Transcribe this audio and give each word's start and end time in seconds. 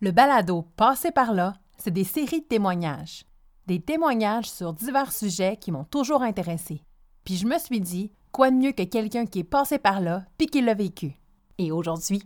Le 0.00 0.10
balado 0.10 0.66
Passé 0.76 1.10
par 1.10 1.32
là, 1.32 1.54
c'est 1.78 1.90
des 1.90 2.04
séries 2.04 2.42
de 2.42 2.46
témoignages. 2.46 3.24
Des 3.66 3.80
témoignages 3.80 4.50
sur 4.50 4.74
divers 4.74 5.10
sujets 5.10 5.56
qui 5.56 5.72
m'ont 5.72 5.84
toujours 5.84 6.22
intéressé. 6.22 6.82
Puis 7.24 7.36
je 7.36 7.46
me 7.46 7.58
suis 7.58 7.80
dit, 7.80 8.12
quoi 8.30 8.50
de 8.50 8.56
mieux 8.56 8.72
que 8.72 8.82
quelqu'un 8.82 9.24
qui 9.24 9.38
est 9.38 9.44
passé 9.44 9.78
par 9.78 10.02
là 10.02 10.26
puis 10.36 10.48
qui 10.48 10.60
l'a 10.60 10.74
vécu. 10.74 11.18
Et 11.56 11.72
aujourd'hui, 11.72 12.22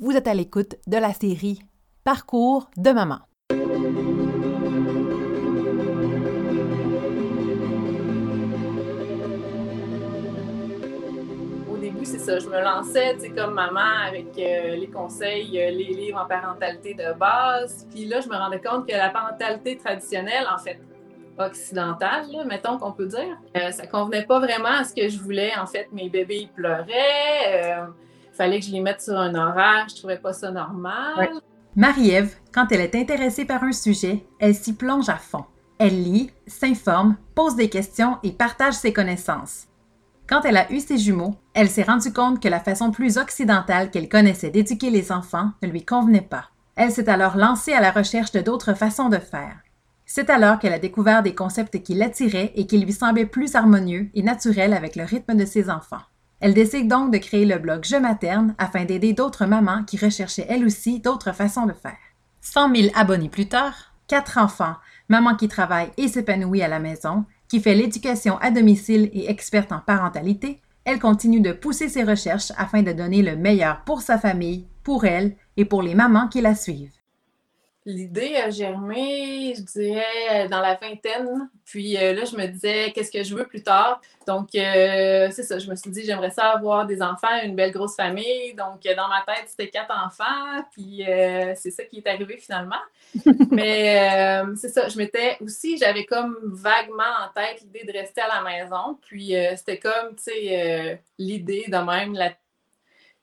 vous 0.00 0.10
êtes 0.10 0.26
à 0.26 0.34
l'écoute 0.34 0.74
de 0.88 0.96
la 0.96 1.14
série 1.14 1.60
Parcours 2.02 2.68
de 2.76 2.90
maman. 2.90 3.20
Je 12.26 12.48
me 12.48 12.58
lançais, 12.58 13.16
tu 13.22 13.34
comme 13.34 13.52
maman, 13.52 14.06
avec 14.06 14.28
euh, 14.38 14.76
les 14.76 14.88
conseils, 14.88 15.60
euh, 15.60 15.70
les 15.70 15.92
livres 15.92 16.18
en 16.18 16.26
parentalité 16.26 16.94
de 16.94 17.12
base. 17.18 17.86
Puis 17.90 18.06
là, 18.06 18.20
je 18.20 18.28
me 18.28 18.34
rendais 18.34 18.60
compte 18.60 18.88
que 18.88 18.94
la 18.94 19.10
parentalité 19.10 19.76
traditionnelle, 19.76 20.46
en 20.52 20.56
fait, 20.58 20.80
occidentale, 21.38 22.24
mettons 22.46 22.78
qu'on 22.78 22.92
peut 22.92 23.06
dire, 23.06 23.36
euh, 23.56 23.70
ça 23.72 23.86
convenait 23.86 24.24
pas 24.24 24.38
vraiment 24.38 24.70
à 24.70 24.84
ce 24.84 24.94
que 24.94 25.06
je 25.06 25.18
voulais. 25.18 25.52
En 25.58 25.66
fait, 25.66 25.88
mes 25.92 26.08
bébés, 26.08 26.48
pleuraient. 26.54 27.84
Il 28.32 28.36
fallait 28.36 28.58
que 28.58 28.64
je 28.64 28.72
les 28.72 28.80
mette 28.80 29.02
sur 29.02 29.18
un 29.18 29.34
horaire. 29.34 29.86
Je 29.90 29.96
trouvais 29.96 30.18
pas 30.18 30.32
ça 30.32 30.50
normal. 30.50 31.28
Marie-Ève, 31.76 32.34
quand 32.54 32.68
elle 32.70 32.80
est 32.80 32.94
intéressée 32.94 33.44
par 33.44 33.62
un 33.64 33.72
sujet, 33.72 34.24
elle 34.40 34.54
s'y 34.54 34.74
plonge 34.74 35.10
à 35.10 35.16
fond. 35.16 35.44
Elle 35.78 36.02
lit, 36.02 36.30
s'informe, 36.46 37.16
pose 37.34 37.54
des 37.54 37.68
questions 37.68 38.16
et 38.22 38.32
partage 38.32 38.74
ses 38.74 38.94
connaissances. 38.94 39.66
Quand 40.26 40.42
elle 40.44 40.56
a 40.56 40.72
eu 40.72 40.80
ses 40.80 40.96
jumeaux, 40.96 41.36
elle 41.52 41.68
s'est 41.68 41.82
rendue 41.82 42.12
compte 42.12 42.42
que 42.42 42.48
la 42.48 42.60
façon 42.60 42.90
plus 42.90 43.18
occidentale 43.18 43.90
qu'elle 43.90 44.08
connaissait 44.08 44.50
d'éduquer 44.50 44.88
les 44.88 45.12
enfants 45.12 45.50
ne 45.62 45.68
lui 45.68 45.84
convenait 45.84 46.22
pas. 46.22 46.48
Elle 46.76 46.90
s'est 46.90 47.10
alors 47.10 47.36
lancée 47.36 47.72
à 47.72 47.80
la 47.80 47.90
recherche 47.90 48.32
de 48.32 48.40
d'autres 48.40 48.74
façons 48.74 49.10
de 49.10 49.18
faire. 49.18 49.56
C'est 50.06 50.30
alors 50.30 50.58
qu'elle 50.58 50.72
a 50.72 50.78
découvert 50.78 51.22
des 51.22 51.34
concepts 51.34 51.82
qui 51.82 51.94
l'attiraient 51.94 52.52
et 52.54 52.66
qui 52.66 52.78
lui 52.78 52.92
semblaient 52.92 53.26
plus 53.26 53.54
harmonieux 53.54 54.08
et 54.14 54.22
naturels 54.22 54.72
avec 54.72 54.96
le 54.96 55.04
rythme 55.04 55.34
de 55.34 55.44
ses 55.44 55.68
enfants. 55.68 56.02
Elle 56.40 56.54
décide 56.54 56.88
donc 56.88 57.12
de 57.12 57.18
créer 57.18 57.46
le 57.46 57.58
blog 57.58 57.84
Je 57.84 57.96
materne 57.96 58.54
afin 58.58 58.84
d'aider 58.84 59.12
d'autres 59.12 59.46
mamans 59.46 59.84
qui 59.84 59.96
recherchaient 59.96 60.46
elles 60.48 60.64
aussi 60.64 61.00
d'autres 61.00 61.32
façons 61.32 61.66
de 61.66 61.72
faire. 61.72 61.96
100 62.40 62.74
000 62.74 62.88
abonnés 62.94 63.28
plus 63.28 63.48
tard, 63.48 63.94
quatre 64.08 64.38
enfants, 64.38 64.76
maman 65.08 65.36
qui 65.36 65.48
travaille 65.48 65.90
et 65.96 66.08
s'épanouit 66.08 66.62
à 66.62 66.68
la 66.68 66.80
maison, 66.80 67.24
qui 67.48 67.60
fait 67.60 67.74
l'éducation 67.74 68.38
à 68.38 68.50
domicile 68.50 69.10
et 69.12 69.30
experte 69.30 69.72
en 69.72 69.80
parentalité, 69.80 70.60
elle 70.84 70.98
continue 70.98 71.40
de 71.40 71.52
pousser 71.52 71.88
ses 71.88 72.04
recherches 72.04 72.52
afin 72.56 72.82
de 72.82 72.92
donner 72.92 73.22
le 73.22 73.36
meilleur 73.36 73.82
pour 73.84 74.02
sa 74.02 74.18
famille, 74.18 74.66
pour 74.82 75.04
elle 75.04 75.36
et 75.56 75.64
pour 75.64 75.82
les 75.82 75.94
mamans 75.94 76.28
qui 76.28 76.40
la 76.40 76.54
suivent. 76.54 77.03
L'idée 77.86 78.36
a 78.36 78.48
germé, 78.48 79.54
je 79.54 79.60
dirais, 79.60 80.48
dans 80.48 80.60
la 80.60 80.74
vingtaine. 80.74 81.50
Puis 81.66 81.98
euh, 81.98 82.14
là, 82.14 82.24
je 82.24 82.34
me 82.34 82.46
disais, 82.46 82.92
qu'est-ce 82.92 83.10
que 83.10 83.22
je 83.22 83.34
veux 83.34 83.46
plus 83.46 83.62
tard? 83.62 84.00
Donc, 84.26 84.54
euh, 84.54 85.28
c'est 85.30 85.42
ça, 85.42 85.58
je 85.58 85.68
me 85.68 85.76
suis 85.76 85.90
dit, 85.90 86.02
j'aimerais 86.02 86.30
ça 86.30 86.52
avoir 86.52 86.86
des 86.86 87.02
enfants, 87.02 87.28
une 87.42 87.54
belle 87.54 87.72
grosse 87.72 87.94
famille. 87.94 88.54
Donc, 88.54 88.82
dans 88.82 89.08
ma 89.08 89.22
tête, 89.26 89.48
c'était 89.48 89.68
quatre 89.68 89.92
enfants. 89.92 90.62
Puis, 90.72 91.06
euh, 91.06 91.52
c'est 91.56 91.70
ça 91.70 91.84
qui 91.84 91.98
est 91.98 92.06
arrivé 92.06 92.38
finalement. 92.38 92.80
Mais 93.50 94.42
c'est 94.56 94.70
ça, 94.70 94.88
je 94.88 94.96
m'étais 94.96 95.36
aussi, 95.40 95.76
j'avais 95.76 96.06
comme 96.06 96.38
vaguement 96.42 97.02
en 97.02 97.32
tête 97.34 97.60
l'idée 97.60 97.84
de 97.84 97.98
rester 97.98 98.22
à 98.22 98.28
la 98.28 98.42
maison. 98.42 98.98
Puis, 99.02 99.34
c'était 99.56 99.78
comme, 99.78 100.16
tu 100.16 100.24
sais, 100.24 101.02
l'idée 101.18 101.66
de 101.68 101.76
même, 101.76 102.14
la 102.14 102.32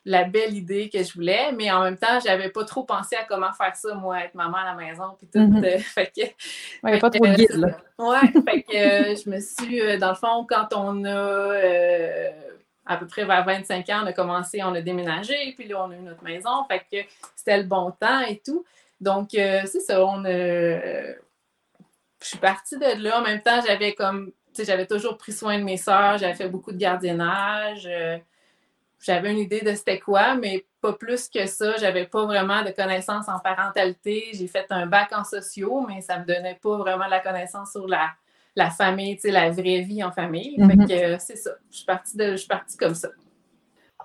la 0.04 0.24
belle 0.24 0.56
idée 0.56 0.90
que 0.90 1.04
je 1.04 1.14
voulais, 1.14 1.52
mais 1.52 1.72
en 1.72 1.84
même 1.84 1.98
temps, 1.98 2.20
j'avais 2.24 2.50
pas 2.50 2.66
trop 2.66 2.84
pensé 2.84 3.16
à 3.16 3.24
comment 3.24 3.54
faire 3.54 3.76
ça, 3.76 3.94
moi, 3.94 4.24
être 4.24 4.34
maman 4.34 4.58
à 4.58 4.66
la 4.66 4.74
maison, 4.74 5.16
puis 5.18 5.28
tout. 5.28 5.38
Euh, 5.40 5.78
fait 5.80 6.12
que, 6.16 6.22
Ouais, 6.84 6.98
pas 6.98 7.10
trop 7.12 7.26
de 7.26 7.34
guide, 7.34 7.52
là. 7.52 7.78
ouais, 8.00 8.42
fait 8.44 8.64
que 8.64 8.76
euh, 8.76 9.16
je 9.16 9.30
me 9.30 9.40
suis, 9.40 9.80
euh, 9.80 9.98
dans 9.98 10.10
le 10.10 10.16
fond, 10.16 10.46
quand 10.50 10.70
on 10.76 11.06
a 11.06 11.10
euh, 11.10 12.32
à 12.86 12.98
peu 12.98 13.06
près 13.06 13.26
vers 13.26 13.46
25 13.46 13.88
ans, 13.90 14.00
on 14.04 14.08
a 14.08 14.14
commencé, 14.14 14.64
on 14.64 14.74
a 14.74 14.82
déménagé, 14.82 15.54
puis 15.56 15.68
là, 15.68 15.86
on 15.86 15.92
a 15.92 15.96
eu 15.96 16.02
notre 16.02 16.24
maison, 16.24 16.64
fait 16.68 16.80
que 16.92 17.08
c'était 17.36 17.58
le 17.58 17.64
bon 17.66 17.92
temps 17.92 18.22
et 18.22 18.42
tout. 18.44 18.66
Donc, 19.00 19.36
euh, 19.36 19.62
c'est 19.66 19.82
ça, 19.82 20.04
on. 20.04 20.24
Je 20.24 21.16
suis 22.28 22.38
partie 22.38 22.78
de 22.78 23.04
là. 23.04 23.20
En 23.20 23.24
même 23.24 23.42
temps, 23.42 23.62
j'avais 23.66 23.94
comme, 23.94 24.28
tu 24.28 24.34
sais, 24.54 24.66
j'avais 24.66 24.86
toujours 24.86 25.18
pris 25.18 25.32
soin 25.32 25.58
de 25.58 25.64
mes 25.64 25.78
sœurs, 25.78 26.20
j'avais 26.20 26.36
fait 26.36 26.50
beaucoup 26.50 26.72
de 26.72 26.78
gardiennage. 26.78 27.88
J'avais 29.02 29.32
une 29.32 29.40
idée 29.40 29.62
de 29.62 29.74
c'était 29.74 30.00
quoi, 30.00 30.36
mais 30.36 30.66
pas 30.82 30.94
plus 30.94 31.28
que 31.30 31.46
ça. 31.48 31.76
J'avais 31.78 32.06
pas 32.06 32.26
vraiment 32.26 32.64
de 32.64 32.70
connaissances 32.72 33.28
en 33.30 33.40
parentalité. 33.40 34.26
J'ai 34.34 34.48
fait 34.48 34.66
un 34.70 34.86
bac 34.86 35.10
en 35.16 35.24
sociaux, 35.24 35.86
mais 35.88 36.02
ça 36.02 36.20
me 36.20 36.26
donnait 36.26 36.60
pas 36.62 36.78
vraiment 36.78 37.06
de 37.06 37.12
la 37.12 37.20
connaissance 37.20 37.72
sur 37.72 37.88
la, 37.88 38.10
la 38.56 38.70
famille, 38.70 39.16
tu 39.16 39.22
sais, 39.24 39.32
la 39.32 39.50
vraie 39.50 39.82
vie 39.82 40.04
en 40.04 40.12
famille. 40.12 40.56
Mhm. 40.58 40.70
Fait 40.70 40.78
que 40.96 41.04
euh, 41.14 41.18
c'est 41.20 41.36
ça. 41.38 41.52
Je 41.72 41.78
suis 41.78 41.86
partie 41.86 42.18
de, 42.18 42.32
je 42.32 42.38
suis 42.38 42.48
partie 42.48 42.78
comme 42.78 42.96
ça. 42.96 43.10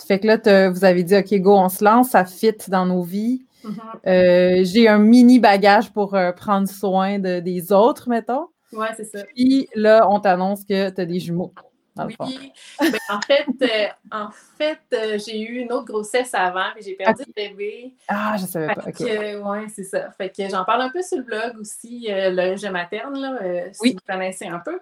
Fait 0.06 0.18
que 0.20 0.26
là, 0.26 0.68
vous 0.70 0.84
avez 0.84 1.02
dit, 1.02 1.16
OK, 1.16 1.34
go, 1.40 1.56
on 1.56 1.68
se 1.70 1.82
lance, 1.82 2.10
ça 2.10 2.24
fit 2.26 2.52
dans 2.68 2.84
nos 2.84 3.02
vies. 3.02 3.44
Mhm. 3.64 3.78
Euh, 4.06 4.60
J'ai 4.64 4.88
un 4.88 4.98
mini 4.98 5.38
bagage 5.40 5.90
pour 5.92 6.14
euh, 6.14 6.32
prendre 6.32 6.68
soin 6.68 7.18
de- 7.18 7.40
des 7.40 7.72
autres, 7.72 8.08
mettons. 8.08 8.48
Ouais, 8.72 8.88
c'est 8.96 9.04
ça. 9.04 9.24
Puis 9.34 9.68
là, 9.74 10.06
on 10.10 10.20
t'annonce 10.20 10.64
que 10.64 10.90
tu 10.90 11.00
as 11.00 11.06
des 11.06 11.18
jumeaux, 11.18 11.52
dans 11.96 12.04
le. 12.04 12.14
Oui. 12.20 12.52
Ben, 12.80 12.92
en 13.08 13.20
fait, 13.22 13.46
euh, 13.62 13.88
en 14.12 14.30
fait 14.30 14.78
euh, 14.92 15.18
j'ai 15.18 15.40
eu 15.40 15.58
une 15.58 15.72
autre 15.72 15.86
grossesse 15.86 16.32
avant, 16.34 16.70
puis 16.74 16.84
j'ai 16.84 16.94
perdu 16.94 17.24
le 17.26 17.32
bébé. 17.32 17.94
Ah, 18.06 18.36
je 18.38 18.46
savais 18.46 18.72
pas. 18.74 18.82
OK. 18.86 19.00
ouais, 19.00 19.66
c'est 19.74 19.84
ça. 19.84 20.10
Fait 20.12 20.30
que 20.30 20.48
j'en 20.48 20.64
parle 20.64 20.82
un 20.82 20.90
peu 20.90 21.02
sur 21.02 21.18
le 21.18 21.24
blog 21.24 21.58
aussi, 21.58 22.06
euh, 22.10 22.30
le 22.30 22.56
Je 22.56 22.68
materne, 22.68 23.18
là, 23.18 23.72
si 23.72 23.80
Oui. 23.82 23.92
vous 23.94 24.00
connaissez 24.06 24.46
un 24.46 24.58
peu. 24.60 24.78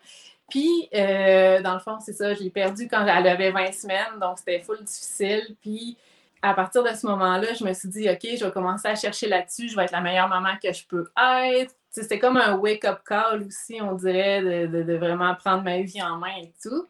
Puis, 0.50 0.88
dans 0.92 1.74
le 1.74 1.80
fond, 1.80 1.98
c'est 2.00 2.12
ça, 2.12 2.34
je 2.34 2.40
l'ai 2.42 2.50
perdu 2.50 2.86
quand 2.88 3.06
elle 3.06 3.26
avait 3.26 3.50
20 3.50 3.72
semaines, 3.72 4.18
donc 4.20 4.38
c'était 4.38 4.60
full 4.60 4.82
difficile. 4.84 5.56
Puis, 5.62 5.96
à 6.42 6.52
partir 6.52 6.82
de 6.82 6.90
ce 6.94 7.06
moment-là, 7.06 7.54
je 7.54 7.64
me 7.64 7.72
suis 7.72 7.88
dit, 7.88 8.08
OK, 8.10 8.20
je 8.38 8.44
vais 8.44 8.50
commencer 8.50 8.86
à 8.88 8.94
chercher 8.94 9.28
là-dessus, 9.28 9.68
je 9.70 9.76
vais 9.76 9.84
être 9.84 9.92
la 9.92 10.02
meilleure 10.02 10.28
maman 10.28 10.50
que 10.62 10.72
je 10.72 10.86
peux 10.86 11.10
être. 11.16 11.74
C'était 12.02 12.18
comme 12.18 12.36
un 12.36 12.56
wake-up 12.56 13.00
call 13.06 13.44
aussi, 13.46 13.80
on 13.80 13.92
dirait, 13.94 14.42
de, 14.42 14.66
de- 14.66 14.82
de 14.82 14.94
vraiment 14.96 15.34
prendre 15.36 15.62
ma 15.62 15.80
vie 15.80 16.02
en 16.02 16.16
main 16.18 16.34
et 16.42 16.52
tout. 16.62 16.86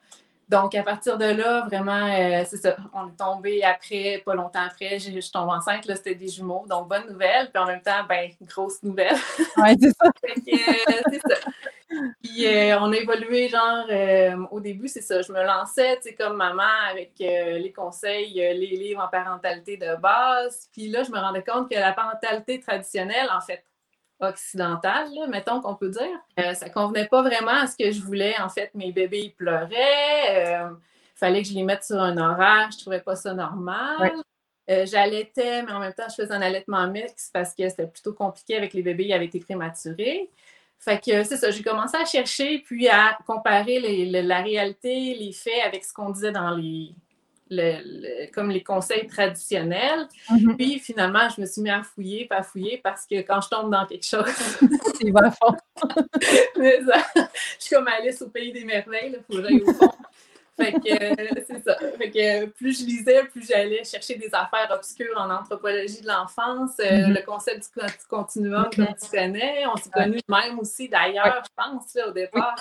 Donc, 0.48 0.75
à 0.75 0.82
partir 0.82 1.16
de 1.16 1.25
là, 1.25 1.62
vraiment, 1.66 2.06
euh, 2.06 2.44
c'est 2.47 2.59
ça. 2.59 2.76
On 2.92 3.09
est 3.09 3.16
tombé 3.19 3.62
après, 3.65 4.22
pas 4.26 4.34
longtemps 4.34 4.60
après, 4.66 4.98
je 4.98 5.19
suis 5.19 5.31
tombée 5.32 5.53
enceinte, 5.53 5.87
là, 5.87 5.97
c'était 5.97 6.15
des 6.15 6.28
jumeaux. 6.28 6.65
Donc, 6.69 6.88
bonne 6.88 7.10
nouvelle. 7.10 7.50
Puis 7.50 7.62
en 7.62 7.66
même 7.66 7.81
temps, 7.81 8.04
ben, 8.09 8.31
grosse 8.42 8.82
nouvelle. 8.82 9.16
Ouais, 9.56 9.75
c'est 9.81 9.91
ça. 9.91 10.10
Euh, 10.26 11.03
c'est 11.10 11.21
ça. 11.21 11.50
Puis 12.22 12.47
euh, 12.47 12.78
on 12.81 12.92
a 12.92 12.97
évolué, 12.97 13.48
genre, 13.48 13.86
euh, 13.91 14.36
au 14.50 14.60
début, 14.60 14.88
c'est 14.88 15.00
ça. 15.03 15.22
Je 15.22 15.32
me 15.32 15.42
lançais, 15.44 15.97
tu 15.97 16.09
sais, 16.10 16.15
comme 16.15 16.36
maman, 16.36 16.62
avec 16.91 17.12
euh, 17.21 17.59
les 17.59 17.72
conseils, 17.72 18.34
les 18.34 18.54
livres 18.76 19.03
en 19.03 19.09
parentalité 19.09 19.76
de 19.76 19.97
base. 19.97 20.69
Puis 20.72 20.88
là, 20.88 21.03
je 21.04 21.10
me 21.10 21.19
rendais 21.19 21.42
compte 21.44 21.71
que 21.71 21.75
la 21.78 21.92
parentalité 21.92 22.60
traditionnelle, 22.60 23.28
en 23.34 23.41
fait, 23.41 23.65
occidentale, 24.21 25.09
là, 25.15 25.27
mettons 25.27 25.61
qu'on 25.61 25.75
peut 25.75 25.89
dire, 25.91 26.19
euh, 26.39 26.55
ça 26.55 26.69
convenait 26.71 27.07
pas 27.07 27.23
vraiment 27.23 27.51
à 27.63 27.67
ce 27.67 27.77
que 27.77 27.91
je 27.91 28.01
voulais. 28.01 28.35
En 28.41 28.49
fait, 28.49 28.71
mes 28.75 28.93
bébés, 28.93 29.21
ils 29.25 29.35
pleuraient. 29.35 30.59
euh, 30.65 30.71
fallait 31.15 31.43
que 31.43 31.49
je 31.49 31.55
les 31.55 31.63
mette 31.63 31.85
sur 31.85 32.01
un 32.01 32.17
horaire. 32.19 32.71
Je 32.73 32.79
trouvais 32.79 33.01
pas 33.01 33.17
ça 33.17 33.35
normal. 33.35 33.97
Ouais. 34.01 34.13
Euh, 34.71 34.87
J'allaitais, 34.87 35.63
mais 35.63 35.73
en 35.73 35.79
même 35.81 35.93
temps, 35.93 36.09
je 36.09 36.15
faisais 36.15 36.33
un 36.33 36.41
allaitement 36.43 36.87
mixte 36.89 37.31
parce 37.33 37.55
que 37.55 37.69
c'était 37.69 37.87
plutôt 37.87 38.15
compliqué 38.15 38.57
avec 38.57 38.73
les 38.73 38.83
bébés, 38.83 39.05
ils 39.05 39.13
avaient 39.13 39.27
été 39.27 39.39
prématurés. 39.41 40.31
Fait 40.79 40.99
que 40.99 41.23
c'est 41.25 41.37
ça, 41.37 41.51
j'ai 41.51 41.63
commencé 41.63 41.97
à 41.97 42.05
chercher 42.05 42.59
puis 42.61 42.89
à 42.89 43.17
comparer 43.27 43.79
les- 43.81 44.23
la 44.23 44.43
réalité, 44.43 45.15
les 45.15 45.33
faits 45.33 45.63
avec 45.65 45.85
ce 45.85 45.93
qu'on 45.95 46.11
disait 46.11 46.33
dans 46.33 46.51
les, 46.51 46.95
le- 47.50 47.81
le- 47.84 48.32
comme 48.32 48.50
les 48.50 48.62
conseils 48.62 49.06
traditionnels. 49.06 50.09
Mhm. 50.31 50.56
Puis 50.56 50.78
finalement, 50.78 51.28
je 51.28 51.41
me 51.41 51.47
suis 51.47 51.60
mis 51.62 51.71
à 51.71 51.82
fouiller, 51.82 52.27
pas 52.27 52.43
fouiller 52.43 52.81
parce 52.82 53.05
que 53.06 53.16
quand 53.22 53.41
je 53.41 53.49
tombe 53.49 53.71
dans 53.71 53.86
quelque 53.86 54.07
chose, 54.07 54.24
vas 55.13 55.27
à 55.27 55.30
fond. 55.30 55.57
mais 56.59 56.80
ça, 56.84 57.04
je 57.16 57.22
suis 57.65 57.74
comme 57.74 57.89
Alice 57.89 58.22
au 58.22 58.28
pays 58.28 58.53
des 58.53 58.65
merveilles, 58.65 59.15
il 59.16 59.22
faut 59.27 59.41
que 59.42 59.48
j'aille 59.48 59.60
au 59.63 59.72
fond. 59.74 59.91
Fait 60.57 60.72
que 60.72 60.78
euh, 60.89 61.42
c'est 61.48 61.65
ça. 61.65 61.77
Fait 61.98 62.10
que 62.13 62.45
euh, 62.45 62.47
plus 62.47 62.78
je 62.80 62.84
lisais, 62.86 63.24
plus 63.24 63.45
j'allais 63.45 63.83
chercher 63.83 64.15
des 64.15 64.28
affaires 64.33 64.71
obscures 64.71 65.19
en 65.19 65.28
anthropologie 65.28 66.01
de 66.01 66.07
l'enfance, 66.07 66.77
euh, 66.78 67.09
Mhm. 67.09 67.15
le 67.15 67.22
concept 67.27 67.65
du 67.74 67.80
con- 67.80 67.86
continuum 68.09 68.69
comme 68.74 68.86
tu 68.86 69.09
connais. 69.10 69.65
On 69.66 69.77
s'est 69.77 69.91
connus 69.91 70.21
même 70.28 70.60
aussi 70.60 70.89
d'ailleurs, 70.89 71.42
je 71.45 71.51
pense, 71.63 71.92
là, 71.97 72.09
au 72.09 72.13
départ. 72.13 72.54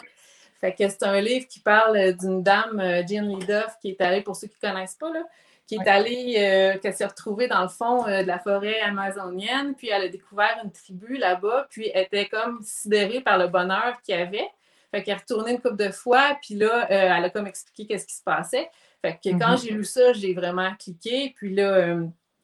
Fait 0.63 0.74
que 0.74 0.88
c'est 0.88 1.04
un 1.04 1.19
livre 1.19 1.45
qui 1.48 1.60
parle 1.60 1.98
euh, 1.98 2.13
d'une 2.13 2.42
dame, 2.42 2.80
euh, 2.80 3.04
Jean 3.06 3.24
Lidoff, 3.27 3.77
qui 3.81 3.89
est 3.89 4.00
allée, 4.01 4.21
pour 4.21 4.38
ceux 4.38 4.48
qui 4.48 4.56
ne 4.63 4.69
connaissent 4.69 4.95
pas, 4.95 5.12
là, 5.12 5.24
qui 5.68 5.75
est 5.75 5.88
allée, 5.89 6.36
euh, 6.38 6.80
qu'elle 6.80 6.94
s'est 6.94 7.06
retrouvée 7.06 7.48
dans 7.50 7.63
le 7.63 7.68
fond 7.68 8.07
euh, 8.07 8.21
de 8.21 8.27
la 8.27 8.39
forêt 8.39 8.80
amazonienne, 8.80 9.75
puis 9.75 9.89
elle 9.89 10.04
a 10.04 10.07
découvert 10.07 10.57
une 10.63 10.71
tribu 10.71 11.18
là-bas, 11.18 11.68
puis 11.69 11.92
elle 11.94 12.04
était 12.06 12.27
comme 12.27 12.62
sidérée 12.63 13.19
par 13.19 13.38
le 13.38 13.48
bonheur 13.50 14.01
qu'il 14.06 14.15
y 14.15 14.18
avait. 14.21 14.48
Fait 14.92 15.04
qu'elle 15.04 15.15
est 15.15 15.19
retournée 15.19 15.51
une 15.51 15.60
couple 15.60 15.75
de 15.75 15.89
fois, 15.92 16.38
puis 16.42 16.56
là, 16.56 16.86
euh, 16.86 17.18
elle 17.18 17.25
a 17.25 17.30
comme 17.30 17.48
expliqué 17.48 17.86
qu'est-ce 17.86 18.06
qui 18.07 18.15
se 18.15 18.24
passait. 18.24 18.69
Fait 19.01 19.19
que 19.21 19.30
quand 19.38 19.51
Mhm. 19.51 19.57
j'ai 19.57 19.71
lu 19.71 19.83
ça, 19.83 20.13
j'ai 20.13 20.33
vraiment 20.33 20.74
cliqué. 20.75 21.33
Puis 21.36 21.54
là, 21.54 21.98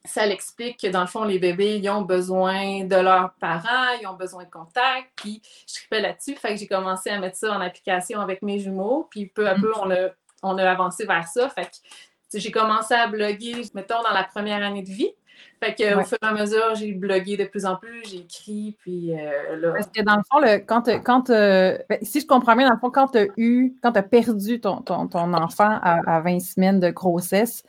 ça 0.06 0.26
l'explique 0.26 0.80
que 0.80 0.88
dans 0.88 1.02
le 1.02 1.08
fond, 1.08 1.24
les 1.24 1.40
bébés, 1.40 1.78
ils 1.78 1.90
ont 1.90 2.02
besoin 2.02 2.86
de 2.86 2.96
leurs 2.96 3.34
parents, 3.40 3.92
ils 4.02 4.08
ont 4.08 4.16
besoin 4.16 4.46
de 4.46 4.50
contact, 4.50 5.10
puis 5.16 5.42
je 5.68 5.76
tripais 5.76 6.02
là-dessus. 6.02 6.36
Fait 6.36 6.54
que 6.54 6.58
j'ai 6.58 6.68
commencé 6.68 7.10
à 7.10 7.20
mettre 7.20 7.38
ça 7.38 7.52
en 7.52 7.62
application 7.62 8.22
avec 8.22 8.42
mes 8.42 8.60
jumeaux, 8.60 9.08
puis 9.10 9.26
peu 9.28 9.48
à 9.48 9.56
peu, 9.56 9.72
on 9.82 9.92
a, 9.92 10.10
on 10.42 10.58
a 10.58 10.70
avancé 10.70 11.06
vers 11.06 11.28
ça. 11.28 11.50
Fait 11.50 11.66
que 11.66 12.40
j'ai 12.40 12.52
commencé 12.52 12.94
à 12.94 13.08
bloguer, 13.08 13.62
mettons, 13.74 14.02
dans 14.02 14.14
la 14.14 14.24
première 14.24 14.64
année 14.64 14.84
de 14.84 14.90
vie. 14.90 15.12
Fait 15.62 15.76
que, 15.76 16.00
au 16.00 16.04
fur 16.04 16.18
et 16.22 16.26
à 16.26 16.34
mesure, 16.34 16.76
j'ai 16.76 16.94
blogué 16.94 17.36
de 17.36 17.44
plus 17.44 17.66
en 17.66 17.76
plus, 17.76 18.02
j'ai 18.06 18.20
écrit, 18.20 18.78
puis 18.80 19.14
euh, 19.14 19.58
là... 19.58 19.74
Parce 19.74 19.88
que 19.88 20.02
dans 20.02 20.16
le 20.16 20.22
fond, 20.32 20.40
le, 20.40 20.60
quand, 20.60 20.84
quand 21.04 21.30
euh, 21.30 21.78
ben, 21.90 22.00
si 22.02 22.22
je 22.22 22.28
comprends 22.28 22.56
bien, 22.56 22.68
dans 22.68 22.74
le 22.74 22.80
fond, 22.80 22.90
quand 22.90 23.08
tu 23.08 23.18
as 23.18 23.28
eu, 23.36 23.74
quand 23.84 23.92
tu 23.92 24.00
as 24.00 24.04
perdu 24.04 24.62
ton, 24.62 24.78
ton, 24.78 25.08
ton 25.08 25.34
enfant 25.34 25.78
à, 25.82 26.00
à, 26.16 26.22
20 26.22 26.40
semaines 26.40 26.80
de 26.80 26.90
grossesse, 26.90 27.64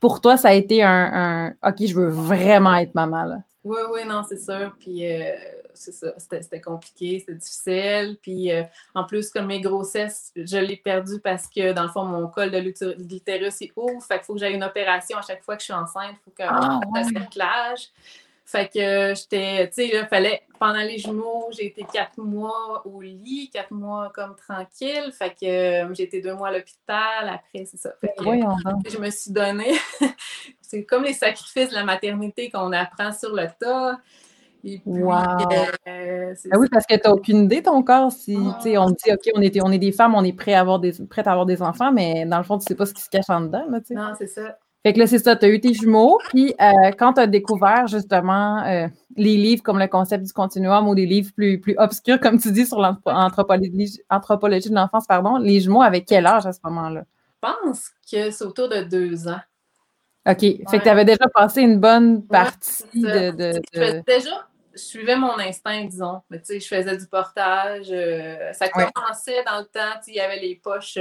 pour 0.00 0.20
toi, 0.20 0.36
ça 0.36 0.48
a 0.48 0.52
été 0.52 0.82
un, 0.82 1.54
OK, 1.62 1.86
je 1.86 1.94
veux 1.94 2.08
vraiment 2.08 2.74
être 2.74 2.94
maman. 2.94 3.24
Là. 3.24 3.38
Oui, 3.64 3.78
oui, 3.92 4.00
non, 4.06 4.22
c'est 4.28 4.38
sûr. 4.38 4.74
Puis 4.78 5.10
euh, 5.10 5.32
c'est 5.74 5.92
ça, 5.92 6.12
c'était 6.18 6.60
compliqué, 6.60 7.18
c'était 7.18 7.34
difficile. 7.34 8.16
Puis 8.22 8.52
euh, 8.52 8.62
en 8.94 9.04
plus, 9.04 9.30
comme 9.30 9.46
mes 9.46 9.60
grossesses, 9.60 10.32
je 10.36 10.58
l'ai 10.58 10.76
perdu 10.76 11.20
parce 11.20 11.48
que 11.48 11.72
dans 11.72 11.82
le 11.82 11.88
fond, 11.88 12.04
mon 12.04 12.28
col 12.28 12.50
de 12.50 12.58
l'utérus 12.58 13.60
est 13.62 13.72
ouvre. 13.76 14.02
Fait 14.02 14.16
qu'il 14.16 14.24
faut 14.24 14.34
que 14.34 14.40
j'aie 14.40 14.54
une 14.54 14.64
opération 14.64 15.18
à 15.18 15.22
chaque 15.22 15.42
fois 15.42 15.56
que 15.56 15.62
je 15.62 15.66
suis 15.66 15.74
enceinte. 15.74 16.14
Il 16.14 16.24
faut 16.24 16.30
que 16.30 16.42
ah, 16.46 16.80
je 16.82 17.00
fasse 17.00 17.12
ouais. 17.12 17.76
Fait 18.48 18.68
que 18.72 19.12
j'étais, 19.16 19.66
tu 19.66 19.74
sais, 19.74 19.90
il 19.92 20.06
fallait, 20.08 20.42
pendant 20.60 20.78
les 20.78 20.98
jumeaux, 20.98 21.48
j'ai 21.50 21.66
été 21.66 21.84
quatre 21.92 22.16
mois 22.16 22.86
au 22.86 23.00
lit, 23.00 23.50
quatre 23.52 23.72
mois 23.72 24.12
comme 24.14 24.36
tranquille. 24.36 25.10
Fait 25.12 25.30
que 25.30 25.46
euh, 25.84 25.94
j'ai 25.94 26.04
été 26.04 26.20
deux 26.20 26.32
mois 26.32 26.48
à 26.48 26.52
l'hôpital. 26.52 27.28
Après, 27.28 27.64
c'est 27.64 27.76
ça. 27.76 27.90
Fait 28.00 28.14
que, 28.16 28.24
je 28.24 28.98
me 28.98 29.10
suis 29.10 29.32
donnée. 29.32 29.74
c'est 30.60 30.84
comme 30.84 31.02
les 31.02 31.12
sacrifices 31.12 31.70
de 31.70 31.74
la 31.74 31.82
maternité 31.82 32.48
qu'on 32.48 32.70
apprend 32.70 33.12
sur 33.12 33.34
le 33.34 33.48
tas. 33.58 33.98
Et 34.62 34.78
puis, 34.78 35.02
wow. 35.02 35.12
euh, 35.88 36.34
ah 36.52 36.58
oui, 36.58 36.68
parce 36.70 36.86
que 36.86 36.94
tu 36.94 37.00
n'as 37.04 37.14
aucune 37.14 37.44
idée, 37.44 37.62
ton 37.62 37.82
corps. 37.82 38.12
Si 38.12 38.38
sais, 38.60 38.78
on 38.78 38.90
dit, 38.90 39.12
OK, 39.12 39.28
on 39.34 39.40
est, 39.40 39.60
on 39.60 39.72
est 39.72 39.78
des 39.80 39.92
femmes, 39.92 40.14
on 40.14 40.22
est 40.22 40.32
prêts 40.32 40.54
à 40.54 40.60
avoir 40.60 40.78
des, 40.78 40.92
prêtes 41.10 41.26
à 41.26 41.32
avoir 41.32 41.46
des 41.46 41.62
enfants, 41.62 41.90
mais 41.90 42.24
dans 42.26 42.38
le 42.38 42.44
fond, 42.44 42.58
tu 42.58 42.62
ne 42.62 42.68
sais 42.68 42.74
pas 42.76 42.86
ce 42.86 42.94
qui 42.94 43.02
se 43.02 43.10
cache 43.10 43.28
en 43.28 43.40
dedans. 43.40 43.66
Là, 43.68 43.80
non, 43.90 44.12
c'est 44.16 44.28
ça. 44.28 44.56
Fait 44.86 44.92
que 44.92 45.00
là, 45.00 45.08
c'est 45.08 45.18
ça, 45.18 45.34
tu 45.34 45.44
as 45.44 45.48
eu 45.48 45.60
tes 45.60 45.74
jumeaux. 45.74 46.20
Puis 46.28 46.54
euh, 46.60 46.92
quand 46.96 47.14
tu 47.14 47.20
as 47.20 47.26
découvert 47.26 47.88
justement 47.88 48.62
euh, 48.62 48.86
les 49.16 49.36
livres 49.36 49.60
comme 49.60 49.80
le 49.80 49.88
concept 49.88 50.22
du 50.22 50.32
continuum 50.32 50.86
ou 50.86 50.94
des 50.94 51.06
livres 51.06 51.32
plus, 51.34 51.60
plus 51.60 51.74
obscurs, 51.76 52.20
comme 52.20 52.38
tu 52.38 52.52
dis, 52.52 52.66
sur 52.66 52.80
l'anthropologie 52.80 54.00
anthropologie 54.08 54.70
de 54.70 54.76
l'enfance, 54.76 55.04
pardon, 55.08 55.38
les 55.38 55.58
jumeaux, 55.60 55.82
avec 55.82 56.06
quel 56.06 56.24
âge 56.24 56.46
à 56.46 56.52
ce 56.52 56.60
moment-là? 56.62 57.02
Je 57.02 57.48
pense 57.48 57.90
que 58.08 58.30
c'est 58.30 58.44
autour 58.44 58.68
de 58.68 58.82
deux 58.82 59.26
ans. 59.26 59.40
OK. 60.24 60.38
Fait 60.38 60.78
que 60.78 60.82
tu 60.84 60.88
avais 60.88 61.04
déjà 61.04 61.26
passé 61.34 61.62
une 61.62 61.80
bonne 61.80 62.24
partie 62.24 62.84
de, 62.94 63.32
de, 63.32 64.02
Déjà, 64.06 64.46
je 64.72 64.78
suivais 64.78 65.16
mon 65.16 65.36
instinct, 65.40 65.84
disons. 65.86 66.20
Mais 66.30 66.38
tu 66.38 66.44
sais, 66.44 66.60
je 66.60 66.68
faisais 66.68 66.96
du 66.96 67.06
portage. 67.08 67.88
Euh, 67.90 68.52
ça 68.52 68.68
commençait 68.68 69.42
dans 69.46 69.58
le 69.58 69.64
temps, 69.64 70.00
il 70.06 70.14
y 70.14 70.20
avait 70.20 70.38
les 70.38 70.54
poches 70.54 70.96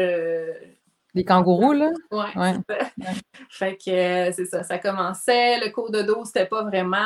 les 1.15 1.23
kangourous, 1.23 1.71
là? 1.71 1.91
Oui, 2.11 2.25
ouais. 2.35 2.53
Fait 3.49 3.77
que 3.77 3.89
euh, 3.89 4.31
c'est 4.33 4.45
ça, 4.45 4.63
ça 4.63 4.77
commençait. 4.77 5.59
Le 5.59 5.71
cours 5.71 5.89
de 5.89 6.01
dos, 6.01 6.25
c'était 6.25 6.45
pas 6.45 6.63
vraiment. 6.63 6.97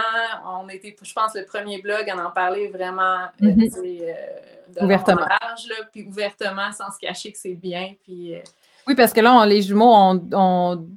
On 0.46 0.68
était, 0.68 0.96
je 1.02 1.14
pense, 1.14 1.36
le 1.36 1.46
premier 1.46 1.80
blog 1.80 2.10
à 2.10 2.28
en 2.28 2.32
parler 2.32 2.68
vraiment 2.68 3.28
euh, 3.44 4.82
ouvertement. 4.82 5.22
Large, 5.22 5.68
là, 5.70 5.86
puis 5.94 6.06
ouvertement, 6.08 6.72
sans 6.72 6.92
se 6.92 6.98
cacher 7.00 7.32
que 7.32 7.38
c'est 7.38 7.54
bien. 7.54 7.94
Puis, 8.04 8.34
oui, 8.88 8.96
parce 8.96 9.14
que 9.14 9.22
là, 9.22 9.46
les 9.46 9.62
jumeaux, 9.62 10.20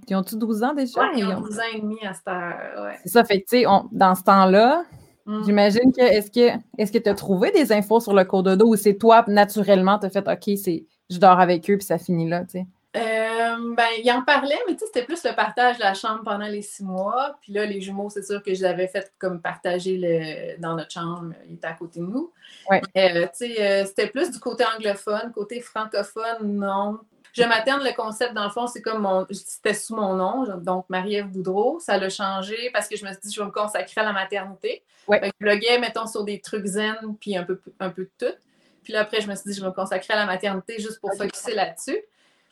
ils 0.09 0.17
ont-tu 0.17 0.37
12 0.37 0.63
ans 0.63 0.73
déjà? 0.73 1.03
Oui, 1.03 1.19
ils 1.19 1.27
ont 1.27 1.41
12 1.41 1.59
ans 1.59 1.63
et 1.75 1.81
demi 1.81 1.99
à 2.07 2.15
cette 2.15 2.29
heure. 2.29 2.85
Ouais. 2.85 2.97
C'est 3.03 3.11
ça, 3.11 3.25
fait 3.25 3.43
que, 3.43 3.49
tu 3.51 3.59
sais, 3.59 3.65
dans 3.93 4.15
ce 4.15 4.23
temps-là, 4.23 4.85
mm. 5.27 5.45
J'imagine 5.45 5.93
que 5.93 6.01
est-ce 6.01 6.31
que 6.31 6.59
est-ce 6.79 6.91
que 6.91 6.99
tu 6.99 7.11
as 7.11 7.15
trouvé 7.15 7.51
des 7.51 7.71
infos 7.71 8.01
sur 8.01 8.15
le 8.15 8.25
cours 8.25 8.43
de 8.43 8.55
dos 8.55 8.69
ou 8.69 8.77
c'est 8.77 8.95
toi 8.95 9.25
naturellement 9.29 9.99
tu 9.99 10.07
as 10.07 10.11
fait 10.11 10.27
OK, 10.27 10.57
c'est 10.57 10.85
je 11.11 11.19
dors 11.19 11.39
avec 11.39 11.71
eux 11.71 11.77
puis 11.77 11.87
ça 11.87 11.99
finit 11.99 12.29
là, 12.29 12.45
tu 12.45 12.59
sais? 12.59 12.67
Euh, 12.95 13.75
ben, 13.75 13.89
il 14.03 14.13
en 14.13 14.23
parlait, 14.23 14.59
mais 14.69 14.77
c'était 14.79 15.05
plus 15.05 15.25
le 15.25 15.35
partage 15.35 15.79
de 15.79 15.83
la 15.83 15.95
chambre 15.95 16.23
pendant 16.25 16.47
les 16.47 16.61
six 16.61 16.85
mois. 16.85 17.39
Puis 17.41 17.53
là, 17.53 17.65
les 17.65 17.81
jumeaux, 17.81 18.11
c'est 18.11 18.23
sûr 18.23 18.43
que 18.43 18.53
je 18.53 18.63
l'avais 18.63 18.87
fait 18.87 19.13
comme 19.19 19.41
partager 19.41 19.97
le, 19.97 20.61
dans 20.61 20.75
notre 20.75 20.91
chambre. 20.91 21.33
Il 21.49 21.55
était 21.55 21.69
à 21.69 21.73
côté 21.73 22.01
de 22.01 22.05
nous. 22.05 22.33
Ouais. 22.69 22.83
Euh, 22.99 23.27
euh, 23.27 23.85
c'était 23.87 24.09
plus 24.09 24.31
du 24.31 24.39
côté 24.39 24.65
anglophone. 24.77 25.33
Côté 25.33 25.61
francophone, 25.61 26.43
non. 26.43 26.99
Je 27.33 27.45
m'attends 27.45 27.79
le 27.79 27.95
concept, 27.97 28.35
dans 28.35 28.45
le 28.45 28.51
fond, 28.51 28.67
c'est 28.67 28.83
comme 28.83 29.01
mon. 29.01 29.27
C'était 29.31 29.73
sous 29.73 29.97
mon 29.97 30.15
nom, 30.15 30.59
donc 30.59 30.85
Marie-Ève 30.91 31.29
Boudreau. 31.29 31.81
Ça 31.81 31.97
l'a 31.97 32.11
changé 32.11 32.69
parce 32.75 32.89
que 32.89 32.97
je 32.97 33.07
me 33.07 33.11
suis 33.13 33.21
dit, 33.25 33.33
je 33.33 33.41
vais 33.41 33.47
me 33.47 33.53
consacrer 33.53 34.03
à 34.03 34.05
la 34.05 34.13
maternité. 34.13 34.83
Ouais. 35.09 35.19
je 35.25 35.31
bloguais, 35.41 35.79
mettons, 35.79 36.07
sur 36.07 36.25
des 36.25 36.43
trucs 36.43 36.67
zen, 36.67 36.95
puis 37.19 37.39
un 37.39 37.45
peu, 37.45 37.59
un 37.81 37.89
peu 37.89 38.03
de 38.03 38.11
tout. 38.19 38.37
Puis 38.85 38.93
là, 38.93 39.01
après, 39.01 39.23
je 39.23 39.29
me 39.29 39.35
suis 39.35 39.51
dit, 39.51 39.57
je 39.57 39.63
vais 39.63 39.69
me 39.69 39.73
consacrer 39.73 40.13
à 40.13 40.17
la 40.19 40.27
maternité 40.27 40.79
juste 40.79 41.01
pour 41.01 41.11
focuser 41.15 41.55
là-dessus 41.55 41.99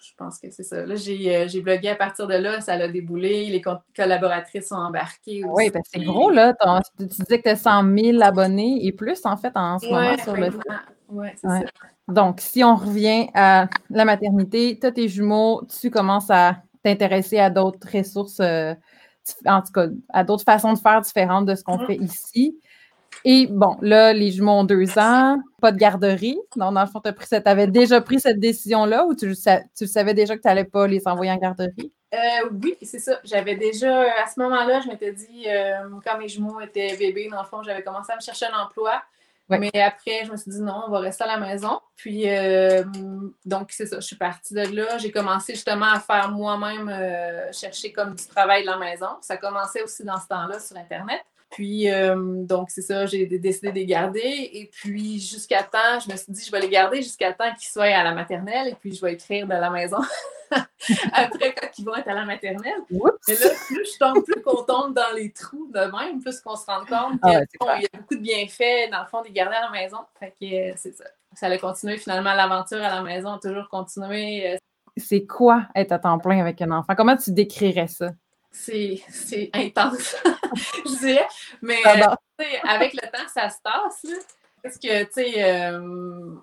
je 0.03 0.13
pense 0.17 0.39
que 0.39 0.51
c'est 0.51 0.63
ça. 0.63 0.87
Là, 0.87 0.95
euh, 0.95 1.49
j'ai, 1.49 1.61
blogué 1.61 1.89
à 1.89 1.95
partir 1.95 2.27
de 2.27 2.35
là, 2.35 2.61
ça 2.61 2.73
a 2.73 2.89
déboulé. 2.89 3.47
Les 3.47 3.63
collaboratrices 3.95 4.69
sont 4.69 4.77
embarquées 4.77 5.45
aussi. 5.45 5.65
Oui, 5.65 5.71
parce 5.71 5.89
que 5.89 5.99
c'est 6.01 6.05
gros, 6.05 6.31
là. 6.31 6.55
Tu 6.99 7.07
disais 7.07 7.39
que 7.39 7.43
tu 7.43 7.49
as 7.49 7.57
100 7.57 7.97
000 7.97 8.23
abonnés 8.23 8.87
et 8.87 8.93
plus, 8.93 9.21
en 9.25 9.37
fait, 9.37 9.53
en 9.55 9.79
ce 9.79 9.87
moment 9.87 10.19
sur 10.19 10.37
le 10.37 10.51
site. 10.51 10.63
Oui, 11.09 11.29
c'est 11.37 11.49
ça. 11.49 11.61
Donc, 12.09 12.41
si 12.41 12.65
on 12.65 12.77
revient 12.77 13.29
à 13.35 13.69
la 13.91 14.05
maternité, 14.05 14.79
tu 14.81 14.87
as 14.87 14.93
tes 14.93 15.09
jumeaux, 15.09 15.63
tu 15.81 15.91
commences 15.91 16.31
à 16.31 16.63
t'intéresser 16.83 17.39
à 17.39 17.51
d'autres 17.51 17.87
ressources, 17.93 18.41
euh, 18.41 18.75
en 19.45 19.61
tout 19.63 19.73
cas, 19.73 19.87
à 20.09 20.25
d'autres 20.25 20.45
façons 20.45 20.73
de 20.73 20.79
faire 20.79 21.01
différentes 21.03 21.47
de 21.47 21.55
ce 21.55 21.63
qu'on 21.63 21.77
mm-hmm. 21.77 21.87
fait 21.87 21.97
ici. 21.97 22.59
Et 23.25 23.47
bon, 23.49 23.77
là, 23.83 24.13
les 24.13 24.31
jumeaux 24.31 24.53
ont 24.53 24.65
deux 24.65 24.99
ans, 24.99 25.39
pas 25.61 25.73
de 25.73 25.79
garderie. 25.79 26.39
Donc, 26.57 26.75
dans 26.75 26.81
le 26.81 26.87
fond, 26.87 27.01
tu 27.01 27.37
avais 27.45 27.67
déjà 27.67 28.01
pris 28.01 28.21
cette 28.21 28.41
décision-là 28.41 29.05
ou 29.07 29.15
tu, 29.15 29.35
tu 29.77 29.87
savais 29.87 30.15
déjà 30.15 30.37
que 30.37 30.43
tu 30.43 30.49
n'allais 30.49 30.65
pas 30.65 30.87
les 30.87 31.07
envoyer 31.07 31.31
en 31.31 31.37
garderie? 31.37 31.93
Euh, 32.13 32.49
oui, 32.63 32.77
c'est 32.83 32.99
ça. 32.99 33.21
J'avais 33.23 33.55
déjà, 33.57 34.03
à 34.23 34.27
ce 34.27 34.41
moment-là, 34.41 34.81
je 34.81 34.89
m'étais 34.89 35.13
dit, 35.13 35.45
euh, 35.47 35.89
quand 36.05 36.19
mes 36.19 36.29
jumeaux 36.29 36.61
étaient 36.61 36.97
bébés, 36.97 37.29
dans 37.31 37.41
le 37.41 37.47
fond, 37.47 37.63
j'avais 37.63 37.83
commencé 37.83 38.13
à 38.13 38.17
me 38.17 38.21
chercher 38.21 38.47
un 38.47 38.59
emploi. 38.59 39.03
Mais 39.49 39.71
après, 39.75 40.25
je 40.25 40.31
me 40.31 40.37
suis 40.37 40.53
dit 40.53 40.63
non, 40.63 40.85
on 40.87 40.91
va 40.93 41.01
rester 41.01 41.25
à 41.25 41.27
la 41.27 41.37
maison. 41.37 41.81
Puis, 41.97 42.29
euh, 42.29 42.85
donc, 43.45 43.73
c'est 43.73 43.87
ça, 43.87 43.97
je 43.99 44.07
suis 44.07 44.17
partie 44.17 44.55
de 44.55 44.61
là. 44.61 44.97
J'ai 44.99 45.11
commencé 45.11 45.55
justement 45.55 45.91
à 45.93 45.99
faire 45.99 46.31
moi-même, 46.31 46.89
chercher 47.53 47.93
comme 47.93 48.15
du 48.15 48.27
travail 48.29 48.63
de 48.63 48.69
la 48.69 48.79
maison. 48.79 49.09
Ça 49.21 49.37
commençait 49.37 49.83
aussi 49.83 50.05
dans 50.05 50.21
ce 50.21 50.29
temps-là 50.29 50.61
sur 50.61 50.77
Internet. 50.77 51.21
Puis, 51.51 51.91
euh, 51.91 52.15
donc, 52.45 52.71
c'est 52.71 52.83
ça, 52.83 53.07
j'ai 53.07 53.27
décidé 53.27 53.71
de 53.71 53.75
les 53.75 53.87
garder. 53.87 54.51
Et 54.53 54.71
puis, 54.73 55.19
jusqu'à 55.19 55.65
temps, 55.65 55.99
je 56.05 56.11
me 56.11 56.17
suis 56.17 56.33
dit, 56.33 56.45
je 56.45 56.51
vais 56.51 56.61
les 56.61 56.69
garder 56.69 57.03
jusqu'à 57.03 57.33
temps 57.33 57.53
qu'ils 57.59 57.69
soient 57.69 57.85
à 57.87 58.05
la 58.05 58.15
maternelle. 58.15 58.69
Et 58.69 58.75
puis, 58.75 58.95
je 58.95 59.01
vais 59.01 59.15
écrire 59.15 59.47
de 59.47 59.53
la 59.53 59.69
maison 59.69 59.99
après 61.13 61.55
quand 61.55 61.69
ils 61.77 61.85
vont 61.85 61.97
être 61.97 62.09
à 62.09 62.15
la 62.15 62.25
maternelle. 62.25 62.83
Et 62.89 63.35
là, 63.35 63.49
plus 63.67 63.85
je 63.93 63.99
tombe, 63.99 64.25
plus 64.25 64.41
qu'on 64.43 64.63
tombe 64.63 64.95
dans 64.95 65.13
les 65.15 65.33
trous 65.33 65.69
de 65.75 65.81
même, 65.81 66.21
plus 66.21 66.41
qu'on 66.41 66.55
se 66.55 66.67
rend 66.67 66.81
compte 66.81 67.19
ah 67.23 67.45
qu'il 67.45 67.83
y 67.83 67.87
a 67.87 67.99
beaucoup 67.99 68.15
de 68.15 68.21
bienfaits, 68.21 68.91
dans 68.93 69.01
le 69.01 69.07
fond, 69.07 69.21
de 69.23 69.27
les 69.27 69.33
garder 69.33 69.57
à 69.57 69.63
la 69.63 69.71
maison. 69.71 69.99
Fait 70.21 70.35
que 70.41 70.71
euh, 70.71 70.73
c'est 70.77 70.95
ça. 70.95 71.05
Ça 71.35 71.47
a 71.47 71.59
continué 71.59 71.97
finalement 71.97 72.35
l'aventure 72.35 72.83
à 72.83 72.95
la 72.95 73.03
maison, 73.03 73.39
toujours 73.39 73.69
continué. 73.69 74.53
Euh. 74.53 74.57
C'est 74.97 75.27
quoi 75.27 75.67
être 75.75 75.93
à 75.93 75.99
temps 75.99 76.19
plein 76.19 76.41
avec 76.41 76.63
un 76.63 76.71
enfant? 76.71 76.95
Comment 76.97 77.17
tu 77.17 77.33
décrirais 77.33 77.89
ça? 77.89 78.11
C'est 78.51 79.51
intense, 79.53 80.17
je 80.85 80.99
dirais. 80.99 81.29
Mais 81.63 81.81
euh, 81.87 82.45
avec 82.69 82.95
le 82.95 83.11
temps, 83.11 83.29
ça 83.33 83.49
se 83.49 83.59
passe. 83.63 84.07
Parce 84.63 84.79
que, 84.79 85.05
tu 85.05 85.11
sais, 85.13 85.45
euh, 85.45 86.35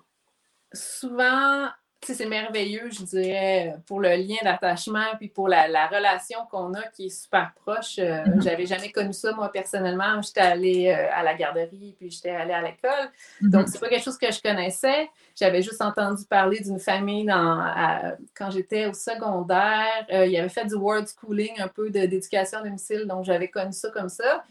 souvent, 0.72 1.68
c'est 2.02 2.26
merveilleux, 2.26 2.90
je 2.90 3.04
dirais, 3.04 3.76
pour 3.86 4.00
le 4.00 4.10
lien 4.10 4.36
d'attachement, 4.42 5.16
puis 5.18 5.28
pour 5.28 5.48
la, 5.48 5.66
relation 5.88 6.38
qu'on 6.50 6.74
a 6.74 6.82
qui 6.94 7.06
est 7.06 7.22
super 7.22 7.52
proche. 7.54 7.98
Euh, 7.98 8.24
mm-hmm. 8.24 8.42
J'avais 8.42 8.66
jamais 8.66 8.90
connu 8.90 9.12
ça, 9.12 9.32
moi, 9.32 9.50
personnellement. 9.50 10.20
J'étais 10.22 10.40
allée 10.40 10.88
euh, 10.88 11.08
à 11.12 11.22
la 11.22 11.34
garderie, 11.34 11.94
puis 11.98 12.10
j'étais 12.10 12.30
allée 12.30 12.52
à 12.52 12.62
l'école. 12.62 13.10
Mm-hmm. 13.42 13.50
Donc, 13.50 13.68
c'est 13.68 13.80
pas 13.80 13.88
quelque 13.88 14.04
chose 14.04 14.18
que 14.18 14.30
je 14.30 14.40
connaissais. 14.40 15.10
J'avais 15.36 15.62
juste 15.62 15.82
entendu 15.82 16.24
parler 16.24 16.60
d'une 16.60 16.78
famille 16.78 17.24
dans, 17.24 18.16
quand 18.34 18.50
j'étais 18.50 18.86
au 18.86 18.92
secondaire. 18.92 20.06
Euh, 20.12 20.26
il 20.26 20.36
avait 20.36 20.48
fait 20.48 20.66
du 20.66 20.74
word 20.74 21.04
schooling, 21.06 21.60
un 21.60 21.68
peu 21.68 21.90
d'éducation 21.90 22.58
à 22.58 22.62
domicile, 22.62 23.06
donc 23.06 23.24
j'avais 23.24 23.48
connu 23.48 23.72
ça 23.72 23.90
comme 23.90 24.08
ça. 24.08 24.44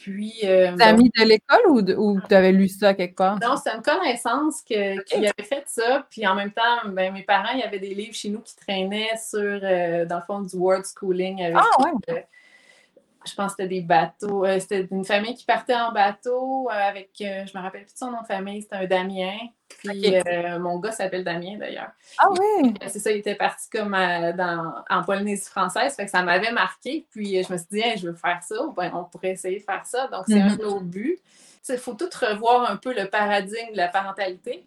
Puis. 0.00 0.40
Euh, 0.44 0.76
ami 0.80 1.10
de 1.16 1.24
l'école 1.24 1.66
ou, 1.68 2.20
tu 2.20 2.34
avais 2.34 2.52
lu 2.52 2.68
ça 2.68 2.94
quelque 2.94 3.16
part? 3.16 3.38
Non, 3.40 3.56
c'est 3.62 3.70
une 3.70 3.82
connaissance 3.82 4.62
qui 4.62 4.74
avait 4.74 5.32
fait 5.42 5.64
ça. 5.66 6.06
Puis 6.10 6.26
en 6.26 6.34
même 6.34 6.52
temps, 6.52 6.88
ben, 6.88 7.12
mes 7.12 7.22
parents, 7.22 7.52
il 7.52 7.60
y 7.60 7.62
avait 7.62 7.78
des 7.78 7.94
livres 7.94 8.14
chez 8.14 8.30
nous 8.30 8.40
qui 8.40 8.56
traînaient 8.56 9.16
sur, 9.16 9.38
euh, 9.40 10.06
dans 10.06 10.16
le 10.16 10.22
fond, 10.22 10.40
du 10.40 10.56
word 10.56 10.84
schooling. 10.84 11.52
ah, 11.54 11.64
ouais. 11.80 12.26
Euh, 13.20 13.28
je 13.28 13.34
pense 13.34 13.54
que 13.54 13.62
c'était 13.62 13.68
des 13.68 13.80
bateaux. 13.82 14.44
Euh, 14.44 14.58
c'était 14.58 14.86
une 14.90 15.04
famille 15.04 15.34
qui 15.34 15.44
partait 15.44 15.74
en 15.74 15.92
bateau 15.92 16.68
euh, 16.70 16.72
avec, 16.72 17.10
euh, 17.20 17.44
je 17.46 17.56
me 17.56 17.62
rappelle 17.62 17.84
plus 17.84 17.92
de 17.92 17.98
son 17.98 18.10
nom 18.10 18.22
de 18.22 18.26
famille, 18.26 18.62
c'était 18.62 18.76
un 18.76 18.86
Damien. 18.86 19.36
Puis 19.68 20.14
mon 20.58 20.78
gars 20.78 20.92
s'appelle 20.92 21.24
Damien 21.24 21.56
d'ailleurs. 21.58 21.90
Ah 22.18 22.28
oui! 22.30 22.74
C'est 22.88 22.98
ça, 22.98 23.12
il 23.12 23.18
était 23.18 23.36
parti 23.36 23.70
comme 23.70 23.92
dans, 23.92 24.74
en 24.90 25.02
Polynésie 25.04 25.48
française, 25.48 25.94
fait 25.94 26.06
que 26.06 26.10
ça 26.10 26.22
m'avait 26.22 26.50
marqué. 26.50 27.06
Puis 27.10 27.42
je 27.42 27.52
me 27.52 27.56
suis 27.56 27.68
dit, 27.70 27.82
je 27.96 28.08
veux 28.08 28.16
faire 28.16 28.42
ça, 28.42 28.56
ben, 28.76 28.90
on 28.94 29.04
pourrait 29.04 29.30
essayer 29.30 29.60
de 29.60 29.64
faire 29.64 29.86
ça. 29.86 30.08
Donc 30.08 30.24
c'est 30.26 30.40
un 30.40 30.56
de 30.56 30.62
nos 30.62 30.80
buts. 30.80 31.18
Il 31.68 31.78
faut 31.78 31.94
tout 31.94 32.10
revoir 32.20 32.68
un 32.68 32.76
peu 32.76 32.92
le 32.92 33.08
paradigme 33.08 33.72
de 33.72 33.76
la 33.76 33.88
parentalité 33.88 34.64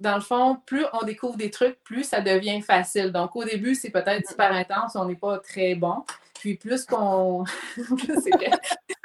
dans 0.00 0.16
le 0.16 0.20
fond, 0.20 0.58
plus 0.66 0.84
on 0.92 1.04
découvre 1.04 1.36
des 1.36 1.50
trucs, 1.50 1.82
plus 1.82 2.04
ça 2.04 2.20
devient 2.20 2.60
facile. 2.60 3.10
Donc, 3.10 3.34
au 3.36 3.44
début, 3.44 3.74
c'est 3.74 3.90
peut-être 3.90 4.28
super 4.28 4.52
intense, 4.52 4.96
on 4.96 5.06
n'est 5.06 5.14
pas 5.14 5.38
très 5.38 5.74
bon. 5.74 6.04
Puis 6.44 6.56
plus 6.56 6.84
qu'on. 6.84 7.46
c'est 7.76 8.30
vrai. 8.36 8.50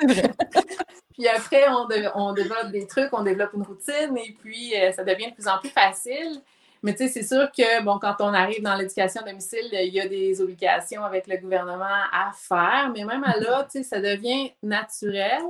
puis 1.14 1.26
après, 1.30 1.64
on, 1.70 2.34
développe 2.34 2.70
des 2.70 2.86
trucs, 2.86 3.14
on 3.14 3.24
développe 3.24 3.54
une 3.54 3.62
routine 3.62 4.18
et 4.18 4.36
puis 4.38 4.76
euh, 4.76 4.92
ça 4.92 5.06
devient 5.06 5.30
de 5.30 5.36
plus 5.36 5.48
en 5.48 5.58
plus 5.58 5.70
facile. 5.70 6.42
Mais 6.84 6.92
tu 6.92 6.98
sais, 6.98 7.08
c'est 7.08 7.24
sûr 7.24 7.50
que, 7.58 7.82
bon, 7.82 7.98
quand 7.98 8.16
on 8.20 8.34
arrive 8.34 8.62
dans 8.62 8.76
l'éducation 8.76 9.22
à 9.22 9.24
domicile, 9.24 9.70
il 9.72 9.94
y 9.94 10.02
a 10.02 10.10
des 10.10 10.42
obligations 10.42 11.02
avec 11.06 11.28
le 11.28 11.38
gouvernement 11.38 11.86
à 12.12 12.32
faire. 12.34 12.92
Mais 12.94 13.06
même 13.06 13.24
à 13.24 13.38
là, 13.38 13.66
tu 13.72 13.78
sais, 13.78 13.84
ça 13.84 14.02
devient 14.02 14.52
naturel. 14.62 15.42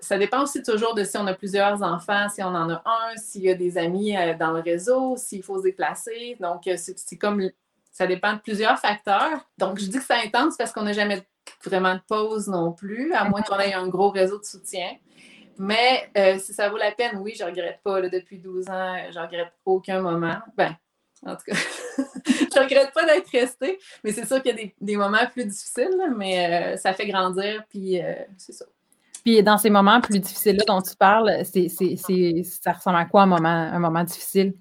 Ça 0.00 0.16
dépend 0.16 0.44
aussi 0.44 0.62
toujours 0.62 0.94
de 0.94 1.04
si 1.04 1.18
on 1.18 1.26
a 1.26 1.34
plusieurs 1.34 1.82
enfants, 1.82 2.30
si 2.30 2.42
on 2.42 2.46
en 2.46 2.70
a 2.70 2.82
un, 2.86 3.16
s'il 3.18 3.42
y 3.42 3.50
a 3.50 3.54
des 3.54 3.76
amis 3.76 4.16
euh, 4.16 4.32
dans 4.38 4.52
le 4.52 4.60
réseau, 4.60 5.18
s'il 5.18 5.42
faut 5.42 5.58
se 5.58 5.64
déplacer. 5.64 6.38
Donc, 6.40 6.66
euh, 6.66 6.76
c'est 6.78 7.18
comme 7.18 7.50
ça 7.94 8.08
dépend 8.08 8.34
de 8.34 8.40
plusieurs 8.40 8.76
facteurs. 8.78 9.48
Donc, 9.56 9.78
je 9.78 9.86
dis 9.86 9.98
que 9.98 10.04
c'est 10.04 10.26
intense 10.26 10.56
parce 10.56 10.72
qu'on 10.72 10.82
n'a 10.82 10.92
jamais 10.92 11.24
vraiment 11.64 11.94
de 11.94 12.00
pause 12.08 12.48
non 12.48 12.72
plus, 12.72 13.14
à 13.14 13.24
moins 13.24 13.40
qu'on 13.40 13.58
ait 13.60 13.72
un 13.72 13.86
gros 13.86 14.10
réseau 14.10 14.38
de 14.38 14.44
soutien. 14.44 14.96
Mais 15.58 16.10
euh, 16.18 16.36
si 16.40 16.52
ça 16.52 16.68
vaut 16.68 16.76
la 16.76 16.90
peine, 16.90 17.18
oui, 17.18 17.34
je 17.38 17.44
ne 17.44 17.50
regrette 17.50 17.78
pas. 17.84 18.02
depuis 18.02 18.40
12 18.40 18.68
ans, 18.68 18.96
je 19.12 19.16
ne 19.16 19.24
regrette 19.24 19.52
aucun 19.64 20.00
moment. 20.00 20.38
Ben, 20.56 20.74
en 21.24 21.36
tout 21.36 21.44
cas, 21.46 21.54
je 22.26 22.58
ne 22.58 22.64
regrette 22.64 22.92
pas 22.92 23.06
d'être 23.06 23.30
restée, 23.30 23.78
mais 24.02 24.10
c'est 24.10 24.26
sûr 24.26 24.42
qu'il 24.42 24.56
y 24.56 24.60
a 24.60 24.68
des, 24.80 24.96
moments 24.96 25.24
plus 25.30 25.44
difficiles, 25.44 26.12
mais 26.16 26.74
euh, 26.74 26.76
ça 26.76 26.94
fait 26.94 27.06
grandir, 27.06 27.62
puis 27.70 28.02
euh, 28.02 28.12
c'est 28.36 28.52
ça. 28.52 28.64
Puis 29.24 29.40
dans 29.44 29.56
ces 29.56 29.70
moments 29.70 30.00
plus 30.00 30.18
difficiles-là 30.18 30.64
dont 30.66 30.82
tu 30.82 30.96
parles, 30.96 31.44
c'est, 31.44 31.68
ça 31.68 32.72
ressemble 32.72 32.96
à 32.96 33.04
quoi 33.04 33.22
un 33.22 33.26
moment, 33.26 33.48
un 33.48 33.78
moment 33.78 34.02
difficile? 34.02 34.54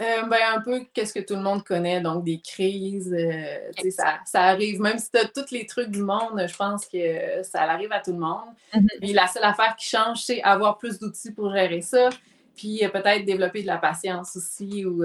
Euh, 0.00 0.22
ben, 0.22 0.38
un 0.54 0.60
peu 0.60 0.80
qu'est-ce 0.94 1.12
que 1.12 1.20
tout 1.20 1.34
le 1.34 1.42
monde 1.42 1.62
connaît, 1.62 2.00
donc 2.00 2.24
des 2.24 2.40
crises, 2.40 3.12
euh, 3.12 3.90
ça, 3.90 4.20
ça, 4.24 4.42
arrive. 4.44 4.80
Même 4.80 4.98
si 4.98 5.10
tu 5.10 5.18
as 5.18 5.26
tous 5.26 5.50
les 5.50 5.66
trucs 5.66 5.90
du 5.90 6.02
monde, 6.02 6.42
je 6.46 6.56
pense 6.56 6.86
que 6.86 7.42
ça 7.42 7.62
arrive 7.62 7.92
à 7.92 8.00
tout 8.00 8.12
le 8.12 8.18
monde. 8.18 8.48
Mm 8.74 8.86
la 9.12 9.26
seule 9.26 9.44
affaire 9.44 9.76
qui 9.76 9.88
change, 9.88 10.22
c'est 10.22 10.40
avoir 10.42 10.78
plus 10.78 10.98
d'outils 10.98 11.32
pour 11.32 11.52
gérer 11.52 11.82
ça. 11.82 12.08
Puis 12.56 12.84
euh, 12.84 12.88
peut-être 12.88 13.24
développer 13.24 13.62
de 13.62 13.66
la 13.66 13.78
patience 13.78 14.36
aussi 14.36 14.84
ou 14.86 15.04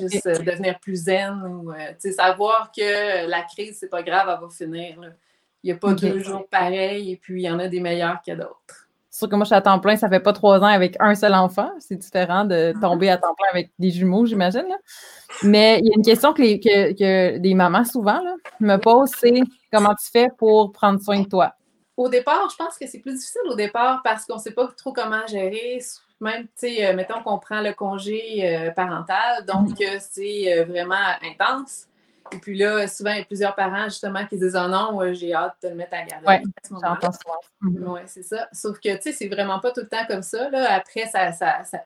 juste 0.00 0.26
devenir 0.26 0.78
plus 0.78 1.04
zen 1.04 1.42
ou 1.42 1.72
savoir 2.10 2.70
que 2.72 3.26
la 3.26 3.42
crise, 3.42 3.76
c'est 3.80 3.90
pas 3.90 4.02
grave, 4.02 4.28
elle 4.28 4.40
va 4.40 4.48
finir. 4.50 4.96
Il 5.62 5.66
n'y 5.66 5.72
a 5.72 5.76
pas 5.76 5.92
deux 5.92 6.20
jours 6.20 6.46
pareils 6.48 7.12
et 7.12 7.16
puis 7.16 7.42
il 7.42 7.44
y 7.44 7.50
en 7.50 7.58
a 7.58 7.68
des 7.68 7.80
meilleurs 7.80 8.20
que 8.24 8.32
d'autres 8.32 8.89
sûr 9.10 9.28
que 9.28 9.34
moi, 9.34 9.44
je 9.44 9.48
suis 9.48 9.54
à 9.54 9.60
temps 9.60 9.78
plein, 9.80 9.96
ça 9.96 10.08
fait 10.08 10.20
pas 10.20 10.32
trois 10.32 10.60
ans 10.60 10.66
avec 10.66 10.96
un 11.00 11.14
seul 11.14 11.34
enfant. 11.34 11.70
C'est 11.80 11.96
différent 11.96 12.44
de 12.44 12.72
ah. 12.76 12.80
tomber 12.80 13.08
à 13.10 13.16
temps 13.16 13.34
plein 13.34 13.48
avec 13.50 13.72
des 13.78 13.90
jumeaux, 13.90 14.26
j'imagine. 14.26 14.68
Mais 15.42 15.80
il 15.82 15.88
y 15.88 15.90
a 15.90 15.96
une 15.96 16.04
question 16.04 16.32
que, 16.32 16.42
les, 16.42 16.60
que, 16.60 17.38
des 17.38 17.54
mamans 17.54 17.84
souvent 17.84 18.20
me 18.60 18.76
posent, 18.76 19.12
c'est 19.18 19.40
comment 19.72 19.94
tu 19.94 20.10
fais 20.10 20.28
pour 20.38 20.72
prendre 20.72 21.00
soin 21.00 21.20
de 21.20 21.28
toi? 21.28 21.54
Au 21.96 22.08
départ, 22.08 22.48
je 22.50 22.56
pense 22.56 22.78
que 22.78 22.86
c'est 22.86 23.00
plus 23.00 23.12
difficile 23.12 23.42
au 23.50 23.54
départ 23.54 24.00
parce 24.02 24.24
qu'on 24.24 24.36
ne 24.36 24.40
sait 24.40 24.52
pas 24.52 24.68
trop 24.76 24.92
comment 24.92 25.26
gérer. 25.26 25.80
Même, 26.20 26.44
tu 26.44 26.50
sais, 26.56 26.86
euh, 26.86 26.94
mettons 26.94 27.22
qu'on 27.22 27.38
prend 27.38 27.62
le 27.62 27.72
congé 27.72 28.42
euh, 28.44 28.70
parental, 28.72 29.44
donc 29.46 29.70
mm-hmm. 29.70 29.96
euh, 29.96 29.98
c'est 30.00 30.64
vraiment 30.64 30.94
intense. 31.22 31.86
Et 32.32 32.38
puis 32.38 32.56
là, 32.56 32.86
souvent, 32.86 33.12
il 33.12 33.18
y 33.18 33.20
a 33.22 33.24
plusieurs 33.24 33.54
parents 33.54 33.84
justement 33.84 34.26
qui 34.26 34.38
disent 34.38 34.56
Oh 34.56 34.68
non, 34.68 35.12
j'ai 35.12 35.34
hâte 35.34 35.56
de 35.62 35.68
le 35.68 35.74
mettre 35.74 35.94
à 35.94 36.04
garder. 36.04 36.44
Mhm. 37.60 37.88
Oui, 37.88 38.00
c'est 38.06 38.22
ça. 38.22 38.48
Sauf 38.52 38.78
que, 38.78 38.94
tu 38.96 39.02
sais, 39.02 39.12
c'est 39.12 39.28
vraiment 39.28 39.60
pas 39.60 39.72
tout 39.72 39.80
le 39.80 39.88
temps 39.88 40.06
comme 40.06 40.22
ça. 40.22 40.48
Là. 40.50 40.74
Après, 40.74 41.06
ça, 41.06 41.32
ça, 41.32 41.64
ça 41.64 41.84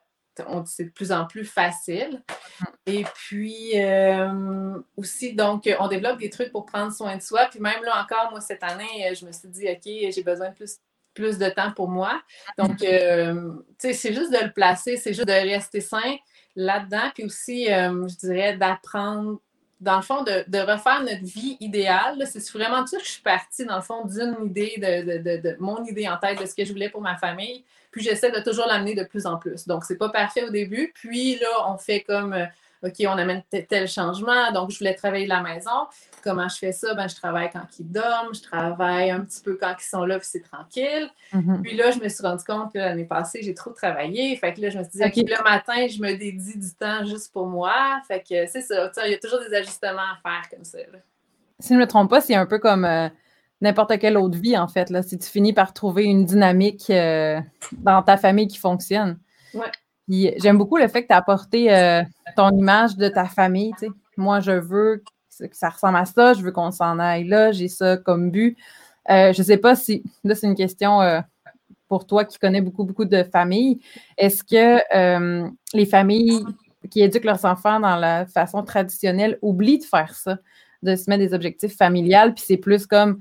c'est 0.65 0.85
de 0.85 0.89
plus 0.89 1.11
en 1.11 1.25
plus 1.25 1.45
facile. 1.45 2.21
Mhm. 2.59 2.67
Et 2.87 3.03
puis 3.15 3.71
euh, 3.75 4.77
aussi, 4.97 5.33
donc, 5.33 5.69
on 5.79 5.87
développe 5.87 6.19
des 6.19 6.29
trucs 6.29 6.51
pour 6.51 6.65
prendre 6.65 6.91
soin 6.91 7.17
de 7.17 7.21
soi. 7.21 7.47
Puis 7.49 7.59
même 7.59 7.83
là 7.83 8.03
encore, 8.03 8.31
moi, 8.31 8.41
cette 8.41 8.63
année, 8.63 9.13
je 9.15 9.25
me 9.25 9.31
suis 9.31 9.47
dit, 9.47 9.67
OK, 9.69 10.11
j'ai 10.13 10.23
besoin 10.23 10.49
de 10.49 10.55
plus, 10.55 10.77
plus 11.13 11.37
de 11.37 11.49
temps 11.49 11.71
pour 11.71 11.87
moi. 11.87 12.21
Donc, 12.57 12.81
mhm. 12.81 12.87
euh, 12.87 13.51
tu 13.79 13.87
sais, 13.87 13.93
c'est 13.93 14.13
juste 14.13 14.31
de 14.31 14.43
le 14.43 14.51
placer, 14.51 14.97
c'est 14.97 15.13
juste 15.13 15.27
de 15.27 15.33
rester 15.33 15.81
sain 15.81 16.15
là-dedans. 16.55 17.11
Puis 17.13 17.25
aussi, 17.25 17.71
euh, 17.71 18.07
je 18.07 18.15
dirais, 18.15 18.57
d'apprendre 18.57 19.39
dans 19.81 19.97
le 19.97 20.01
fond, 20.01 20.23
de, 20.23 20.59
refaire 20.59 21.01
notre 21.01 21.23
vie 21.23 21.57
idéale. 21.59 22.25
C'est 22.25 22.49
vraiment 22.51 22.83
de 22.83 22.87
ça 22.87 22.97
que 22.97 23.03
je 23.03 23.11
suis 23.11 23.21
partie, 23.21 23.65
dans 23.65 23.75
le 23.75 23.81
fond, 23.81 24.05
d'une 24.05 24.35
idée, 24.45 24.75
de, 24.77 25.57
mon 25.59 25.83
idée 25.85 26.07
en 26.07 26.17
tête 26.17 26.39
de 26.39 26.45
ce 26.45 26.55
que 26.55 26.63
je 26.63 26.71
voulais 26.71 26.89
pour 26.89 27.01
ma 27.01 27.17
famille. 27.17 27.63
Puis 27.91 28.03
j'essaie 28.03 28.31
de 28.31 28.39
toujours 28.39 28.67
l'amener 28.67 28.95
de 28.95 29.03
plus 29.03 29.25
en 29.25 29.37
plus. 29.37 29.67
Donc, 29.67 29.83
c'est 29.85 29.97
pas 29.97 30.09
parfait 30.09 30.43
au 30.43 30.49
début. 30.49 30.91
Puis 30.95 31.37
là, 31.39 31.69
on 31.69 31.77
fait 31.77 32.01
comme 32.01 32.33
euh, 32.33 32.45
OK, 32.83 32.95
on 33.01 33.17
amène 33.17 33.43
tel 33.49 33.87
changement. 33.87 34.51
Donc, 34.51 34.71
je 34.71 34.77
voulais 34.79 34.95
travailler 34.95 35.27
la 35.27 35.41
maison. 35.41 35.87
Comment 36.25 36.49
je 36.49 36.57
fais 36.57 36.71
ça? 36.71 36.93
Ben, 36.95 37.07
je 37.07 37.15
travaille 37.15 37.49
quand 37.51 37.67
ils 37.79 37.89
dorment, 37.89 38.33
je 38.33 38.41
travaille 38.41 39.11
un 39.11 39.21
petit 39.21 39.41
peu 39.41 39.55
quand 39.55 39.73
ils 39.79 39.87
sont 39.87 40.03
là, 40.05 40.19
puis 40.19 40.27
c'est 40.29 40.41
tranquille. 40.41 41.09
Mm-hmm. 41.33 41.61
Puis 41.61 41.77
là, 41.77 41.91
je 41.91 41.99
me 41.99 42.09
suis 42.09 42.23
rendu 42.23 42.43
compte 42.43 42.73
que 42.73 42.79
l'année 42.79 43.05
passée, 43.05 43.41
j'ai 43.43 43.53
trop 43.53 43.69
travaillé. 43.69 44.35
Fait 44.35 44.53
que 44.53 44.61
là, 44.61 44.69
je 44.69 44.79
me 44.79 44.83
suis 44.83 44.93
dit, 44.93 45.03
OK, 45.03 45.15
le 45.15 45.43
matin, 45.43 45.87
je 45.87 46.01
me 46.01 46.17
dédie 46.17 46.57
du 46.57 46.73
temps 46.73 47.05
juste 47.05 47.31
pour 47.31 47.47
moi. 47.47 48.01
Fait 48.07 48.21
que 48.21 48.47
c'est 48.47 48.61
ça. 48.61 48.91
Il 49.05 49.11
y 49.11 49.15
a 49.15 49.19
toujours 49.19 49.39
des 49.47 49.55
ajustements 49.55 50.01
à 50.01 50.19
faire 50.21 50.49
comme 50.49 50.65
ça. 50.65 50.79
Si 51.59 51.69
je 51.69 51.73
ne 51.75 51.79
me 51.79 51.87
trompe 51.87 52.09
pas, 52.09 52.21
c'est 52.21 52.35
un 52.35 52.45
peu 52.45 52.59
comme. 52.59 52.83
Euh, 52.85 53.07
n'importe 53.61 53.97
quelle 53.99 54.17
autre 54.17 54.37
vie, 54.37 54.57
en 54.57 54.67
fait, 54.67 54.89
là, 54.89 55.01
si 55.01 55.17
tu 55.17 55.29
finis 55.29 55.53
par 55.53 55.73
trouver 55.73 56.03
une 56.03 56.25
dynamique 56.25 56.89
euh, 56.89 57.39
dans 57.71 58.03
ta 58.03 58.17
famille 58.17 58.47
qui 58.47 58.57
fonctionne. 58.57 59.17
Ouais 59.53 59.71
j'aime 60.07 60.57
beaucoup 60.57 60.77
le 60.77 60.87
fait 60.87 61.03
que 61.03 61.07
tu 61.07 61.13
as 61.13 61.17
apporté 61.17 61.73
euh, 61.73 62.03
ton 62.35 62.49
image 62.51 62.95
de 62.97 63.07
ta 63.07 63.25
famille. 63.25 63.73
Moi, 64.17 64.39
je 64.39 64.51
veux 64.51 65.03
ça 65.51 65.69
ressemble 65.69 65.97
à 65.97 66.05
ça, 66.05 66.33
je 66.33 66.41
veux 66.41 66.51
qu'on 66.51 66.71
s'en 66.71 66.99
aille 66.99 67.25
là, 67.25 67.51
j'ai 67.51 67.67
ça 67.67 67.97
comme 67.97 68.31
but. 68.31 68.57
Euh, 69.09 69.33
je 69.33 69.41
ne 69.41 69.45
sais 69.45 69.57
pas 69.57 69.75
si, 69.75 70.03
là, 70.23 70.35
c'est 70.35 70.47
une 70.47 70.55
question 70.55 71.01
euh, 71.01 71.21
pour 71.87 72.07
toi 72.07 72.25
qui 72.25 72.39
connais 72.39 72.61
beaucoup, 72.61 72.83
beaucoup 72.83 73.05
de 73.05 73.23
familles. 73.23 73.79
Est-ce 74.17 74.43
que 74.43 74.81
les 75.73 75.85
familles 75.85 76.43
qui 76.89 77.01
éduquent 77.01 77.25
leurs 77.25 77.45
enfants 77.45 77.79
dans 77.79 77.95
la 77.95 78.25
façon 78.25 78.63
traditionnelle 78.63 79.37
oublient 79.41 79.79
de 79.79 79.83
faire 79.83 80.13
ça, 80.15 80.37
de 80.83 80.95
se 80.95 81.09
mettre 81.09 81.23
des 81.23 81.33
objectifs 81.33 81.75
familiales, 81.75 82.33
puis 82.33 82.43
c'est 82.45 82.57
plus 82.57 82.85
comme 82.87 83.19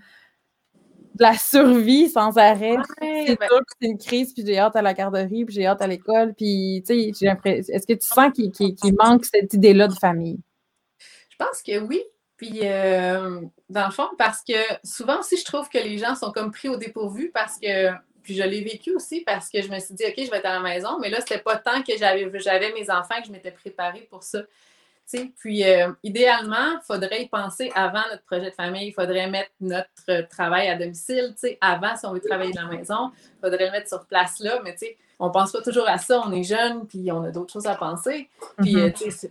de 1.14 1.22
la 1.22 1.34
survie 1.34 2.08
sans 2.08 2.36
arrêt. 2.36 2.76
c'est 3.00 3.38
ben 3.38 3.48
c'est 3.80 3.88
une 3.88 3.98
crise, 3.98 4.32
puis 4.32 4.44
j'ai 4.44 4.58
hâte 4.58 4.76
à 4.76 4.82
la 4.82 4.94
garderie, 4.94 5.44
puis 5.44 5.54
j'ai 5.54 5.66
hâte 5.66 5.80
à 5.80 5.86
l'école, 5.86 6.34
puis 6.34 6.82
tu 6.86 6.94
sais, 6.94 7.12
j'ai 7.18 7.26
l'impression. 7.26 7.72
Est-ce 7.72 7.86
que 7.86 7.92
tu 7.92 8.06
sens 8.06 8.32
qu'il 8.32 8.94
manque 8.94 9.24
cette 9.24 9.52
idée-là 9.54 9.88
de 9.88 9.94
famille? 9.94 10.40
Je 11.34 11.44
pense 11.44 11.62
que 11.62 11.78
oui. 11.78 12.02
Puis, 12.36 12.60
euh, 12.62 13.40
dans 13.68 13.86
le 13.86 13.92
fond, 13.92 14.08
parce 14.18 14.42
que 14.42 14.54
souvent 14.82 15.20
aussi, 15.20 15.36
je 15.36 15.44
trouve 15.44 15.68
que 15.68 15.78
les 15.78 15.98
gens 15.98 16.14
sont 16.14 16.32
comme 16.32 16.50
pris 16.50 16.68
au 16.68 16.76
dépourvu 16.76 17.30
parce 17.32 17.58
que, 17.58 17.90
puis 18.22 18.34
je 18.34 18.42
l'ai 18.42 18.62
vécu 18.62 18.94
aussi 18.94 19.20
parce 19.20 19.48
que 19.48 19.62
je 19.62 19.68
me 19.68 19.78
suis 19.78 19.94
dit, 19.94 20.04
OK, 20.04 20.14
je 20.16 20.30
vais 20.30 20.38
être 20.38 20.46
à 20.46 20.54
la 20.54 20.60
maison, 20.60 20.98
mais 21.00 21.10
là, 21.10 21.20
c'était 21.20 21.38
pas 21.38 21.56
tant 21.56 21.82
que 21.82 21.92
j'avais 21.96 22.72
mes 22.72 22.90
enfants 22.90 23.20
que 23.20 23.26
je 23.26 23.32
m'étais 23.32 23.52
préparée 23.52 24.06
pour 24.10 24.22
ça. 24.22 24.40
Puis, 25.38 25.64
euh, 25.64 25.92
idéalement, 26.02 26.72
il 26.72 26.80
faudrait 26.86 27.22
y 27.22 27.28
penser 27.28 27.70
avant 27.74 28.02
notre 28.10 28.24
projet 28.24 28.50
de 28.50 28.54
famille. 28.54 28.88
Il 28.88 28.92
faudrait 28.92 29.28
mettre 29.28 29.50
notre 29.60 30.28
travail 30.28 30.68
à 30.68 30.76
domicile, 30.76 31.34
avant, 31.60 31.94
si 31.96 32.06
on 32.06 32.12
veut 32.12 32.20
travailler 32.20 32.52
de 32.52 32.60
la 32.60 32.66
maison. 32.66 33.12
Il 33.36 33.40
faudrait 33.40 33.66
le 33.66 33.72
mettre 33.72 33.88
sur 33.88 34.06
place 34.06 34.40
là, 34.40 34.60
mais 34.64 34.74
on 35.20 35.28
ne 35.28 35.32
pense 35.32 35.52
pas 35.52 35.60
toujours 35.60 35.88
à 35.88 35.98
ça. 35.98 36.22
On 36.26 36.32
est 36.32 36.42
jeune, 36.42 36.86
puis 36.86 37.12
on 37.12 37.22
a 37.22 37.30
d'autres 37.30 37.52
choses 37.52 37.66
à 37.66 37.74
penser. 37.74 38.28
Puis, 38.58 38.76
euh, 38.76 38.88
mm-hmm. 38.88 39.30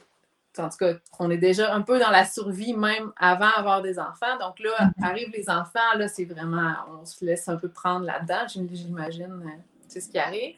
En 0.57 0.69
tout 0.69 0.77
cas, 0.77 0.93
on 1.19 1.29
est 1.31 1.37
déjà 1.37 1.73
un 1.73 1.81
peu 1.81 1.99
dans 1.99 2.09
la 2.09 2.25
survie 2.25 2.73
même 2.73 3.11
avant 3.17 3.49
d'avoir 3.55 3.81
des 3.81 3.99
enfants. 3.99 4.37
Donc 4.39 4.59
là, 4.59 4.71
mm-hmm. 4.79 5.05
arrivent 5.05 5.31
les 5.33 5.49
enfants, 5.49 5.97
là, 5.97 6.07
c'est 6.07 6.25
vraiment, 6.25 6.73
on 7.01 7.05
se 7.05 7.23
laisse 7.25 7.47
un 7.49 7.57
peu 7.57 7.69
prendre 7.69 8.05
là-dedans, 8.05 8.45
j'imagine, 8.47 9.43
c'est 9.87 9.99
euh, 9.99 10.01
ce 10.01 10.09
qui 10.09 10.19
arrive 10.19 10.57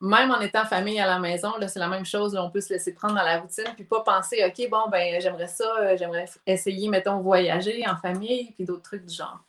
même 0.00 0.30
en 0.30 0.40
étant 0.40 0.64
famille 0.64 1.00
à 1.00 1.06
la 1.06 1.18
maison, 1.18 1.52
c'est 1.66 1.78
la 1.78 1.88
même 1.88 2.04
chose. 2.04 2.36
on 2.36 2.50
peut 2.50 2.60
se 2.60 2.72
laisser 2.72 2.92
prendre 2.92 3.14
dans 3.14 3.22
la 3.22 3.40
routine, 3.40 3.64
puis 3.74 3.84
pas 3.84 4.00
penser, 4.00 4.44
OK, 4.46 4.68
bon, 4.70 4.90
ben 4.90 5.20
j'aimerais 5.20 5.46
ça, 5.46 5.64
euh, 5.80 5.96
j'aimerais 5.98 6.26
essayer, 6.46 6.88
mettons, 6.88 7.20
voyager 7.20 7.82
en 7.88 7.96
famille, 7.96 8.52
puis 8.54 8.64
d'autres 8.64 8.82
trucs 8.82 9.06
du 9.06 9.14
genre. 9.14 9.40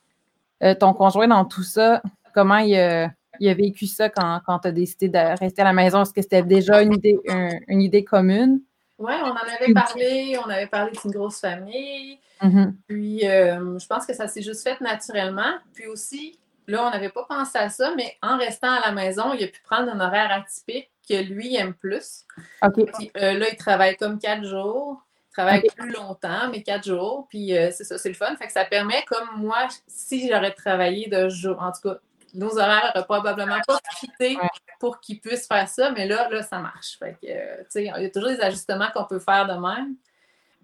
Euh, 0.64 0.74
ton 0.74 0.94
conjoint, 0.94 1.28
dans 1.28 1.46
tout 1.46 1.64
ça, 1.64 2.02
comment 2.34 2.58
il, 2.58 2.76
a 2.76 3.14
vécu 3.40 3.88
ça 3.88 4.10
quand, 4.10 4.40
quand 4.46 4.60
tu 4.60 4.68
as 4.70 4.72
décidé 4.72 5.10
de 5.10 5.40
rester 5.40 5.62
à 5.62 5.66
la 5.66 5.74
maison? 5.74 6.02
Est-ce 6.02 6.14
que 6.14 6.22
c'était 6.22 6.44
déjà 6.44 6.82
une 6.82 6.94
idée, 6.94 7.20
une 7.68 7.82
idée 7.82 8.04
commune? 8.04 8.62
Oui, 9.00 9.14
on 9.22 9.30
en 9.30 9.36
avait 9.36 9.74
parlé. 9.74 10.40
On 10.44 10.50
avait 10.50 10.68
parlé 10.68 10.92
d'une 11.02 11.12
grosse 11.12 11.40
famille. 11.40 12.20
Mhm. 12.42 12.78
Puis, 12.88 13.28
euh, 13.28 13.78
je 13.78 13.88
pense 13.88 14.06
que 14.06 14.14
ça 14.14 14.28
s'est 14.28 14.42
juste 14.42 14.64
fait 14.64 14.80
naturellement. 14.82 15.54
Puis 15.74 15.88
aussi, 15.88 16.40
là, 16.68 16.88
on 16.88 16.92
n'avait 16.92 17.10
pas 17.10 17.26
pensé 17.28 17.58
à 17.58 17.70
ça, 17.70 17.94
mais 17.96 18.18
en 18.22 18.38
restant 18.38 18.72
à 18.72 18.80
la 18.88 18.92
maison, 18.92 19.34
il 19.34 19.44
a 19.44 19.48
pu 19.48 19.62
prendre 19.62 19.92
un 19.92 20.00
horaire 20.00 20.32
atypique 20.32 20.90
que 21.08 21.16
lui 21.16 21.56
aime 21.56 21.74
plus. 21.74 22.26
Puis 22.74 23.12
euh, 23.18 23.34
là, 23.34 23.48
il 23.52 23.58
travaille 23.58 23.96
comme 23.98 24.20
quatre 24.20 24.44
jours. 24.44 25.04
Il 25.30 25.34
travaille 25.34 25.62
plus 25.78 25.94
longtemps, 25.94 26.50
mais 26.52 26.64
quatre 26.64 26.86
jours. 26.86 27.28
Puis 27.30 27.56
euh, 27.56 27.70
c'est 27.72 27.84
ça, 27.84 28.00
c'est 28.00 28.10
le 28.10 28.16
fun. 28.16 28.36
Fait 28.38 28.48
que 28.48 28.52
ça 28.52 28.66
permet, 28.66 29.04
comme 29.06 29.28
moi, 29.38 29.68
si 29.86 30.28
j'aurais 30.28 30.54
travaillé 30.54 31.08
de 31.08 31.30
jour, 31.30 31.62
en 31.62 31.72
tout 31.72 31.90
cas, 31.90 32.00
nos 32.34 32.58
horaires 32.58 32.92
n'auraient 32.94 33.06
probablement 33.06 33.60
pas 33.68 33.80
quitté 34.00 34.38
pour 34.80 35.00
qu'ils 35.00 35.20
puissent 35.20 35.48
faire 35.48 35.68
ça, 35.68 35.92
mais 35.92 36.08
là, 36.08 36.30
là, 36.30 36.44
ça 36.44 36.60
marche. 36.60 36.98
Fait 37.00 37.18
que, 37.22 37.28
euh, 37.28 37.58
tu 37.62 37.66
sais, 37.70 37.92
il 37.96 38.02
y 38.04 38.06
a 38.06 38.10
toujours 38.10 38.30
des 38.30 38.42
ajustements 38.42 38.88
qu'on 38.94 39.06
peut 39.06 39.20
faire 39.20 39.48
de 39.48 39.54
même. 39.54 39.96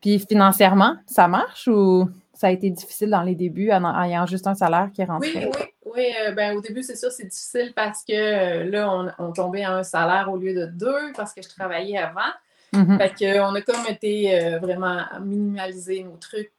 Puis 0.01 0.19
financièrement, 0.19 0.97
ça 1.07 1.27
marche 1.27 1.67
ou 1.67 2.09
ça 2.33 2.47
a 2.47 2.51
été 2.51 2.69
difficile 2.69 3.09
dans 3.09 3.21
les 3.21 3.35
débuts 3.35 3.71
en 3.71 4.03
ayant 4.03 4.25
juste 4.25 4.47
un 4.47 4.55
salaire 4.55 4.89
qui 4.93 5.01
Oui, 5.01 5.07
rentrait? 5.07 5.49
oui, 5.55 5.65
oui. 5.95 6.07
euh, 6.27 6.31
ben, 6.31 6.57
au 6.57 6.61
début, 6.61 6.83
c'est 6.83 6.95
sûr, 6.97 7.09
c'est 7.11 7.25
difficile 7.27 7.71
parce 7.75 8.03
que 8.03 8.11
euh, 8.13 8.63
là, 8.69 8.91
on, 8.91 9.11
on 9.17 9.31
tombait 9.31 9.63
à 9.63 9.71
un 9.71 9.83
salaire 9.83 10.29
au 10.31 10.35
lieu 10.37 10.53
de 10.53 10.65
deux 10.65 11.13
parce 11.15 11.33
que 11.33 11.41
je 11.41 11.47
travaillais 11.49 11.97
avant. 11.97 12.31
Mhm. 12.73 12.97
Fait 12.97 13.13
que, 13.13 13.25
euh, 13.37 13.45
on 13.45 13.55
a 13.55 13.61
comme 13.61 13.85
été 13.87 14.35
euh, 14.43 14.59
vraiment 14.59 15.03
à 15.09 15.19
minimaliser 15.19 16.03
nos 16.03 16.17
trucs, 16.17 16.51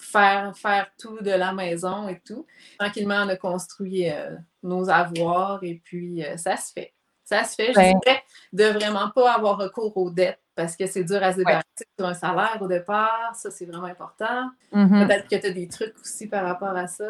faire, 0.00 0.52
faire 0.56 0.86
tout 0.98 1.18
de 1.20 1.30
la 1.30 1.52
maison 1.52 2.08
et 2.08 2.20
tout. 2.26 2.46
Tranquillement, 2.78 3.22
on 3.24 3.28
a 3.28 3.36
construit 3.36 4.10
euh, 4.10 4.36
nos 4.62 4.88
avoirs 4.90 5.60
et 5.62 5.80
puis 5.84 6.24
euh, 6.24 6.36
ça 6.36 6.56
se 6.56 6.72
fait. 6.72 6.92
Ça 7.24 7.44
se 7.44 7.54
fait, 7.54 7.72
je 7.72 7.78
Ouais. 7.78 7.94
dirais, 8.04 8.22
de 8.52 8.64
vraiment 8.76 9.08
pas 9.14 9.32
avoir 9.34 9.56
recours 9.56 9.96
aux 9.96 10.10
dettes 10.10 10.40
parce 10.56 10.76
que 10.76 10.86
c'est 10.86 11.04
dur 11.04 11.22
à 11.22 11.32
se 11.32 11.38
débarrasser 11.38 11.64
sur 11.96 12.06
un 12.06 12.12
salaire 12.12 12.58
au 12.60 12.66
départ. 12.66 13.30
Ça, 13.34 13.50
c'est 13.52 13.64
vraiment 13.66 13.86
important. 13.86 14.50
Mhm. 14.72 15.06
Peut-être 15.06 15.28
que 15.28 15.36
tu 15.36 15.46
as 15.46 15.50
des 15.52 15.68
trucs 15.68 15.94
aussi 16.00 16.26
par 16.26 16.44
rapport 16.44 16.76
à 16.76 16.88
ça. 16.88 17.04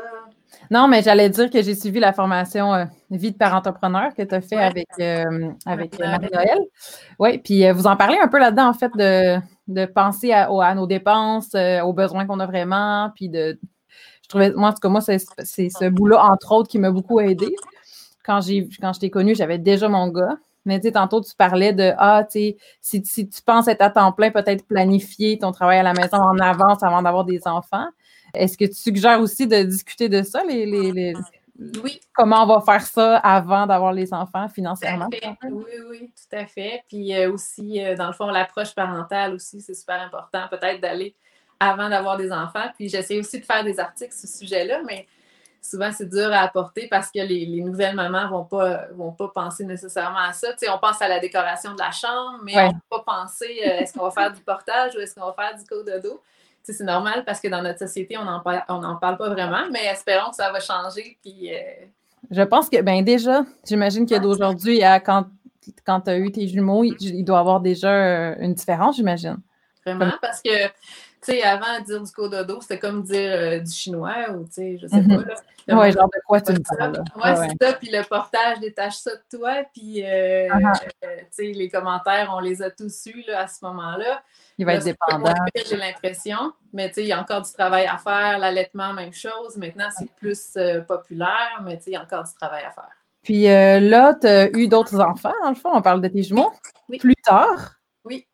Non, 0.70 0.88
mais 0.88 1.02
j'allais 1.02 1.30
dire 1.30 1.48
que 1.48 1.62
j'ai 1.62 1.74
suivi 1.74 1.98
la 2.00 2.12
formation 2.12 2.74
euh, 2.74 2.84
Vie 3.10 3.32
de 3.32 3.36
parent 3.38 3.56
entrepreneur 3.56 4.14
que 4.14 4.22
tu 4.22 4.34
as 4.34 4.40
fait 4.42 4.56
Ouais. 4.56 4.62
avec, 4.62 4.86
euh, 5.00 5.50
avec 5.64 5.98
euh, 5.98 6.06
Marie-Noël. 6.06 6.20
Marie-Noël. 6.30 6.58
Oui, 7.18 7.38
puis 7.38 7.66
euh, 7.66 7.72
vous 7.72 7.86
en 7.86 7.96
parlez 7.96 8.18
un 8.18 8.28
peu 8.28 8.38
là-dedans, 8.38 8.68
en 8.68 8.74
fait, 8.74 8.92
de, 8.94 9.40
de 9.70 9.86
penser 9.86 10.32
à, 10.32 10.74
nos 10.74 10.86
dépenses, 10.86 11.54
euh, 11.54 11.80
aux 11.80 11.92
besoins 11.92 12.26
qu'on 12.26 12.40
a 12.40 12.46
vraiment, 12.46 13.10
puis 13.14 13.28
de. 13.28 13.58
Je 14.22 14.28
trouvais, 14.28 14.52
moi, 14.52 14.68
en 14.68 14.72
tout 14.72 14.80
cas, 14.80 14.88
moi, 14.88 15.00
c'est 15.00 15.18
ce 15.18 15.88
bout-là, 15.88 16.24
entre 16.24 16.52
autres, 16.52 16.68
qui 16.68 16.78
m'a 16.78 16.90
beaucoup 16.90 17.20
aidé. 17.20 17.54
Quand, 18.24 18.40
quand 18.80 18.92
je 18.92 19.00
t'ai 19.00 19.10
connue, 19.10 19.34
j'avais 19.34 19.58
déjà 19.58 19.88
mon 19.88 20.08
gars. 20.08 20.36
Mais 20.66 20.78
tu 20.78 20.88
sais, 20.88 20.92
tantôt, 20.92 21.20
tu 21.20 21.34
parlais 21.34 21.72
de 21.72 21.92
Ah, 21.98 22.24
tu 22.30 22.54
sais, 22.80 23.02
si, 23.02 23.28
tu 23.28 23.42
penses 23.42 23.66
être 23.66 23.80
à 23.80 23.90
temps 23.90 24.12
plein, 24.12 24.30
peut-être 24.30 24.66
planifier 24.66 25.38
ton 25.38 25.52
travail 25.52 25.78
à 25.78 25.82
la 25.82 25.94
maison 25.94 26.18
en 26.18 26.38
avance 26.38 26.82
avant 26.82 27.02
d'avoir 27.02 27.24
des 27.24 27.40
enfants. 27.46 27.86
Est-ce 28.34 28.56
que 28.56 28.66
tu 28.66 28.74
suggères 28.74 29.20
aussi 29.20 29.46
de 29.46 29.62
discuter 29.62 30.08
de 30.08 30.22
ça, 30.22 30.44
les- 30.44 31.14
Oui, 31.82 32.00
comment 32.14 32.44
on 32.44 32.46
va 32.46 32.60
faire 32.62 32.80
ça 32.86 33.16
avant 33.18 33.66
d'avoir 33.66 33.92
les 33.92 34.12
enfants 34.14 34.46
tout 34.48 34.54
financièrement? 34.54 35.08
à 35.08 35.10
fait. 35.10 35.36
Oui, 35.50 35.64
oui, 35.90 36.10
tout 36.16 36.36
à 36.36 36.46
fait. 36.46 36.82
Puis 36.88 37.14
euh, 37.14 37.30
aussi, 37.32 37.84
euh, 37.84 37.94
dans 37.96 38.06
le 38.06 38.12
fond, 38.14 38.26
l'approche 38.28 38.74
parentale 38.74 39.34
aussi, 39.34 39.60
c'est 39.60 39.74
super 39.74 40.00
important, 40.00 40.46
peut-être 40.50 40.80
d'aller 40.80 41.14
avant 41.58 41.90
d'avoir 41.90 42.16
des 42.16 42.32
enfants. 42.32 42.64
Puis 42.76 42.88
j'essaie 42.88 43.18
aussi 43.18 43.40
de 43.40 43.44
faire 43.44 43.62
des 43.62 43.78
articles 43.78 44.12
sur 44.14 44.26
ce 44.28 44.38
sujet-là, 44.38 44.80
mais 44.86 45.06
souvent 45.60 45.90
c'est 45.92 46.08
dur 46.08 46.32
à 46.32 46.38
apporter 46.38 46.88
parce 46.88 47.08
que 47.10 47.18
les, 47.18 47.44
les 47.44 47.60
nouvelles 47.60 47.94
mamans 47.94 48.24
ne 48.24 48.30
vont 48.30 48.44
pas, 48.46 48.86
vont 48.94 49.12
pas 49.12 49.28
penser 49.28 49.64
nécessairement 49.66 50.20
à 50.26 50.32
ça. 50.32 50.52
Tu 50.52 50.60
sais, 50.60 50.70
on 50.70 50.78
pense 50.78 51.02
à 51.02 51.08
la 51.08 51.18
décoration 51.20 51.74
de 51.74 51.78
la 51.78 51.90
chambre, 51.90 52.38
mais 52.42 52.56
Ouais. 52.56 52.62
on 52.64 52.68
ne 52.68 52.72
peut 52.72 53.04
pas 53.04 53.04
penser 53.04 53.60
euh, 53.66 53.80
est-ce 53.80 53.92
qu'on 53.92 54.04
va 54.04 54.10
faire 54.10 54.32
du 54.32 54.40
portage 54.40 54.94
ou 54.96 55.00
est-ce 55.00 55.14
qu'on 55.14 55.26
va 55.26 55.34
faire 55.34 55.54
du 55.58 55.64
cododo. 55.66 56.08
Tu 56.08 56.39
sais, 56.39 56.39
c'est 56.62 56.84
normal 56.84 57.24
parce 57.24 57.40
que 57.40 57.48
dans 57.48 57.62
notre 57.62 57.78
société, 57.78 58.16
on 58.16 58.24
n'en 58.24 58.40
parle, 58.40 58.62
on 58.68 58.78
n'en 58.78 58.96
parle 58.96 59.16
pas 59.16 59.28
vraiment, 59.28 59.62
mais 59.72 59.86
espérons 59.86 60.30
que 60.30 60.36
ça 60.36 60.52
va 60.52 60.60
changer. 60.60 61.18
Puis, 61.22 61.52
euh, 61.52 61.58
Je 62.30 62.42
pense 62.42 62.68
que, 62.68 62.80
ben 62.82 63.04
déjà, 63.04 63.44
j'imagine 63.66 64.06
que 64.06 64.18
d'aujourd'hui 64.18 64.82
à 64.82 65.00
quand, 65.00 65.26
quand 65.84 66.02
tu 66.02 66.10
as 66.10 66.18
eu 66.18 66.30
tes 66.30 66.46
jumeaux, 66.48 66.84
il, 66.84 66.96
il 67.00 67.24
doit 67.24 67.38
y 67.38 67.40
avoir 67.40 67.60
déjà 67.60 67.90
euh, 67.90 68.34
une 68.40 68.54
différence, 68.54 68.96
j'imagine. 68.96 69.38
Vraiment, 69.84 70.12
parce 70.20 70.42
que, 70.42 70.68
tu 71.22 71.32
sais, 71.32 71.42
avant, 71.42 71.80
dire 71.84 72.02
du 72.02 72.10
cododo, 72.12 72.60
c'était 72.60 72.78
comme 72.78 73.02
dire 73.02 73.32
euh, 73.32 73.58
du 73.58 73.70
chinois 73.70 74.30
ou, 74.30 74.44
tu 74.44 74.52
sais, 74.52 74.78
je 74.80 74.86
sais 74.86 75.00
Mhm. 75.00 75.24
pas. 75.24 75.34
Là, 75.66 75.74
monde 75.76 75.92
genre 75.92 76.06
de 76.08 76.20
quoi 76.26 76.40
tu 76.40 76.52
me 76.52 76.58
parles. 76.76 77.02
Ouais, 77.16 77.22
Ouais, 77.32 77.38
ouais. 77.38 77.48
c'est 77.60 77.66
ça. 77.66 77.72
Puis 77.74 77.90
le 77.92 78.02
portage 78.02 78.60
détache 78.60 78.96
ça 78.96 79.10
de 79.12 79.36
toi. 79.38 79.62
Puis, 79.72 80.02
euh, 80.04 80.48
Ah 80.50 80.58
ah. 80.64 80.72
euh, 81.04 81.16
tu 81.18 81.24
sais, 81.30 81.42
les 81.52 81.68
commentaires, 81.68 82.32
on 82.34 82.40
les 82.40 82.62
a 82.62 82.70
tous 82.70 83.06
eus 83.06 83.22
là, 83.28 83.40
à 83.42 83.46
ce 83.46 83.64
moment-là. 83.64 84.22
Il 84.58 84.66
va 84.66 84.74
être 84.74 84.84
dépendant. 84.84 85.34
J'ai 85.68 85.76
l'impression. 85.76 86.52
Mais, 86.72 86.88
tu 86.88 86.94
sais, 86.96 87.02
il 87.02 87.08
y 87.08 87.12
a 87.12 87.20
encore 87.20 87.42
du 87.42 87.52
travail 87.52 87.86
à 87.86 87.98
faire. 87.98 88.38
L'allaitement, 88.38 88.92
même 88.94 89.12
chose. 89.12 89.56
Maintenant, 89.56 89.88
c'est 89.96 90.10
plus 90.16 90.56
populaire, 90.88 91.60
mais, 91.64 91.76
tu 91.78 91.84
sais, 91.84 91.90
il 91.90 91.94
y 91.94 91.96
a 91.96 92.02
encore 92.02 92.24
du 92.24 92.34
travail 92.34 92.64
à 92.64 92.70
faire. 92.70 92.88
Puis 93.22 93.44
là, 93.44 94.14
tu 94.20 94.26
as 94.26 94.48
eu 94.56 94.66
d'autres 94.68 94.98
enfants, 95.00 95.32
dans 95.42 95.50
le 95.50 95.54
fond. 95.54 95.70
On 95.74 95.82
parle 95.82 96.00
de 96.00 96.08
tes 96.08 96.22
jumeaux. 96.22 96.52
Oui. 96.88 96.98
Plus 96.98 97.14
tard. 97.16 97.74
Oui. 98.04 98.26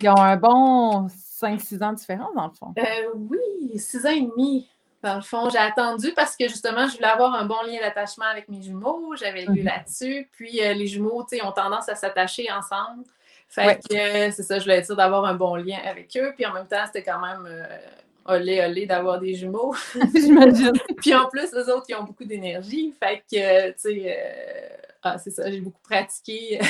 Ils 0.00 0.08
ont 0.10 0.16
un 0.20 0.36
bon 0.36 1.08
5-6 1.40 1.82
ans 1.82 1.92
de 1.92 1.96
différence, 1.98 2.34
dans 2.34 2.46
le 2.46 2.52
fond? 2.54 2.74
Euh, 2.78 2.82
oui, 3.14 3.78
six 3.78 4.04
ans 4.06 4.10
et 4.10 4.20
demi. 4.22 4.68
Dans 5.02 5.16
le 5.16 5.20
fond, 5.22 5.48
j'ai 5.50 5.58
attendu 5.58 6.12
parce 6.16 6.36
que 6.36 6.48
justement, 6.48 6.88
je 6.88 6.94
voulais 6.96 7.06
avoir 7.08 7.34
un 7.34 7.44
bon 7.44 7.62
lien 7.62 7.78
d'attachement 7.80 8.24
avec 8.24 8.48
mes 8.48 8.62
jumeaux. 8.62 9.14
J'avais 9.16 9.42
lu 9.44 9.60
Mhm. 9.60 9.64
là-dessus. 9.64 10.28
Puis 10.32 10.60
euh, 10.64 10.72
les 10.72 10.86
jumeaux, 10.86 11.24
tu 11.28 11.36
sais, 11.36 11.44
ont 11.44 11.52
tendance 11.52 11.88
à 11.88 11.94
s'attacher 11.94 12.46
ensemble. 12.50 13.04
Fait 13.48 13.66
Ouais. 13.66 13.78
que 13.88 13.94
euh, 13.94 14.30
c'est 14.34 14.42
ça, 14.42 14.58
je 14.58 14.64
voulais 14.64 14.82
sûre 14.82 14.96
d'avoir 14.96 15.24
un 15.26 15.34
bon 15.34 15.54
lien 15.56 15.78
avec 15.84 16.16
eux. 16.16 16.32
Puis 16.34 16.44
en 16.46 16.52
même 16.54 16.66
temps, 16.66 16.84
c'était 16.86 17.02
quand 17.04 17.20
même 17.20 17.46
olé 18.24 18.60
olé 18.64 18.86
d'avoir 18.86 19.20
des 19.20 19.34
jumeaux. 19.34 19.74
J'imagine. 20.14 20.72
Puis 20.96 21.14
en 21.14 21.28
plus, 21.28 21.52
eux 21.54 21.72
autres, 21.72 21.86
ils 21.88 21.94
ont 21.94 22.02
beaucoup 22.04 22.24
d'énergie. 22.24 22.92
Fait 22.98 23.22
que, 23.30 23.68
tu 23.72 23.74
sais, 23.76 24.78
ah, 25.14 25.18
c'est 25.18 25.30
ça, 25.30 25.50
j'ai 25.50 25.60
beaucoup 25.60 25.80
pratiqué 25.82 26.60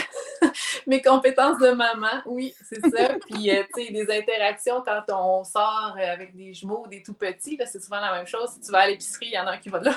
mes 0.86 1.00
compétences 1.02 1.58
de 1.58 1.70
maman. 1.70 2.22
Oui, 2.26 2.54
c'est 2.68 2.80
ça. 2.80 3.14
Puis, 3.28 3.50
euh, 3.50 3.62
tu 3.74 3.86
sais, 3.86 3.92
des 3.92 4.18
interactions 4.18 4.82
quand 4.82 5.02
on 5.08 5.44
sort 5.44 5.96
euh, 5.98 6.12
avec 6.12 6.34
des 6.36 6.52
jumeaux, 6.54 6.86
des 6.88 7.02
tout 7.02 7.14
petits, 7.14 7.56
là, 7.56 7.66
c'est 7.66 7.82
souvent 7.82 8.00
la 8.00 8.12
même 8.12 8.26
chose. 8.26 8.50
Si 8.54 8.60
tu 8.60 8.72
vas 8.72 8.80
à 8.80 8.86
l'épicerie, 8.88 9.26
il 9.26 9.32
y 9.32 9.38
en 9.38 9.46
a 9.46 9.52
un 9.52 9.58
qui 9.58 9.68
va 9.68 9.78
de 9.80 9.86
là. 9.86 9.96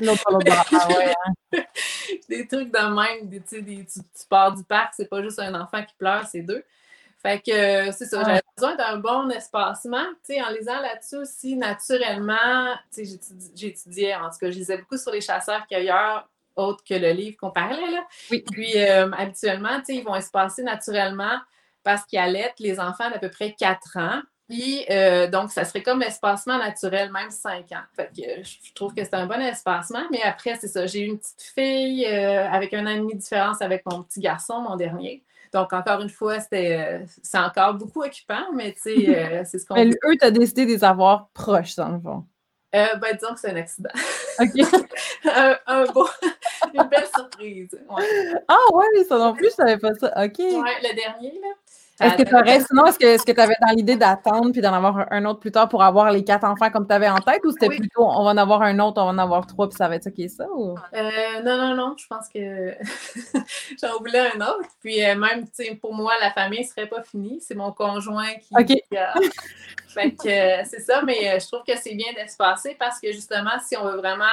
L'autre, 0.00 0.24
l'autre 0.30 0.44
bord. 0.46 0.64
Ah 0.72 0.88
ouais, 0.88 1.12
hein. 1.26 1.62
des 2.28 2.46
trucs 2.46 2.70
de 2.72 2.94
même. 2.94 3.28
Des, 3.28 3.40
tu, 3.40 3.56
sais, 3.56 3.62
des- 3.62 3.84
tu, 3.84 4.00
tu 4.00 4.26
pars 4.28 4.52
du 4.54 4.64
parc, 4.64 4.94
c'est 4.96 5.08
pas 5.08 5.22
juste 5.22 5.38
un 5.38 5.54
enfant 5.60 5.82
qui 5.82 5.94
pleure, 5.94 6.26
c'est 6.26 6.42
deux. 6.42 6.64
Fait 7.22 7.40
que 7.40 7.50
euh, 7.88 7.92
c'est 7.92 8.04
ça, 8.04 8.20
Ah. 8.20 8.24
j'avais 8.26 8.42
besoin 8.54 8.74
d'un 8.76 8.98
bon 8.98 9.30
espacement. 9.30 10.04
Tu 10.26 10.34
sais, 10.34 10.42
en 10.42 10.50
lisant 10.50 10.78
là-dessus 10.80 11.16
aussi, 11.16 11.56
naturellement, 11.56 12.74
tu 12.94 13.06
sais, 13.06 13.18
j'étudiais, 13.54 14.14
en 14.14 14.28
tout 14.28 14.36
cas, 14.40 14.50
je 14.50 14.58
lisais 14.58 14.76
beaucoup 14.76 14.98
sur 14.98 15.10
les 15.10 15.22
chasseurs-cueilleurs, 15.22 16.28
autres 16.56 16.82
que 16.84 16.94
le 16.94 17.10
livre 17.10 17.36
qu'on 17.36 17.50
parlait, 17.50 17.90
là. 17.90 18.06
Oui. 18.30 18.44
Puis 18.50 18.72
euh, 18.76 19.10
habituellement, 19.12 19.78
tu 19.78 19.86
sais, 19.86 19.96
ils 19.96 20.04
vont 20.04 20.16
espacer 20.16 20.62
naturellement 20.62 21.38
parce 21.82 22.04
qu'ils 22.04 22.18
allaitent 22.18 22.58
les 22.58 22.80
enfants 22.80 23.10
d'à 23.10 23.18
peu 23.18 23.30
près 23.30 23.52
4 23.52 23.98
ans. 23.98 24.22
Puis, 24.48 24.84
euh, 24.90 25.26
donc, 25.28 25.50
ça 25.50 25.64
serait 25.64 25.82
comme 25.82 26.02
espacement 26.02 26.58
naturel, 26.58 27.10
même 27.12 27.30
5 27.30 27.72
ans. 27.72 27.84
Fait 27.96 28.10
que 28.14 28.22
euh, 28.22 28.42
je 28.42 28.74
trouve 28.74 28.92
que 28.94 29.02
c'est 29.02 29.14
un 29.14 29.26
bon 29.26 29.40
espacement. 29.40 30.02
Mais 30.10 30.22
après, 30.22 30.56
c'est 30.56 30.68
ça. 30.68 30.86
J'ai 30.86 31.00
eu 31.00 31.06
une 31.06 31.18
petite 31.18 31.42
fille 31.54 32.06
euh, 32.06 32.46
avec 32.50 32.74
un 32.74 32.86
an 32.86 32.90
et 32.90 32.98
demi 32.98 33.14
de 33.14 33.20
différence 33.20 33.62
avec 33.62 33.82
mon 33.90 34.02
petit 34.02 34.20
garçon, 34.20 34.60
mon 34.60 34.76
dernier. 34.76 35.22
Donc, 35.52 35.72
encore 35.72 36.00
une 36.02 36.10
fois, 36.10 36.40
c'était, 36.40 37.04
c'est 37.22 37.38
encore 37.38 37.74
beaucoup 37.74 38.02
occupant, 38.02 38.52
mais 38.54 38.72
tu 38.72 38.80
sais, 38.80 39.44
c'est 39.46 39.58
ce 39.58 39.64
qu'on 39.64 39.76
Mais 39.76 39.88
eux, 39.88 40.16
tu 40.20 40.26
as 40.26 40.30
décidé 40.30 40.66
de 40.66 40.72
les 40.72 40.84
avoir 40.84 41.28
proches, 41.32 41.76
dans 41.76 41.88
le 41.88 42.00
fond. 42.00 42.24
Euh, 42.74 42.96
ben, 42.96 43.14
disons 43.16 43.34
que 43.34 43.40
c'est 43.40 43.50
un 43.50 43.56
accident. 43.56 43.90
OK. 44.40 44.50
un, 45.24 45.58
un 45.66 45.84
beau, 45.86 46.08
une 46.74 46.82
belle 46.84 47.06
surprise. 47.14 47.70
Ouais. 47.88 48.04
Ah 48.48 48.56
ouais, 48.72 49.04
ça 49.08 49.18
non 49.18 49.32
plus, 49.34 49.50
je 49.50 49.54
savais 49.54 49.78
pas 49.78 49.94
ça. 49.94 50.08
OK. 50.24 50.38
Ouais, 50.38 50.80
le 50.82 50.94
dernier, 50.94 51.40
là. 51.40 51.48
Est-ce 52.00 52.16
que 52.16 52.22
tu 52.24 52.34
aurais, 52.34 52.60
sinon, 52.60 52.86
est-ce 52.86 53.24
que 53.24 53.32
tu 53.32 53.40
avais 53.40 53.54
dans 53.60 53.72
l'idée 53.72 53.96
d'attendre 53.96 54.50
puis 54.50 54.60
d'en 54.60 54.72
avoir 54.72 55.06
un, 55.12 55.24
autre 55.26 55.38
plus 55.38 55.52
tard 55.52 55.68
pour 55.68 55.82
avoir 55.82 56.10
les 56.10 56.24
quatre 56.24 56.44
enfants 56.44 56.70
comme 56.70 56.86
tu 56.88 56.92
avais 56.92 57.08
en 57.08 57.18
tête 57.18 57.44
ou 57.44 57.52
c'était 57.52 57.68
Oui. 57.68 57.78
plutôt 57.78 58.04
on 58.04 58.24
va 58.24 58.30
en 58.30 58.36
avoir 58.36 58.62
un 58.62 58.78
autre, 58.80 59.00
on 59.00 59.04
va 59.04 59.10
en 59.12 59.18
avoir 59.18 59.46
trois 59.46 59.68
puis 59.68 59.76
ça 59.76 59.88
va 59.88 59.96
être 59.96 60.02
ça 60.02 60.10
qui 60.10 60.24
est 60.24 60.28
ça? 60.28 60.46
Ou... 60.50 60.76
Euh, 60.94 61.42
non, 61.44 61.56
non, 61.56 61.74
non, 61.76 61.94
je 61.96 62.06
pense 62.08 62.28
que 62.28 62.74
j'en 63.80 63.98
voulais 63.98 64.30
un 64.34 64.40
autre. 64.40 64.68
Puis 64.80 65.04
euh, 65.04 65.14
même, 65.14 65.44
tu 65.44 65.64
sais, 65.64 65.74
pour 65.76 65.94
moi, 65.94 66.12
la 66.20 66.32
famille 66.32 66.62
ne 66.62 66.66
serait 66.66 66.88
pas 66.88 67.02
finie. 67.02 67.40
C'est 67.40 67.54
mon 67.54 67.70
conjoint 67.70 68.34
qui. 68.40 68.54
OK. 68.58 68.98
Fait 69.88 70.10
que 70.10 70.28
euh, 70.28 70.64
c'est 70.64 70.80
ça, 70.80 71.02
mais 71.02 71.38
je 71.38 71.46
trouve 71.46 71.62
que 71.64 71.78
c'est 71.78 71.94
bien 71.94 72.12
d'espacer 72.16 72.76
parce 72.76 72.98
que 72.98 73.12
justement, 73.12 73.52
si 73.64 73.76
on 73.76 73.84
veut 73.84 73.98
vraiment 73.98 74.24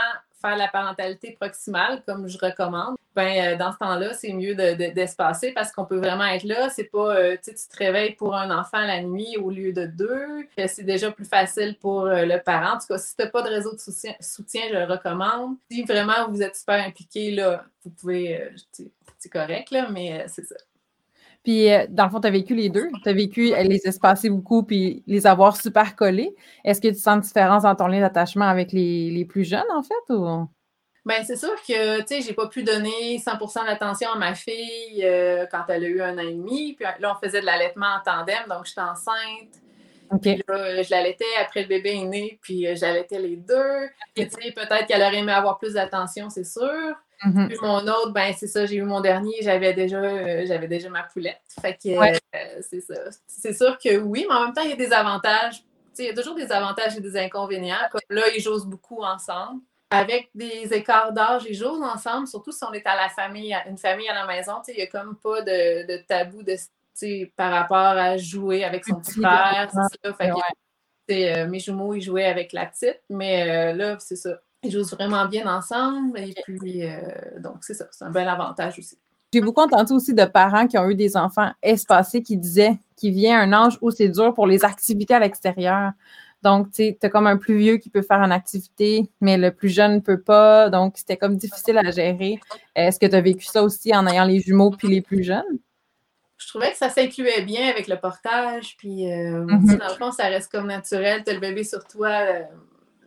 faire 0.42 0.58
la 0.58 0.68
parentalité 0.68 1.32
proximale, 1.40 2.02
comme 2.06 2.28
je 2.28 2.38
recommande, 2.38 2.96
ben 3.16 3.54
euh, 3.54 3.58
dans 3.58 3.72
ce 3.74 3.78
temps-là, 3.78 4.14
c'est 4.14 4.32
mieux 4.32 4.56
de- 4.56 4.74
de- 4.76 4.94
d'espacer 4.94 5.52
parce 5.52 5.72
qu'on 5.72 5.86
peut 5.86 5.98
vraiment 5.98 6.26
être 6.26 6.44
là. 6.46 6.70
C'est 6.70 6.86
pas, 6.86 7.16
euh, 7.18 7.36
tu 7.44 7.54
te 7.54 7.78
réveilles 7.78 8.16
pour 8.16 8.36
un 8.36 8.50
enfant 8.58 8.80
la 8.80 9.02
nuit 9.02 9.36
au 9.38 9.50
lieu 9.52 9.74
de 9.74 9.86
deux. 9.86 10.44
que 10.56 10.66
C'est 10.68 10.84
déjà 10.84 11.12
plus 11.12 11.26
facile 11.26 11.76
pour 11.80 12.06
euh, 12.06 12.26
le 12.26 12.40
parent. 12.42 12.76
En 12.76 12.80
tout 12.80 12.88
cas, 12.88 12.98
si 12.98 13.16
tu 13.16 13.22
n'as 13.24 13.30
pas 13.30 13.42
de 13.42 13.50
réseau 13.50 13.74
de 13.74 13.80
soutien, 13.80 14.14
soutien, 14.22 14.62
je 14.70 14.76
le 14.78 14.86
recommande. 14.86 15.56
Si 15.70 15.84
vraiment 15.84 16.30
vous 16.30 16.42
êtes 16.42 16.56
super 16.56 16.84
impliqué, 16.86 17.32
là, 17.32 17.66
vous 17.84 17.92
pouvez, 17.92 18.42
euh, 18.42 18.50
c'est 19.20 19.30
correct, 19.30 19.72
là, 19.72 19.90
mais 19.90 20.22
euh, 20.22 20.26
c'est 20.28 20.46
ça. 20.46 20.56
Puis, 21.44 21.72
euh, 21.72 21.86
dans 21.90 22.06
le 22.06 22.12
fond, 22.12 22.22
tu 22.22 22.28
as 22.28 22.32
vécu 22.32 22.54
les 22.54 22.70
deux. 22.70 22.88
Tu 23.04 23.10
as 23.10 23.14
vécu 23.14 23.46
les 23.48 23.82
espacer 23.86 24.30
beaucoup 24.30 24.64
puis 24.64 25.04
les 25.08 25.26
avoir 25.26 25.56
super 25.56 25.96
collés. 25.96 26.36
Est-ce 26.64 26.82
que 26.82 26.88
tu 26.88 26.96
sens 26.96 27.16
une 27.16 27.22
différence 27.22 27.64
dans 27.64 27.76
ton 27.76 27.88
lien 27.88 28.00
d'attachement 28.00 28.46
avec 28.46 28.72
les, 28.72 29.26
plus 29.28 29.44
jeunes, 29.44 29.72
en 29.74 29.82
fait? 29.82 30.14
Ou... 30.14 30.48
Bien, 31.04 31.24
c'est 31.24 31.36
sûr 31.36 31.56
que, 31.68 32.02
tu 32.02 32.08
sais, 32.08 32.22
j'ai 32.22 32.34
pas 32.34 32.48
pu 32.48 32.62
donner 32.64 33.18
100% 33.18 33.66
d'attention 33.66 34.12
à 34.12 34.18
ma 34.18 34.36
fille 34.36 35.04
euh, 35.04 35.48
quand 35.50 35.64
elle 35.70 35.84
a 35.84 35.88
eu 35.88 36.02
un 36.02 36.16
an 36.18 36.22
et 36.22 36.34
demi. 36.34 36.74
Puis 36.74 36.86
là, 37.00 37.16
on 37.16 37.26
faisait 37.26 37.42
de 37.42 37.46
l'allaitement 37.46 37.88
en 37.88 38.04
tandem, 38.04 38.44
donc 38.48 38.66
j'étais 38.66 38.82
enceinte. 38.82 39.62
Puis 40.22 40.44
là, 40.48 40.84
je 40.84 40.92
l'allaitais 40.92 41.26
après 41.40 41.64
le 41.64 41.70
bébé 41.70 41.92
est 41.92 42.06
né, 42.06 42.40
puis 42.42 42.68
euh, 42.68 42.76
j'allaitais 42.76 43.20
les 43.20 43.38
deux. 43.38 43.88
tu 44.16 44.30
sais, 44.30 44.52
peut-être 44.52 44.86
qu'elle 44.86 45.02
aurait 45.02 45.18
aimé 45.18 45.32
avoir 45.32 45.58
plus 45.58 45.74
d'attention, 45.74 46.30
c'est 46.30 46.44
sûr. 46.44 46.96
Puis 47.22 47.58
mon 47.62 47.80
autre, 47.88 48.12
ben 48.12 48.34
c'est 48.36 48.48
ça, 48.48 48.66
j'ai 48.66 48.76
eu 48.76 48.84
mon 48.84 49.00
dernier, 49.00 49.36
j'avais 49.42 49.74
déjà, 49.74 49.98
euh, 49.98 50.44
j'avais 50.46 50.68
déjà 50.68 50.90
ma 50.90 51.04
poulette. 51.04 51.42
Fait 51.62 51.74
que 51.76 52.60
c'est 52.62 52.82
ça. 52.82 52.96
C'est 53.28 53.54
sûr 53.54 53.78
que 53.78 53.98
oui, 53.98 54.26
mais 54.28 54.36
en 54.36 54.46
même 54.46 54.54
temps, 54.54 54.64
il 54.64 54.72
y 54.72 54.74
a 54.74 54.78
des 54.78 54.92
avantages. 54.92 55.64
Il 56.00 56.06
y 56.06 56.10
a 56.10 56.14
toujours 56.14 56.36
des 56.36 56.52
avantages 56.52 56.98
et 56.98 57.02
des 57.02 57.18
inconvénients. 57.18 57.76
Comme 57.92 58.02
là, 58.10 58.24
ils 58.36 58.42
jouent 58.42 58.66
beaucoup 58.66 59.04
ensemble 59.04 59.62
avec 59.92 60.30
des 60.34 60.74
écarts 60.74 61.12
d'âge, 61.12 61.44
ils 61.48 61.54
jouent 61.54 61.84
ensemble, 61.84 62.26
surtout 62.26 62.54
si 62.54 62.64
on 62.64 62.72
est 62.72 62.88
à 62.88 62.96
la 62.96 63.10
famille, 63.10 63.54
une 63.68 63.78
famille 63.78 64.08
à 64.08 64.14
la 64.14 64.26
maison, 64.26 64.54
il 64.70 64.76
n'y 64.76 64.82
a 64.84 64.88
comme 64.88 65.18
pas 65.18 65.42
de, 65.42 65.86
de 65.86 65.98
tabou 66.08 66.44
de, 66.44 66.56
par 67.36 67.52
rapport 67.52 67.78
à 67.78 68.18
jouer 68.18 68.64
avec 68.64 68.86
son 68.86 69.02
petit 69.02 69.20
frère. 69.20 69.70
Euh, 71.10 71.48
mes 71.48 71.60
jumeaux, 71.60 71.94
ils 71.94 72.02
jouaient 72.02 72.26
avec 72.26 72.54
la 72.54 72.66
petite, 72.68 73.02
mais 73.10 73.50
euh, 73.50 73.74
là, 73.74 73.98
c'est 74.00 74.16
ça. 74.16 74.40
Ils 74.64 74.72
jouent 74.72 74.84
vraiment 74.84 75.26
bien 75.26 75.48
ensemble. 75.48 76.20
Et 76.20 76.36
puis, 76.44 76.86
euh, 76.86 77.00
donc, 77.40 77.58
c'est 77.62 77.74
ça. 77.74 77.86
C'est 77.92 78.06
un 78.06 78.12
bel 78.12 78.28
avantage 78.28 78.80
aussi. 78.80 78.98
J'ai 79.34 79.42
beaucoup 79.42 79.62
entendu 79.62 79.94
aussi 79.94 80.14
de 80.14 80.26
parents 80.26 80.68
qui 80.68 80.78
ont 80.78 80.90
eu 80.90 80.96
des 80.96 81.16
enfants 81.16 81.52
espacés 81.64 82.22
qui 82.22 82.38
disaient 82.38 82.78
qu'il 82.98 83.14
vient 83.14 83.40
un 83.40 83.54
âge 83.54 83.78
où 83.82 83.90
c'est 83.90 84.10
dur 84.10 84.34
pour 84.34 84.46
les 84.46 84.66
activités 84.66 85.14
à 85.14 85.20
l'extérieur. 85.20 85.92
Donc, 86.44 86.72
tu 86.72 86.96
as 87.02 87.10
comme 87.10 87.28
un 87.28 87.38
plus 87.38 87.58
vieux 87.58 87.78
qui 87.78 87.90
peut 87.90 88.02
faire 88.02 88.22
une 88.22 88.32
activité, 88.32 89.10
mais 89.22 89.38
le 89.38 89.52
plus 89.52 89.70
jeune 89.70 89.96
ne 89.96 90.00
peut 90.00 90.20
pas. 90.20 90.70
Donc, 90.70 90.98
c'était 90.98 91.18
comme 91.18 91.38
difficile 91.38 91.78
à 91.78 91.90
gérer. 91.92 92.40
Est-ce 92.76 93.00
que 93.00 93.06
tu 93.06 93.16
as 93.16 93.22
vécu 93.22 93.46
ça 93.46 93.64
aussi 93.64 93.96
en 93.96 94.08
ayant 94.08 94.26
les 94.26 94.40
jumeaux 94.40 94.72
puis 94.72 94.88
les 94.88 95.02
plus 95.02 95.24
jeunes? 95.24 95.60
Je 96.38 96.48
trouvais 96.48 96.72
que 96.72 96.78
ça 96.78 96.90
s'incluait 96.90 97.44
bien 97.44 97.70
avec 97.70 97.88
le 97.88 97.98
portage. 97.98 98.76
Puis, 98.78 99.12
euh, 99.12 99.46
mm-hmm. 99.46 99.78
dans 99.78 99.88
le 99.88 99.94
fond, 99.94 100.12
ça 100.12 100.24
reste 100.26 100.52
comme 100.52 100.68
naturel. 100.68 101.24
Tu 101.24 101.30
as 101.30 101.34
le 101.36 101.40
bébé 101.40 101.64
sur 101.64 101.84
toi, 101.86 102.10
euh, 102.10 102.42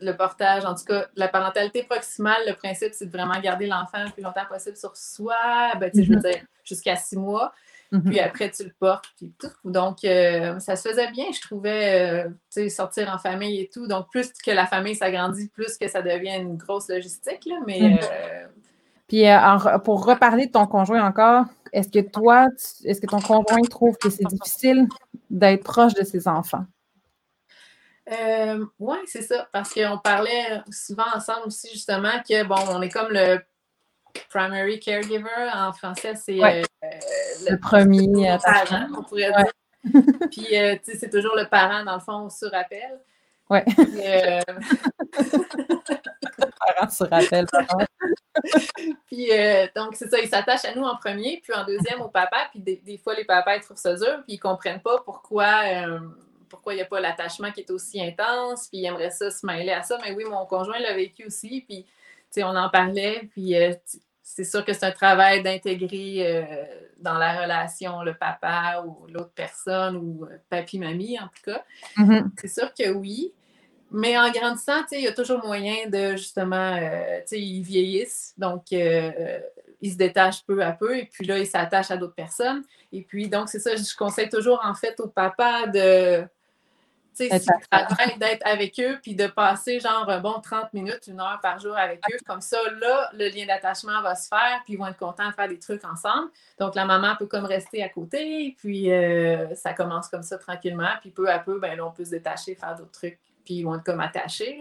le 0.04 0.16
portage. 0.16 0.64
En 0.64 0.74
tout 0.74 0.84
cas, 0.84 1.06
la 1.16 1.28
parentalité 1.28 1.82
proximale, 1.82 2.42
le 2.46 2.54
principe, 2.54 2.92
c'est 2.92 3.06
de 3.06 3.12
vraiment 3.12 3.38
garder 3.40 3.66
l'enfant 3.66 4.04
le 4.04 4.10
plus 4.10 4.22
longtemps 4.22 4.46
possible 4.48 4.76
sur 4.76 4.96
soi. 4.96 5.34
Ben, 5.80 5.90
je 5.94 6.00
veux 6.00 6.16
mm-hmm. 6.16 6.30
dire, 6.30 6.42
jusqu'à 6.64 6.96
six 6.96 7.16
mois. 7.16 7.52
Mhm. 7.94 8.10
Puis 8.10 8.20
après, 8.20 8.50
tu 8.50 8.64
le 8.64 8.72
portes, 8.78 9.06
puis 9.16 9.32
tout. 9.38 9.50
Donc, 9.64 10.04
euh, 10.04 10.58
ça 10.58 10.74
se 10.74 10.88
faisait 10.88 11.10
bien, 11.12 11.26
je 11.32 11.40
trouvais, 11.40 12.26
euh, 12.56 12.68
sortir 12.68 13.12
en 13.14 13.18
famille 13.18 13.60
et 13.60 13.70
tout. 13.72 13.86
Donc, 13.86 14.10
plus 14.10 14.32
que 14.32 14.50
la 14.50 14.66
famille 14.66 14.96
s'agrandit, 14.96 15.48
plus 15.48 15.78
que 15.78 15.88
ça 15.88 16.02
devient 16.02 16.36
une 16.40 16.56
grosse 16.56 16.88
logistique, 16.88 17.46
là, 17.46 17.56
mais... 17.66 17.80
Mhm. 17.80 17.98
Euh, 18.02 18.46
puis, 19.06 19.24
pour 19.84 20.06
reparler 20.06 20.46
de 20.46 20.52
ton 20.52 20.66
conjoint 20.66 21.06
encore, 21.06 21.44
est-ce 21.72 21.90
que 21.90 22.00
toi, 22.00 22.46
est-ce 22.84 23.00
que 23.00 23.06
ton 23.06 23.20
conjoint 23.20 23.60
trouve 23.68 23.96
que 23.98 24.08
c'est 24.08 24.24
difficile 24.24 24.88
d'être 25.28 25.62
proche 25.62 25.92
de 25.94 26.02
ses 26.04 26.26
enfants? 26.26 26.64
Oui, 28.78 28.98
c'est 29.06 29.22
ça, 29.22 29.48
parce 29.52 29.72
qu'on 29.72 29.98
parlait 29.98 30.62
souvent 30.70 31.06
ensemble 31.14 31.46
aussi, 31.46 31.70
justement, 31.72 32.22
que, 32.28 32.44
bon, 32.44 32.56
on 32.70 32.82
est 32.82 32.90
comme 32.90 33.10
le 33.10 33.40
primary 34.28 34.80
caregiver. 34.80 35.28
En 35.52 35.72
français, 35.72 36.14
c'est 36.16 36.42
euh, 36.42 36.62
le, 37.48 37.56
premier 37.58 38.38
parent, 38.42 38.86
on 38.96 39.02
pourrait 39.02 39.32
dire. 39.32 39.52
Puis, 40.30 40.56
euh, 40.56 40.76
tu 40.82 40.92
sais, 40.92 40.98
c'est 40.98 41.10
toujours 41.10 41.36
le 41.36 41.46
parent, 41.48 41.84
dans 41.84 41.94
le 41.94 42.00
fond, 42.00 42.30
sur 42.30 42.52
appel. 42.54 43.00
Oui. 43.50 43.58
Euh... 43.78 44.40
parent 46.58 46.90
sur 46.90 47.12
appel, 47.12 47.46
Puis, 49.06 49.30
euh, 49.30 49.66
donc, 49.76 49.94
c'est 49.94 50.08
ça, 50.08 50.18
ils 50.18 50.28
s'attachent 50.28 50.64
à 50.64 50.74
nous 50.74 50.84
en 50.84 50.96
premier, 50.96 51.40
puis 51.42 51.52
en 51.54 51.64
deuxième 51.64 52.00
au 52.00 52.08
papa. 52.08 52.48
Puis, 52.50 52.60
des, 52.60 52.98
fois, 52.98 53.14
les 53.14 53.24
papas, 53.24 53.56
ils 53.56 53.62
trouvent 53.62 53.76
ça 53.76 53.94
dur, 53.94 54.22
puis 54.26 54.34
ils 54.34 54.36
ne 54.36 54.40
comprennent 54.40 54.80
pas 54.80 55.02
pourquoi 55.04 55.62
pourquoi 56.54 56.74
il 56.74 56.76
n'y 56.76 56.82
a 56.82 56.86
pas 56.86 57.00
l'attachement 57.00 57.50
qui 57.50 57.60
est 57.60 57.70
aussi 57.70 58.00
intense, 58.00 58.68
puis 58.68 58.78
ils 58.78 58.86
aimeraient 58.86 59.10
ça 59.10 59.30
se 59.30 59.44
mêler 59.44 59.72
à 59.72 59.82
ça. 59.82 59.98
Mais 60.02 60.12
oui, 60.12 60.24
mon 60.24 60.46
conjoint 60.46 60.78
l'a 60.78 60.94
vécu 60.94 61.26
aussi, 61.26 61.64
puis 61.66 61.84
on 62.38 62.56
en 62.56 62.68
parlait, 62.68 63.28
puis 63.30 63.54
euh, 63.56 63.74
c'est 64.22 64.44
sûr 64.44 64.64
que 64.64 64.72
c'est 64.72 64.86
un 64.86 64.92
travail 64.92 65.42
d'intégrer 65.42 66.26
euh, 66.26 66.64
dans 66.98 67.18
la 67.18 67.42
relation 67.42 68.02
le 68.02 68.14
papa 68.14 68.84
ou 68.86 69.06
l'autre 69.08 69.32
personne 69.34 69.96
ou 69.96 70.24
euh, 70.24 70.38
papy-mamie 70.48 71.18
en 71.20 71.28
tout 71.28 71.42
cas. 71.44 71.64
Mm-hmm. 71.96 72.30
C'est 72.40 72.48
sûr 72.48 72.72
que 72.74 72.90
oui. 72.90 73.32
Mais 73.90 74.18
en 74.18 74.30
grandissant, 74.30 74.82
il 74.90 75.02
y 75.02 75.06
a 75.06 75.12
toujours 75.12 75.44
moyen 75.44 75.88
de 75.88 76.16
justement, 76.16 76.76
ils 77.30 77.62
vieillissent, 77.62 78.34
donc 78.36 78.72
ils 78.72 79.92
se 79.92 79.96
détachent 79.96 80.44
peu 80.44 80.64
à 80.64 80.72
peu, 80.72 80.98
et 80.98 81.04
puis 81.04 81.24
là, 81.26 81.38
ils 81.38 81.46
s'attachent 81.46 81.92
à 81.92 81.96
d'autres 81.96 82.14
personnes. 82.14 82.64
Et 82.90 83.02
puis, 83.02 83.28
donc, 83.28 83.48
c'est 83.48 83.60
ça, 83.60 83.76
je 83.76 83.96
conseille 83.96 84.28
toujours 84.28 84.60
en 84.64 84.74
fait 84.74 84.98
au 84.98 85.06
papa 85.06 85.68
de 85.68 86.24
tu 87.16 87.28
sais, 87.28 87.38
d'être 88.18 88.46
avec 88.46 88.78
eux, 88.80 88.98
puis 89.02 89.14
de 89.14 89.26
passer 89.26 89.80
genre 89.80 90.08
un 90.08 90.20
bon 90.20 90.40
30 90.40 90.72
minutes, 90.72 91.06
une 91.06 91.20
heure 91.20 91.38
par 91.42 91.58
jour 91.58 91.76
avec 91.76 92.00
eux. 92.12 92.16
Comme 92.26 92.40
ça, 92.40 92.58
là, 92.80 93.10
le 93.14 93.28
lien 93.28 93.46
d'attachement 93.46 94.00
va 94.02 94.14
se 94.14 94.28
faire, 94.28 94.60
puis 94.64 94.74
ils 94.74 94.76
vont 94.76 94.86
être 94.86 94.98
contents 94.98 95.28
de 95.28 95.34
faire 95.34 95.48
des 95.48 95.58
trucs 95.58 95.84
ensemble. 95.84 96.30
Donc, 96.58 96.74
la 96.74 96.84
maman 96.84 97.14
peut 97.18 97.26
comme 97.26 97.44
rester 97.44 97.82
à 97.82 97.88
côté, 97.88 98.54
puis 98.58 98.92
euh, 98.92 99.54
ça 99.54 99.72
commence 99.72 100.08
comme 100.08 100.22
ça 100.22 100.38
tranquillement. 100.38 100.90
Puis 101.00 101.10
peu 101.10 101.30
à 101.30 101.38
peu, 101.38 101.58
ben 101.58 101.76
là, 101.76 101.86
on 101.86 101.90
peut 101.90 102.04
se 102.04 102.10
détacher, 102.10 102.54
faire 102.54 102.76
d'autres 102.76 102.92
trucs, 102.92 103.18
puis 103.44 103.54
ils 103.54 103.62
vont 103.62 103.76
être 103.76 103.84
comme 103.84 104.00
attachés. 104.00 104.58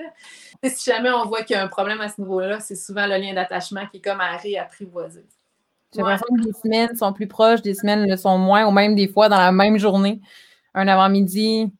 Et 0.61 0.69
si 0.69 0.89
jamais 0.89 1.11
on 1.11 1.25
voit 1.25 1.43
qu'il 1.43 1.55
y 1.55 1.59
a 1.59 1.63
un 1.63 1.67
problème 1.67 2.01
à 2.01 2.09
ce 2.09 2.21
niveau-là, 2.21 2.59
c'est 2.59 2.75
souvent 2.75 3.07
le 3.07 3.17
lien 3.17 3.33
d'attachement 3.33 3.87
qui 3.87 3.97
est 3.97 4.01
comme 4.01 4.21
à 4.21 4.37
réapprivoiser. 4.37 5.25
J'ai 5.93 6.01
l'impression 6.01 6.35
que 6.35 6.41
des 6.41 6.53
semaines 6.53 6.95
sont 6.95 7.13
plus 7.13 7.27
proches, 7.27 7.61
des 7.61 7.75
semaines 7.75 8.07
le 8.07 8.17
sont 8.17 8.37
moins, 8.37 8.65
ou 8.65 8.71
même 8.71 8.95
des 8.95 9.07
fois 9.07 9.29
dans 9.29 9.37
la 9.37 9.51
même 9.51 9.77
journée, 9.77 10.21
un 10.73 10.87
avant-midi. 10.87 11.71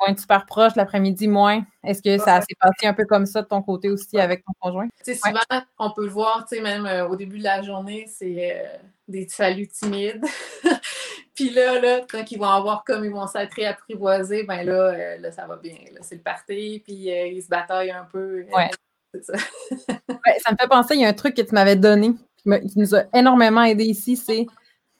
Mm-hmm 0.00 0.10
être 0.10 0.20
super 0.20 0.46
proche, 0.46 0.74
l'après-midi 0.76 1.28
moins. 1.28 1.62
Est-ce 1.82 2.02
que 2.02 2.18
ça 2.18 2.40
s'est 2.40 2.56
passé 2.60 2.86
un 2.86 2.94
peu 2.94 3.04
comme 3.04 3.26
ça 3.26 3.42
de 3.42 3.46
ton 3.46 3.62
côté 3.62 3.90
aussi 3.90 4.18
avec 4.18 4.44
ton 4.44 4.52
conjoint? 4.60 4.88
souvent, 5.02 5.40
on 5.78 5.90
peut 5.92 6.04
le 6.04 6.10
voir, 6.10 6.46
même 6.52 6.86
euh, 6.86 7.08
au 7.08 7.16
début 7.16 7.38
de 7.38 7.44
la 7.44 7.62
journée, 7.62 8.06
c'est 8.08 8.52
euh, 8.52 8.76
des 9.08 9.28
saluts 9.28 9.68
timides. 9.68 10.24
Puis 11.34 11.50
là, 11.50 11.80
là, 11.80 12.00
quand 12.08 12.30
ils 12.30 12.38
vont 12.38 12.48
avoir 12.48 12.84
comme 12.84 13.04
ils 13.04 13.10
vont 13.10 13.26
s'être 13.26 13.54
réapprivoisés, 13.54 14.44
ben 14.44 14.62
là, 14.62 14.72
euh, 14.72 15.18
là, 15.18 15.32
ça 15.32 15.46
va 15.46 15.56
bien. 15.56 15.74
C'est 16.02 16.14
le 16.16 16.20
parti, 16.20 16.80
puis 16.84 17.08
ils 17.08 17.42
se 17.42 17.48
bataillent 17.48 17.90
un 17.90 18.04
peu. 18.04 18.46
Ouais. 18.54 18.70
ça. 19.22 19.32
ça 19.90 20.52
me 20.52 20.56
fait 20.60 20.68
penser, 20.68 20.94
il 20.94 21.00
y 21.00 21.04
a 21.04 21.08
un 21.08 21.12
truc 21.12 21.34
que 21.34 21.42
tu 21.42 21.54
m'avais 21.54 21.76
donné 21.76 22.12
qui, 22.44 22.78
nous 22.78 22.94
a 22.94 23.04
énormément 23.12 23.62
aidé 23.62 23.84
ici, 23.84 24.16
c'est 24.16 24.46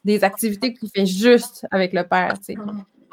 des 0.03 0.25
activités 0.25 0.75
qu'il 0.75 0.91
fait 0.91 1.07
juste 1.07 1.67
avec 1.71 1.93
le 1.93 2.03
père. 2.05 2.35
Tu 2.45 2.57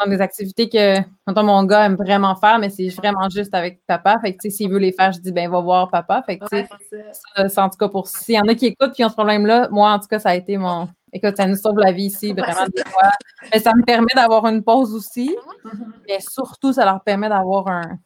des 0.07 0.21
activités 0.21 0.69
que, 0.69 0.99
mon 1.41 1.63
gars 1.63 1.85
aime 1.85 1.95
vraiment 1.95 2.35
faire, 2.35 2.59
mais 2.59 2.69
c'est 2.69 2.89
vraiment 2.89 3.29
juste 3.29 3.53
avec 3.53 3.81
papa. 3.85 4.19
Fait 4.19 4.35
que, 4.35 4.49
s'il 4.49 4.69
veut 4.69 4.79
les 4.79 4.91
faire, 4.91 5.11
je 5.11 5.19
dis, 5.19 5.31
ben, 5.31 5.49
va 5.49 5.59
voir 5.59 5.89
papa. 5.89 6.23
Fait 6.25 6.37
que, 6.37 6.45
c'est 6.49 7.59
en 7.59 7.69
tout 7.69 7.77
cas 7.77 7.89
pour 7.89 8.07
s'il 8.07 8.35
y 8.35 8.39
en 8.39 8.47
a 8.47 8.55
qui 8.55 8.67
écoutent 8.67 8.93
qui 8.93 9.03
ont 9.03 9.09
ce 9.09 9.13
problème-là, 9.13 9.69
moi, 9.71 9.91
en 9.91 9.99
tout 9.99 10.07
cas, 10.07 10.19
ça 10.19 10.29
a 10.29 10.35
été 10.35 10.57
mon. 10.57 10.87
Écoute, 11.13 11.35
ça 11.35 11.45
nous 11.45 11.57
sauve 11.57 11.77
la 11.77 11.91
vie 11.91 12.05
ici, 12.05 12.31
vraiment, 12.31 12.67
des 12.73 12.83
fois. 12.85 13.09
Mais 13.51 13.59
ça 13.59 13.73
me 13.75 13.83
permet 13.83 14.13
d'avoir 14.15 14.45
une 14.47 14.63
pause 14.63 14.93
aussi. 14.93 15.35
Mm-hmm. 15.65 15.85
Mais 16.07 16.19
surtout, 16.21 16.71
ça 16.71 16.85
leur 16.85 17.01
permet 17.03 17.27
d'avoir 17.27 17.67
un 17.67 17.99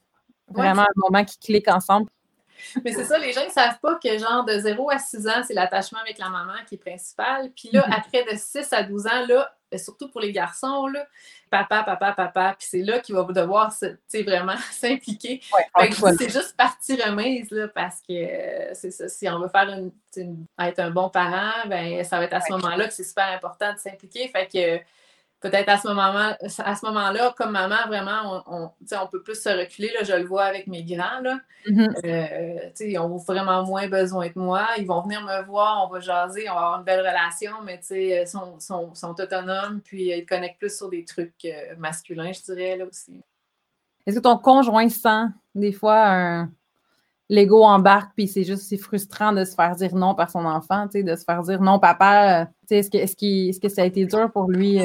vraiment 0.47 0.83
un 0.83 1.09
moment 1.09 1.23
qui 1.23 1.39
clique 1.39 1.67
ensemble. 1.67 2.07
Mais 2.83 2.93
c'est 2.93 3.05
ça, 3.05 3.17
les 3.17 3.31
gens 3.31 3.45
ne 3.45 3.51
savent 3.51 3.79
pas 3.81 3.95
que 3.95 4.17
genre 4.17 4.43
de 4.45 4.57
0 4.57 4.89
à 4.89 4.99
6 4.99 5.27
ans, 5.27 5.43
c'est 5.45 5.53
l'attachement 5.53 5.99
avec 5.99 6.17
la 6.17 6.29
maman 6.29 6.53
qui 6.67 6.75
est 6.75 6.77
principal. 6.79 7.51
Puis 7.55 7.69
là, 7.71 7.81
mm-hmm. 7.81 7.97
après 7.97 8.23
de 8.23 8.37
6 8.37 8.73
à 8.73 8.83
12 8.83 9.07
ans, 9.07 9.25
là, 9.27 9.55
ben, 9.71 9.79
surtout 9.79 10.09
pour 10.09 10.21
les 10.21 10.31
garçons, 10.31 10.87
là, 10.87 11.05
papa, 11.49 11.83
papa, 11.83 12.13
papa, 12.13 12.55
puis 12.57 12.67
c'est 12.69 12.81
là 12.81 12.99
qu'il 12.99 13.15
va 13.15 13.23
devoir 13.23 13.73
vraiment 14.25 14.55
s'impliquer. 14.71 15.41
c'est 16.17 16.29
juste 16.29 16.55
partie 16.55 17.01
remise, 17.01 17.49
là, 17.51 17.67
parce 17.67 18.01
que 18.01 18.13
euh, 18.13 18.73
c'est 18.73 18.91
ça, 18.91 19.07
si 19.09 19.27
on 19.27 19.39
veut 19.39 19.49
faire 19.49 19.69
une, 19.69 19.91
être 20.59 20.79
un 20.79 20.91
bon 20.91 21.09
parent, 21.09 21.67
ben, 21.67 22.03
ça 22.03 22.19
va 22.19 22.25
être 22.25 22.33
à 22.33 22.41
ce 22.41 22.51
moment-là 22.53 22.87
que 22.87 22.93
c'est 22.93 23.03
super 23.03 23.27
important 23.31 23.73
de 23.73 23.79
s'impliquer. 23.79 24.27
Fait 24.29 24.47
que 24.47 24.79
peut-être 25.45 25.69
à 25.69 25.77
ce 25.77 25.87
moment-là, 25.89 26.37
à 26.41 26.75
ce 26.75 26.85
moment-là, 26.87 27.33
comme 27.37 27.51
maman, 27.51 27.75
vraiment, 27.87 28.43
on, 28.47 28.71
on, 28.91 29.07
peut 29.07 29.21
plus 29.21 29.39
se 29.39 29.49
reculer. 29.49 29.91
Là, 29.93 30.03
je 30.03 30.13
le 30.13 30.25
vois 30.25 30.45
avec 30.45 30.65
mes 30.65 30.83
grands. 30.83 31.19
Là. 31.21 31.39
Mm-hmm. 31.67 32.05
Euh, 32.05 32.69
ils 32.79 32.97
ont 32.97 33.15
vraiment 33.17 33.63
moins 33.63 33.87
besoin 33.87 34.27
de 34.27 34.39
moi. 34.39 34.65
Ils 34.79 34.87
vont 34.87 35.03
venir 35.03 35.21
me 35.21 35.45
voir, 35.45 35.85
on 35.85 35.93
va 35.93 35.99
jaser, 35.99 36.49
on 36.49 36.55
va 36.55 36.59
avoir 36.61 36.79
une 36.79 36.85
belle 36.85 37.01
relation, 37.01 37.51
mais 37.63 37.79
ils 37.91 38.27
sont, 38.27 38.59
sont, 38.59 38.95
sont, 38.95 39.21
autonomes, 39.21 39.81
puis 39.83 40.09
ils 40.09 40.25
connectent 40.25 40.59
plus 40.59 40.75
sur 40.75 40.89
des 40.89 41.05
trucs 41.05 41.45
euh, 41.45 41.75
masculins, 41.77 42.31
je 42.31 42.41
dirais, 42.41 42.77
là 42.77 42.85
aussi. 42.85 43.21
Est-ce 44.07 44.15
que 44.15 44.21
ton 44.21 44.37
conjoint 44.37 44.89
sent 44.89 45.27
des 45.53 45.73
fois 45.73 46.07
un 46.07 46.49
l'ego 47.27 47.63
embarque, 47.63 48.11
puis 48.15 48.27
c'est 48.27 48.43
juste 48.43 48.63
c'est 48.63 48.77
frustrant 48.77 49.33
de 49.33 49.43
se 49.45 49.55
faire 49.55 49.75
dire 49.75 49.95
non 49.95 50.13
par 50.13 50.29
son 50.29 50.45
enfant, 50.45 50.87
de 50.93 51.15
se 51.15 51.23
faire 51.23 51.41
dire 51.41 51.59
non, 51.59 51.79
papa. 51.79 52.49
Est-ce 52.69 53.59
que, 53.59 53.69
ça 53.69 53.81
a 53.81 53.85
été 53.85 54.05
dur 54.05 54.31
pour 54.31 54.49
lui? 54.51 54.79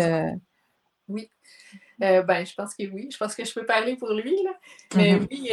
Ben, 2.00 2.46
je 2.46 2.54
pense 2.54 2.74
que 2.74 2.84
oui. 2.90 3.08
Je 3.12 3.16
pense 3.16 3.34
que 3.34 3.44
je 3.44 3.52
peux 3.52 3.66
parler 3.66 3.96
pour 3.96 4.12
lui. 4.12 4.36
Là. 4.42 4.52
Mais 4.96 5.14
mm-hmm. 5.14 5.26
oui, 5.30 5.50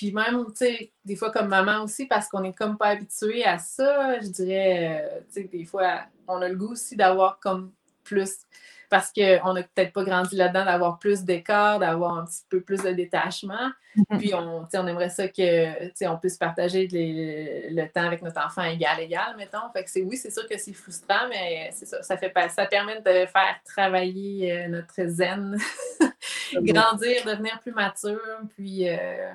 puis 0.00 0.12
même, 0.12 0.46
tu 0.46 0.64
sais, 0.64 0.92
des 1.04 1.14
fois 1.14 1.30
comme 1.30 1.48
maman 1.48 1.84
aussi, 1.84 2.06
parce 2.06 2.28
qu'on 2.28 2.42
est 2.44 2.56
comme 2.56 2.78
pas 2.78 2.88
habitué 2.88 3.44
à 3.44 3.58
ça, 3.58 4.18
je 4.20 4.28
dirais, 4.28 5.02
euh, 5.02 5.20
tu 5.26 5.42
sais, 5.42 5.44
des 5.44 5.66
fois, 5.66 6.04
on 6.26 6.40
a 6.40 6.48
le 6.48 6.56
goût 6.56 6.72
aussi 6.72 6.96
d'avoir 6.96 7.38
comme 7.38 7.72
plus, 8.02 8.38
parce 8.90 9.12
qu'on 9.12 9.54
n'a 9.54 9.62
peut-être 9.62 9.92
pas 9.92 10.04
grandi 10.04 10.36
là-dedans, 10.36 10.64
d'avoir 10.64 10.98
plus 10.98 11.22
d'écart, 11.22 11.78
d'avoir 11.78 12.18
un 12.18 12.24
petit 12.26 12.42
peu 12.48 12.60
plus 12.60 12.82
de 12.82 12.90
détachement. 12.90 13.70
Mm-hmm. 13.96 14.18
Puis 14.18 14.34
on, 14.34 14.66
on 14.72 14.86
aimerait 14.86 15.10
ça 15.10 15.28
que, 15.28 16.06
on 16.06 16.18
puisse 16.18 16.36
partager 16.36 16.88
le 16.90 17.86
temps 17.86 18.04
avec 18.04 18.20
notre 18.20 18.44
enfant 18.44 18.64
égal, 18.64 19.00
égal, 19.00 19.36
mettons. 19.38 19.70
Fait 19.72 19.84
que 19.84 19.90
c'est, 19.90 20.02
oui, 20.02 20.16
c'est 20.16 20.30
sûr 20.30 20.46
que 20.48 20.58
c'est 20.58 20.72
frustrant, 20.72 21.28
mais 21.28 21.70
c'est 21.72 21.86
ça, 21.86 22.02
ça, 22.02 22.16
fait, 22.16 22.32
ça 22.50 22.66
permet 22.66 23.00
de 23.00 23.26
faire 23.26 23.60
travailler 23.64 24.52
euh, 24.52 24.68
notre 24.68 25.06
zen, 25.06 25.56
grandir, 26.54 27.24
devenir 27.24 27.60
plus 27.60 27.72
mature, 27.72 28.40
puis... 28.56 28.88
Euh, 28.88 29.32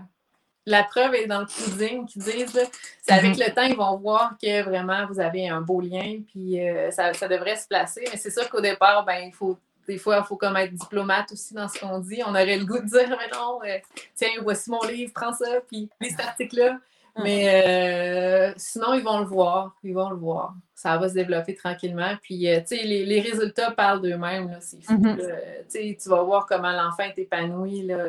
la 0.65 0.83
preuve 0.83 1.13
est 1.13 1.27
dans 1.27 1.41
le 1.41 1.45
pudding 1.45 2.05
qui 2.05 2.19
disent, 2.19 2.59
c'est 3.01 3.13
avec 3.13 3.37
mhm. 3.37 3.45
le 3.45 3.53
temps, 3.53 3.63
ils 3.63 3.75
vont 3.75 3.97
voir 3.97 4.35
que 4.41 4.63
vraiment 4.63 5.05
vous 5.07 5.19
avez 5.19 5.47
un 5.47 5.61
beau 5.61 5.79
lien, 5.79 6.19
puis 6.27 6.59
euh, 6.59 6.89
ça, 6.91 7.11
devrait 7.27 7.55
se 7.55 7.67
placer. 7.67 8.03
Mais 8.11 8.17
c'est 8.17 8.31
sûr 8.31 8.49
qu'au 8.49 8.61
départ, 8.61 9.05
ben, 9.05 9.25
il 9.25 9.33
faut, 9.33 9.57
des 9.87 9.97
fois, 9.97 10.17
il 10.23 10.27
faut 10.27 10.37
comme 10.37 10.57
être 10.57 10.73
diplomate 10.73 11.31
aussi 11.31 11.53
dans 11.53 11.67
ce 11.67 11.79
qu'on 11.79 11.99
dit. 11.99 12.21
On 12.25 12.31
aurait 12.31 12.57
le 12.57 12.65
goût 12.65 12.79
de 12.79 12.85
dire, 12.85 13.07
mais 13.09 13.37
non, 13.37 13.59
euh, 13.63 13.77
tiens, 14.15 14.29
voici 14.41 14.69
mon 14.71 14.81
livre, 14.81 15.11
prends 15.13 15.33
ça, 15.33 15.45
puis 15.67 15.89
lis 16.01 16.09
cet 16.09 16.21
article-là. 16.21 16.79
Mais 17.17 17.47
euh, 17.47 18.53
sinon, 18.57 18.93
ils 18.93 19.03
vont 19.03 19.19
le 19.19 19.25
voir. 19.25 19.73
Ils 19.83 19.93
vont 19.93 20.09
le 20.09 20.17
voir. 20.17 20.53
Ça 20.73 20.97
va 20.97 21.07
se 21.07 21.13
développer 21.13 21.55
tranquillement. 21.55 22.17
Puis, 22.21 22.39
tu 22.67 22.75
sais, 22.75 22.83
les, 22.83 23.21
résultats 23.21 23.71
parlent 23.71 24.01
d'eux-mêmes. 24.01 24.59
Mm-hmm. 24.59 25.97
Tu 25.97 26.09
vas 26.09 26.23
voir 26.23 26.45
comment 26.45 26.71
l'enfant 26.71 27.03
est 27.03 27.17
épanoui 27.17 27.83
là, 27.83 28.03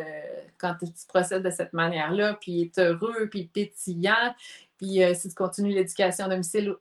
quand 0.59 0.75
tu 0.81 0.87
procèdes 1.09 1.42
de 1.42 1.51
cette 1.51 1.73
manière-là. 1.73 2.35
Puis, 2.40 2.53
il 2.53 2.62
est 2.62 2.79
heureux, 2.79 3.29
puis 3.31 3.45
pétillant. 3.45 4.35
Puis, 4.79 5.01
si 5.14 5.29
tu 5.29 5.35
continues 5.35 5.75
l'éducation 5.75 6.27
à 6.27 6.29
domicile, 6.29 6.75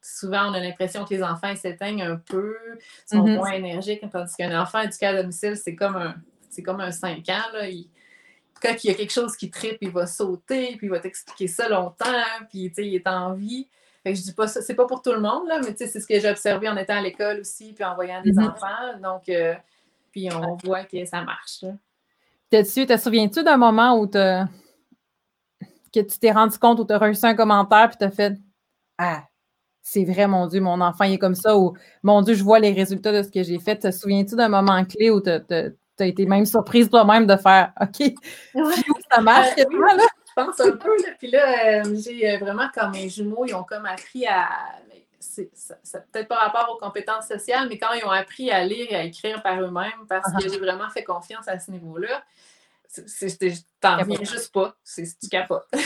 souvent, 0.00 0.50
on 0.50 0.54
a 0.54 0.60
l'impression 0.60 1.04
que 1.04 1.14
les 1.14 1.22
enfants 1.22 1.54
s'éteignent 1.56 2.02
un 2.02 2.16
peu, 2.16 2.56
sont 3.04 3.24
mm-hmm. 3.24 3.36
moins 3.36 3.52
énergiques. 3.52 4.02
Tandis 4.10 4.34
qu'un 4.36 4.60
enfant 4.60 4.80
éduqué 4.80 5.06
à 5.06 5.20
domicile, 5.20 5.56
c'est 5.56 5.74
comme 5.74 5.96
un, 5.96 6.14
c'est 6.48 6.62
comme 6.62 6.80
un 6.80 6.92
5 6.92 7.28
ans. 7.28 7.52
Là 7.52 7.68
quand 8.62 8.84
il 8.84 8.88
y 8.88 8.90
a 8.90 8.94
quelque 8.94 9.12
chose 9.12 9.36
qui 9.36 9.50
tripe, 9.50 9.78
il 9.80 9.90
va 9.90 10.06
sauter, 10.06 10.76
puis 10.76 10.86
il 10.86 10.90
va 10.90 11.00
t'expliquer 11.00 11.48
ça 11.48 11.68
longtemps, 11.68 12.06
puis 12.48 12.72
il 12.76 12.94
est 12.94 13.06
en 13.06 13.34
vie. 13.34 13.68
Fait 14.02 14.12
que 14.12 14.18
je 14.18 14.24
dis 14.24 14.32
pas 14.32 14.46
ça, 14.46 14.62
c'est 14.62 14.74
pas 14.74 14.86
pour 14.86 15.02
tout 15.02 15.12
le 15.12 15.20
monde, 15.20 15.48
là, 15.48 15.60
mais 15.60 15.74
c'est 15.76 15.88
ce 15.88 16.06
que 16.06 16.18
j'ai 16.18 16.30
observé 16.30 16.68
en 16.68 16.76
étant 16.76 16.96
à 16.96 17.00
l'école 17.00 17.40
aussi, 17.40 17.72
puis 17.72 17.84
en 17.84 17.94
voyant 17.94 18.22
des 18.22 18.32
mm-hmm. 18.32 18.50
enfants. 18.50 18.98
Donc, 19.02 19.28
euh, 19.28 19.54
puis 20.12 20.28
on 20.32 20.56
voit 20.64 20.84
que 20.84 21.04
ça 21.04 21.22
marche. 21.22 21.64
T'es-tu, 22.50 22.86
te 22.86 22.96
souviens-tu 22.96 23.42
d'un 23.42 23.56
moment 23.56 23.98
où 23.98 24.06
que 24.06 24.46
tu 25.92 26.18
t'es 26.18 26.30
rendu 26.30 26.58
compte, 26.58 26.78
où 26.80 26.84
tu 26.84 26.92
as 26.92 26.98
reçu 26.98 27.24
un 27.24 27.34
commentaire, 27.34 27.88
puis 27.88 27.98
tu 27.98 28.04
as 28.04 28.10
fait 28.10 28.34
Ah, 28.98 29.24
c'est 29.82 30.04
vrai, 30.04 30.26
mon 30.26 30.46
Dieu, 30.46 30.60
mon 30.60 30.80
enfant 30.80 31.04
il 31.04 31.14
est 31.14 31.18
comme 31.18 31.34
ça, 31.34 31.56
ou 31.56 31.74
mon 32.02 32.22
Dieu, 32.22 32.34
je 32.34 32.42
vois 32.42 32.58
les 32.58 32.72
résultats 32.72 33.12
de 33.12 33.22
ce 33.22 33.30
que 33.30 33.42
j'ai 33.42 33.58
fait. 33.58 33.76
Te 33.76 33.90
souviens-tu 33.90 34.36
d'un 34.36 34.48
moment 34.48 34.84
clé 34.84 35.10
où 35.10 35.20
tu 35.20 35.30
tu 35.48 36.02
as 36.02 36.06
été 36.06 36.26
même 36.26 36.44
surprise 36.44 36.90
toi-même 36.90 37.26
de 37.26 37.36
faire 37.36 37.72
OK, 37.80 38.12
ça 39.10 39.20
marche. 39.20 39.48
Euh, 39.58 39.64
je 39.64 40.44
pense 40.44 40.60
un 40.60 40.72
peu. 40.72 40.90
Puis 41.18 41.30
là, 41.30 41.80
euh, 41.80 41.96
j'ai 41.96 42.30
euh, 42.30 42.38
vraiment, 42.38 42.68
comme 42.74 42.92
mes 42.92 43.08
jumeaux, 43.08 43.46
ils 43.46 43.54
ont 43.54 43.64
comme 43.64 43.86
appris 43.86 44.26
à. 44.26 44.48
C'est 45.36 46.12
peut-être 46.12 46.28
pas 46.28 46.36
rapport 46.36 46.74
aux 46.74 46.78
compétences 46.78 47.26
sociales, 47.26 47.68
mais 47.68 47.78
quand 47.78 47.92
ils 47.92 48.04
ont 48.04 48.10
appris 48.10 48.50
à 48.50 48.64
lire 48.64 48.86
et 48.90 48.96
à 48.96 49.04
écrire 49.04 49.42
par 49.42 49.60
eux-mêmes, 49.60 50.06
parce 50.08 50.32
que 50.32 50.38
uh-huh. 50.38 50.52
j'ai 50.52 50.58
vraiment 50.58 50.88
fait 50.90 51.04
confiance 51.04 51.46
à 51.48 51.58
ce 51.58 51.70
niveau-là, 51.70 52.24
t'en 53.80 54.02
viens 54.04 54.18
juste 54.20 54.52
pas. 54.52 54.74
C'est 54.82 55.02
du 55.02 55.28
capote. 55.28 55.66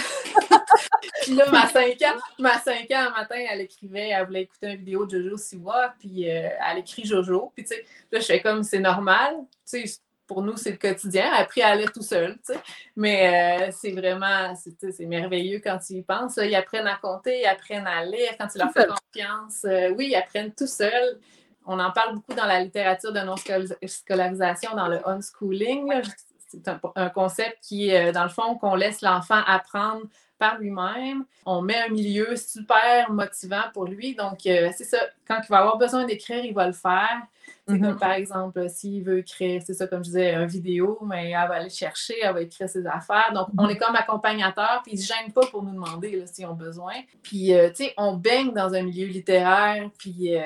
puis 1.22 1.34
là, 1.34 1.50
ma 1.50 1.66
5 1.66 2.00
ans, 2.02 2.20
ma 2.38 2.58
5 2.58 2.90
ans, 2.92 3.08
un 3.08 3.10
matin, 3.10 3.36
elle 3.50 3.62
écrivait, 3.62 4.08
elle 4.08 4.26
voulait 4.26 4.42
écouter 4.42 4.68
une 4.68 4.76
vidéo 4.76 5.06
de 5.06 5.20
Jojo 5.20 5.36
Siwa, 5.36 5.94
puis 5.98 6.24
elle 6.24 6.78
écrit 6.78 7.04
Jojo. 7.04 7.52
Puis 7.54 7.64
tu 7.64 7.74
sais, 7.74 7.84
là, 8.10 8.20
je 8.20 8.26
fais 8.26 8.40
comme 8.40 8.62
c'est 8.62 8.80
normal. 8.80 9.36
Tu 9.68 9.86
sais, 9.86 10.00
pour 10.30 10.42
nous, 10.42 10.56
c'est 10.56 10.70
le 10.70 10.76
quotidien. 10.76 11.28
Après, 11.36 11.60
à 11.60 11.74
lire 11.74 11.90
tout 11.90 12.04
seul, 12.04 12.34
tu 12.34 12.52
sais. 12.54 12.60
Mais 12.94 13.66
euh, 13.66 13.72
c'est 13.76 13.90
vraiment, 13.90 14.54
c'est 14.54 15.06
merveilleux 15.06 15.58
quand 15.58 15.78
tu 15.78 15.94
y 15.94 16.02
penses. 16.02 16.38
Ils 16.40 16.54
apprennent 16.54 16.86
à 16.86 16.94
compter, 16.94 17.40
ils 17.40 17.46
apprennent 17.46 17.88
à 17.88 18.04
lire 18.04 18.36
quand 18.38 18.46
tu 18.46 18.58
leur 18.58 18.70
fais 18.70 18.86
confiance. 18.86 19.64
Euh, 19.64 19.92
oui, 19.98 20.10
ils 20.12 20.14
apprennent 20.14 20.52
tout 20.52 20.68
seul. 20.68 21.18
On 21.66 21.80
en 21.80 21.90
parle 21.90 22.14
beaucoup 22.14 22.34
dans 22.34 22.46
la 22.46 22.60
littérature 22.60 23.12
de 23.12 23.18
non-scolarisation, 23.18 24.76
dans 24.76 24.86
le 24.86 25.00
unschooling. 25.08 26.00
C'est 26.46 26.68
un, 26.68 27.08
concept 27.08 27.58
qui, 27.60 27.92
euh, 27.92 28.12
dans 28.12 28.22
le 28.22 28.30
fond, 28.30 28.54
qu'on 28.54 28.76
laisse 28.76 29.02
l'enfant 29.02 29.42
apprendre 29.48 30.02
par 30.40 30.58
lui-même. 30.58 31.24
On 31.46 31.62
met 31.62 31.78
un 31.78 31.90
milieu 31.90 32.34
super 32.34 33.12
motivant 33.12 33.64
pour 33.72 33.84
lui. 33.84 34.16
Donc, 34.16 34.38
c'est 34.42 34.72
ça. 34.84 34.98
Quand 35.28 35.38
il 35.44 35.48
va 35.48 35.58
avoir 35.58 35.78
besoin 35.78 36.04
d'écrire, 36.04 36.44
il 36.44 36.54
va 36.54 36.66
le 36.66 36.72
faire. 36.72 37.20
Mm-hmm. 37.68 37.98
par 37.98 38.12
exemple, 38.12 38.68
s'il 38.68 39.04
veut 39.04 39.18
écrire, 39.18 39.62
c'est 39.64 39.74
ça, 39.74 39.86
comme 39.86 40.00
je 40.00 40.10
disais, 40.10 40.34
une 40.34 40.46
vidéo, 40.46 40.98
mais 41.02 41.30
elle 41.30 41.48
va 41.48 41.54
aller 41.54 41.70
chercher, 41.70 42.14
elle 42.22 42.34
va 42.34 42.42
écrire 42.42 42.68
ses 42.68 42.86
affaires. 42.86 43.30
Donc, 43.34 43.48
on 43.56 43.66
mm-hmm. 43.66 43.70
est 43.70 43.76
comme 43.76 43.94
accompagnateur, 43.94 44.80
puis 44.82 44.92
ils 44.94 44.96
ne 44.96 45.02
se 45.02 45.06
gênent 45.06 45.32
pas 45.32 45.46
pour 45.46 45.62
nous 45.62 45.72
demander 45.72 46.24
s'ils 46.26 46.46
ont 46.46 46.54
besoin. 46.54 46.94
Puis, 47.22 47.54
euh, 47.54 47.68
tu 47.70 47.84
sais, 47.84 47.94
on 47.96 48.14
baigne 48.14 48.52
dans 48.52 48.74
un 48.74 48.82
milieu 48.82 49.06
littéraire, 49.06 49.88
puis 49.98 50.36
euh, 50.36 50.40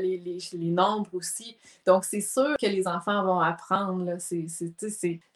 les, 0.00 0.18
les, 0.18 0.38
les, 0.52 0.70
nombres 0.70 1.10
aussi. 1.14 1.56
Donc, 1.86 2.04
c'est 2.04 2.20
sûr 2.20 2.56
que 2.60 2.66
les 2.66 2.86
enfants 2.86 3.24
vont 3.24 3.40
apprendre. 3.40 4.16
C'est, 4.18 4.46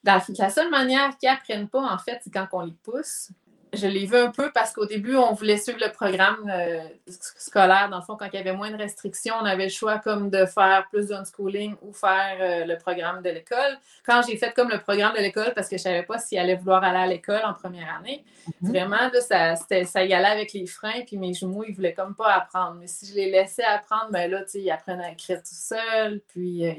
la, 0.04 0.22
la 0.38 0.50
seule 0.50 0.70
manière 0.70 1.16
qu'ils 1.18 1.30
n'apprennent 1.30 1.68
pas, 1.68 1.82
en 1.82 1.98
fait, 1.98 2.20
c'est 2.22 2.32
quand 2.32 2.46
on 2.52 2.60
les 2.60 2.76
pousse 2.82 3.30
je 3.76 3.86
l'ai 3.86 4.06
vu 4.06 4.16
un 4.16 4.30
peu 4.30 4.50
parce 4.52 4.72
qu'au 4.72 4.86
début, 4.86 5.16
on 5.16 5.32
voulait 5.32 5.56
suivre 5.56 5.78
le 5.80 5.90
programme 5.92 6.50
euh, 6.50 6.82
scolaire. 7.06 7.88
Dans 7.90 7.98
le 7.98 8.02
fond, 8.02 8.16
quand 8.16 8.26
il 8.32 8.36
y 8.36 8.38
avait 8.38 8.54
moins 8.54 8.70
de 8.70 8.76
restrictions, 8.76 9.34
on 9.40 9.44
avait 9.44 9.64
le 9.64 9.70
choix 9.70 9.98
comme 9.98 10.30
de 10.30 10.46
faire 10.46 10.86
plus 10.90 11.08
d'unschooling 11.08 11.74
ou 11.82 11.92
faire 11.92 12.36
euh, 12.40 12.64
le 12.64 12.76
programme 12.78 13.22
de 13.22 13.30
l'école. 13.30 13.78
Quand 14.04 14.22
j'ai 14.26 14.36
fait 14.36 14.52
comme 14.52 14.70
le 14.70 14.78
programme 14.78 15.14
de 15.14 15.20
l'école, 15.20 15.52
parce 15.54 15.68
que 15.68 15.76
je 15.76 15.82
ne 15.82 15.84
savais 15.84 16.02
pas 16.02 16.18
s'il 16.18 16.38
allait 16.38 16.56
vouloir 16.56 16.82
aller 16.84 16.98
à 16.98 17.06
l'école 17.06 17.42
en 17.44 17.54
première 17.54 17.96
année, 17.98 18.24
mhm. 18.60 18.70
vraiment, 18.70 19.10
ça, 19.20 19.56
ça 19.56 20.04
y 20.04 20.14
allait 20.14 20.28
avec 20.28 20.52
les 20.52 20.66
freins, 20.66 21.02
puis 21.06 21.16
mes 21.16 21.34
jumeaux, 21.34 21.64
ils 21.64 21.70
ne 21.70 21.76
voulaient 21.76 21.94
comme 21.94 22.14
pas 22.14 22.32
apprendre. 22.32 22.76
Mais 22.80 22.86
si 22.86 23.06
je 23.06 23.14
les 23.14 23.30
laissais 23.30 23.64
apprendre, 23.64 24.08
ben 24.10 24.30
là, 24.30 24.42
ils 24.54 24.70
apprennent 24.70 25.00
à 25.00 25.10
écrire 25.10 25.38
tout 25.38 25.48
seuls, 25.54 26.20
puis 26.28 26.66
euh, 26.66 26.72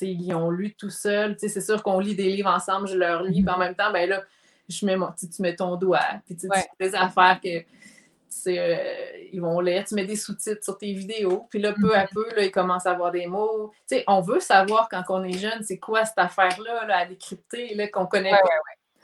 ils, 0.00 0.34
ont 0.34 0.50
lu 0.50 0.74
tout 0.74 0.90
seuls. 0.90 1.36
C'est 1.38 1.60
sûr 1.60 1.82
qu'on 1.82 2.00
lit 2.00 2.14
des 2.14 2.30
livres 2.30 2.50
ensemble, 2.50 2.88
je 2.88 2.96
leur 2.96 3.22
lis, 3.22 3.42
puis 3.42 3.50
en 3.50 3.58
mhm. 3.58 3.64
même 3.64 3.74
temps, 3.74 3.92
ben 3.92 4.08
là, 4.08 4.22
je 4.72 4.86
mets 4.86 4.96
tu 5.18 5.42
mets 5.42 5.56
ton 5.56 5.76
doigt, 5.76 6.00
puis 6.26 6.36
tu 6.36 6.48
fais 6.52 6.68
des 6.80 6.94
affaires 6.94 7.40
que 7.42 7.64
euh, 8.48 8.76
ils 9.32 9.40
vont 9.40 9.60
lire, 9.60 9.84
tu 9.84 9.94
mets 9.94 10.04
des 10.04 10.16
sous-titres 10.16 10.64
sur 10.64 10.78
tes 10.78 10.92
vidéos, 10.92 11.46
puis 11.50 11.60
là, 11.60 11.72
peu 11.72 11.94
à 11.94 12.04
mm-hmm. 12.04 12.14
peu, 12.14 12.26
là, 12.34 12.44
ils 12.44 12.50
commencent 12.50 12.86
à 12.86 12.92
avoir 12.92 13.10
des 13.10 13.26
mots. 13.26 13.72
Tu 13.88 13.96
sais, 13.96 14.04
on 14.06 14.20
veut 14.20 14.40
savoir 14.40 14.88
quand 14.88 15.02
on 15.10 15.22
est 15.24 15.38
jeune, 15.38 15.62
c'est 15.62 15.78
quoi 15.78 16.04
cette 16.04 16.18
affaire-là 16.18 16.86
là, 16.86 16.98
à 16.98 17.06
décrypter, 17.06 17.74
là, 17.74 17.88
qu'on 17.88 18.06
connaît 18.06 18.30
pas. 18.30 18.38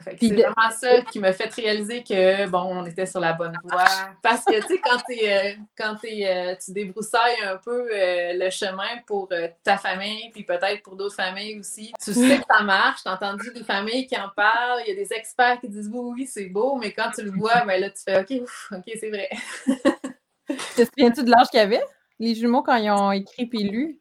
C'est 0.01 0.33
vraiment 0.33 0.71
ça 0.71 1.01
qui 1.01 1.19
m'a 1.19 1.33
fait 1.33 1.53
réaliser 1.53 2.03
que, 2.03 2.47
bon, 2.47 2.59
on 2.59 2.85
était 2.85 3.05
sur 3.05 3.19
la 3.19 3.33
bonne 3.33 3.57
voie. 3.63 3.83
Parce 4.21 4.45
que, 4.45 4.61
tu 4.61 4.67
sais, 4.67 4.81
quand, 4.81 5.01
es, 5.09 5.33
euh, 5.33 5.55
quand 5.77 5.95
euh, 6.05 6.55
tu 6.63 6.71
débroussailles 6.71 7.41
un 7.45 7.57
peu 7.57 7.89
euh, 7.91 8.33
le 8.33 8.49
chemin 8.49 9.01
pour 9.05 9.29
ta 9.63 9.77
famille, 9.77 10.29
puis 10.31 10.43
peut-être 10.43 10.81
pour 10.83 10.95
d'autres 10.95 11.15
familles 11.15 11.59
aussi, 11.59 11.91
tu 12.01 12.13
sais 12.13 12.37
que 12.37 12.45
ça 12.49 12.63
marche. 12.63 13.03
Tu 13.03 13.09
as 13.09 13.13
entendu 13.13 13.51
des 13.53 13.63
familles 13.63 14.07
qui 14.07 14.15
en 14.15 14.29
parlent, 14.29 14.81
il 14.85 14.89
y 14.89 14.91
a 14.93 14.95
des 14.95 15.13
experts 15.13 15.59
qui 15.59 15.67
disent 15.67 15.89
oui, 15.91 16.13
oui, 16.13 16.27
c'est 16.27 16.45
beau, 16.45 16.75
mais 16.75 16.93
quand 16.93 17.11
tu 17.13 17.23
le 17.23 17.31
vois, 17.31 17.65
ben 17.65 17.81
là, 17.81 17.89
tu 17.89 18.01
fais 18.03 18.21
OK, 18.21 18.47
OK, 18.71 18.97
c'est 18.99 19.09
vrai. 19.09 19.29
Te 20.47 20.83
souviens-tu 20.85 21.23
de 21.23 21.29
l'âge 21.29 21.47
qu'il 21.49 21.59
y 21.59 21.63
avait, 21.63 21.83
les 22.19 22.35
jumeaux, 22.35 22.63
quand 22.63 22.77
ils 22.77 22.89
ont 22.89 23.11
écrit 23.11 23.45
puis 23.45 23.63
lu? 23.63 23.99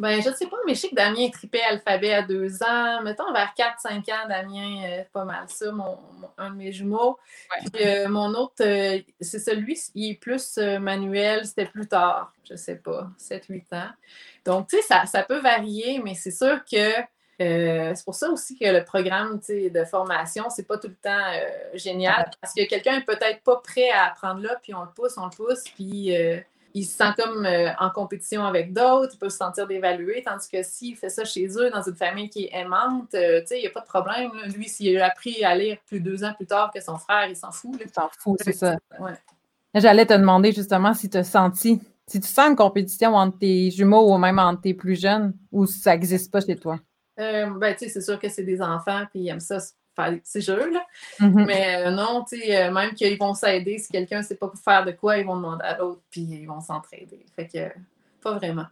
Ben, 0.00 0.22
je 0.22 0.30
ne 0.30 0.34
sais 0.34 0.46
pas, 0.46 0.56
mais 0.66 0.74
je 0.74 0.80
sais 0.80 0.88
que 0.88 0.94
Damien 0.94 1.28
tripait 1.28 1.60
alphabet 1.60 2.14
à 2.14 2.22
deux 2.22 2.62
ans. 2.62 3.02
Mettons 3.02 3.30
vers 3.34 3.52
4-5 3.54 4.10
ans, 4.10 4.28
Damien, 4.28 4.82
euh, 4.84 5.04
pas 5.12 5.26
mal 5.26 5.44
ça, 5.48 5.70
mon, 5.72 5.98
un 6.38 6.50
de 6.50 6.56
mes 6.56 6.72
jumeaux. 6.72 7.18
Puis, 7.74 7.86
euh, 7.86 8.08
mon 8.08 8.32
autre, 8.32 8.54
euh, 8.62 8.98
c'est 9.20 9.38
celui, 9.38 9.78
il 9.94 10.12
est 10.12 10.14
plus 10.14 10.56
manuel, 10.56 11.44
c'était 11.44 11.66
plus 11.66 11.86
tard, 11.86 12.32
je 12.48 12.54
ne 12.54 12.58
sais 12.58 12.76
pas, 12.76 13.10
7-8 13.18 13.74
ans. 13.74 13.90
Donc, 14.46 14.68
tu 14.68 14.76
sais, 14.76 14.82
ça, 14.82 15.04
ça, 15.04 15.22
peut 15.22 15.40
varier, 15.40 16.00
mais 16.02 16.14
c'est 16.14 16.30
sûr 16.30 16.64
que 16.64 16.92
c'est 17.38 18.04
pour 18.04 18.14
ça 18.14 18.30
aussi 18.30 18.58
que 18.58 18.66
le 18.66 18.84
programme 18.84 19.38
de 19.48 19.84
formation, 19.84 20.48
c'est 20.48 20.66
pas 20.66 20.78
tout 20.78 20.88
le 20.88 20.94
temps 20.94 21.32
génial 21.72 22.30
parce 22.38 22.52
que 22.52 22.66
quelqu'un 22.66 22.98
est 22.98 23.04
peut-être 23.04 23.42
pas 23.42 23.56
prêt 23.56 23.88
à 23.90 24.08
apprendre 24.08 24.42
là, 24.42 24.58
puis 24.62 24.74
on 24.74 24.82
le 24.82 24.90
pousse, 24.94 25.16
on 25.16 25.24
le 25.24 25.30
pousse, 25.30 25.64
puis 25.74 26.14
il 26.74 26.84
se 26.84 26.96
sent 26.96 27.12
comme 27.16 27.44
euh, 27.44 27.70
en 27.78 27.90
compétition 27.90 28.44
avec 28.44 28.72
d'autres, 28.72 29.12
il 29.14 29.18
peut 29.18 29.28
se 29.28 29.36
sentir 29.36 29.66
dévalué, 29.66 30.22
tandis 30.24 30.48
que 30.48 30.62
s'il 30.62 30.96
fait 30.96 31.08
ça 31.08 31.24
chez 31.24 31.46
eux, 31.56 31.70
dans 31.70 31.82
une 31.82 31.94
famille 31.94 32.28
qui 32.28 32.44
est 32.44 32.50
aimante, 32.52 33.14
euh, 33.14 33.40
tu 33.40 33.46
sais, 33.48 33.58
il 33.58 33.62
n'y 33.62 33.66
a 33.66 33.70
pas 33.70 33.80
de 33.80 33.86
problème. 33.86 34.30
Lui, 34.54 34.68
s'il 34.68 34.98
a 34.98 35.06
appris 35.06 35.44
à 35.44 35.54
lire 35.54 35.78
plus 35.86 36.00
deux 36.00 36.24
ans 36.24 36.32
plus 36.34 36.46
tard 36.46 36.70
que 36.74 36.80
son 36.80 36.98
frère, 36.98 37.26
il 37.28 37.36
s'en 37.36 37.52
fout. 37.52 37.78
Il 37.84 37.90
s'en 37.90 38.08
fout, 38.18 38.38
c'est 38.42 38.52
ça. 38.52 38.76
J'allais 39.74 40.06
te 40.06 40.14
demander 40.14 40.52
justement 40.52 40.94
si 40.94 41.08
tu 41.08 41.16
as 41.16 41.24
senti, 41.24 41.80
si 42.06 42.20
tu 42.20 42.28
sens 42.28 42.50
une 42.50 42.56
compétition 42.56 43.14
entre 43.14 43.38
tes 43.38 43.70
jumeaux 43.70 44.12
ou 44.12 44.18
même 44.18 44.38
entre 44.38 44.62
tes 44.62 44.74
plus 44.74 45.00
jeunes, 45.00 45.32
ou 45.52 45.66
si 45.66 45.78
ça 45.78 45.92
n'existe 45.92 46.30
pas 46.30 46.40
chez 46.40 46.56
toi? 46.56 46.78
Euh, 47.20 47.50
ben, 47.50 47.74
tu 47.74 47.84
sais, 47.84 47.88
c'est 47.90 48.00
sûr 48.00 48.18
que 48.18 48.28
c'est 48.28 48.44
des 48.44 48.62
enfants, 48.62 49.04
puis 49.10 49.20
ils 49.20 49.28
aiment 49.28 49.40
ça 49.40 49.58
faire 49.94 50.10
des 50.12 50.18
petits 50.18 50.40
jeux, 50.40 50.70
là. 50.70 50.84
Mm-hmm. 51.20 51.46
Mais 51.46 51.76
euh, 51.76 51.90
non, 51.90 52.24
tu 52.28 52.38
sais, 52.38 52.56
euh, 52.56 52.70
même 52.70 52.94
qu'ils 52.94 53.18
vont 53.18 53.34
s'aider, 53.34 53.78
si 53.78 53.90
quelqu'un 53.90 54.18
ne 54.18 54.22
sait 54.22 54.36
pas 54.36 54.50
faire 54.62 54.84
de 54.84 54.92
quoi, 54.92 55.18
ils 55.18 55.26
vont 55.26 55.36
demander 55.36 55.64
à 55.64 55.78
l'autre, 55.78 56.00
puis 56.10 56.22
ils 56.22 56.46
vont 56.46 56.60
s'entraider. 56.60 57.24
Fait 57.34 57.46
que, 57.46 57.72
pas 58.22 58.34
vraiment. 58.34 58.66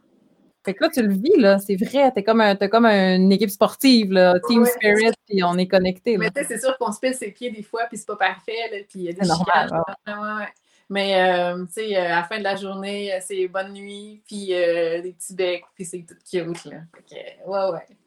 Fait 0.65 0.73
que 0.73 0.83
là, 0.83 0.89
tu 0.89 1.01
le 1.01 1.13
vis, 1.13 1.37
là, 1.37 1.57
c'est 1.57 1.75
vrai, 1.75 2.11
t'es 2.11 2.23
comme, 2.23 2.41
un, 2.41 2.55
comme 2.55 2.85
une 2.85 3.31
équipe 3.31 3.49
sportive, 3.49 4.11
là, 4.11 4.35
team 4.47 4.65
spirit, 4.65 5.13
puis 5.27 5.41
on 5.43 5.57
est 5.57 5.67
connecté. 5.67 6.17
Mais 6.17 6.29
tu 6.31 6.41
sais, 6.41 6.47
c'est 6.47 6.59
sûr 6.59 6.77
qu'on 6.77 6.91
se 6.91 6.99
pèse 6.99 7.17
ses 7.17 7.31
pieds 7.31 7.49
des 7.49 7.63
fois, 7.63 7.85
puis 7.87 7.97
c'est 7.97 8.07
pas 8.07 8.17
parfait, 8.17 8.69
là, 8.71 8.77
puis 8.87 8.99
il 8.99 9.01
y 9.03 9.09
a 9.09 9.13
des 9.13 9.27
normal, 9.27 9.83
ouais. 10.07 10.47
Mais, 10.91 11.21
euh, 11.21 11.65
tu 11.67 11.73
sais, 11.73 11.95
à 11.95 12.15
la 12.15 12.23
fin 12.23 12.39
de 12.39 12.43
la 12.43 12.55
journée, 12.55 13.17
c'est 13.21 13.47
bonne 13.47 13.73
nuit, 13.73 14.21
puis 14.25 14.47
des 14.47 15.15
petits 15.17 15.35
becs, 15.35 15.63
puis 15.75 15.85
c'est 15.85 15.99
tout 15.99 16.15
cute, 16.29 16.65
là. 16.65 16.81
Fait 16.93 17.15
que, 17.15 17.49
ouais, 17.49 17.71
ouais. 17.71 17.97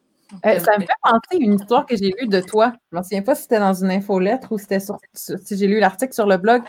Euh, 0.47 0.59
ça 0.59 0.79
me 0.79 0.83
fait 0.83 0.93
penser 1.03 1.39
une 1.39 1.55
histoire 1.55 1.87
que 1.87 1.97
j'ai 1.97 2.15
lue 2.19 2.27
de 2.27 2.41
toi. 2.41 2.73
Je 2.91 2.97
ne 2.97 3.01
me 3.01 3.03
souviens 3.03 3.23
pas 3.23 3.35
si 3.35 3.43
c'était 3.43 3.59
dans 3.59 3.75
une 3.75 3.91
infolettre 3.91 4.53
ou 4.53 4.59
c'était 4.59 4.81
sur, 4.81 4.99
si 5.15 5.57
j'ai 5.57 5.67
lu 5.67 5.79
l'article 5.79 6.13
sur 6.13 6.27
le 6.27 6.37
blog. 6.37 6.63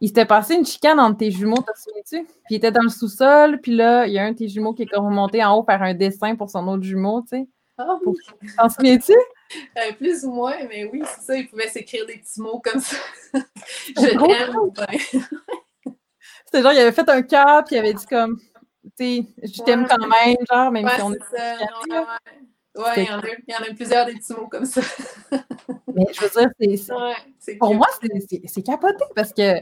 Il 0.00 0.08
s'était 0.08 0.26
passé 0.26 0.54
une 0.54 0.66
chicane 0.66 0.98
entre 0.98 1.18
tes 1.18 1.30
jumeaux, 1.30 1.62
t'as 1.64 1.74
souviens-tu? 1.74 2.24
Puis 2.24 2.34
il 2.50 2.56
était 2.56 2.72
dans 2.72 2.82
le 2.82 2.88
sous-sol, 2.88 3.60
puis 3.60 3.74
là, 3.74 4.06
il 4.06 4.12
y 4.12 4.18
a 4.18 4.24
un 4.24 4.32
de 4.32 4.36
tes 4.36 4.48
jumeaux 4.48 4.74
qui 4.74 4.82
est 4.82 4.96
remonté 4.96 5.42
en 5.44 5.56
haut 5.56 5.64
faire 5.64 5.82
un 5.82 5.94
dessin 5.94 6.34
pour 6.34 6.50
son 6.50 6.66
autre 6.68 6.82
jumeau, 6.82 7.22
tu 7.22 7.38
sais. 7.38 7.48
Ah 7.78 7.98
oui. 8.04 8.14
T'en 8.56 8.68
souviens-tu? 8.68 9.14
Euh, 9.78 9.92
plus 9.92 10.24
ou 10.24 10.32
moins, 10.32 10.56
mais 10.68 10.88
oui, 10.90 11.02
c'est 11.06 11.20
ça, 11.20 11.36
il 11.36 11.46
pouvait 11.46 11.68
s'écrire 11.68 12.04
des 12.06 12.16
petits 12.16 12.40
mots 12.40 12.60
comme 12.64 12.80
ça. 12.80 12.96
Je 13.88 13.92
t'aime. 13.92 14.16
C'était 16.46 16.62
genre, 16.62 16.72
il 16.72 16.78
avait 16.78 16.90
fait 16.90 17.08
un 17.08 17.22
cœur, 17.22 17.62
puis 17.64 17.76
il 17.76 17.78
avait 17.78 17.92
dit 17.92 18.06
comme, 18.06 18.40
tu 18.98 18.98
sais, 18.98 19.26
je 19.42 19.62
t'aime 19.62 19.86
quand 19.86 20.08
même, 20.08 20.36
genre, 20.50 20.72
même 20.72 20.88
si 20.88 21.02
on 21.02 21.12
est. 21.12 21.20
Ça, 21.30 21.56
oui, 22.76 22.84
il 22.96 23.04
y, 23.04 23.10
en 23.10 23.18
a, 23.20 23.22
il 23.46 23.54
y 23.54 23.56
en 23.56 23.70
a 23.70 23.74
plusieurs 23.74 24.06
des 24.06 24.14
petits 24.14 24.32
mots 24.32 24.48
comme 24.48 24.64
ça. 24.64 24.80
Mais 25.94 26.06
je 26.12 26.20
veux 26.22 26.76
dire, 26.76 26.86
c'est, 27.38 27.56
pour 27.56 27.74
moi, 27.74 27.86
c'est, 28.46 28.62
capoté 28.62 29.04
parce 29.14 29.32
que 29.32 29.60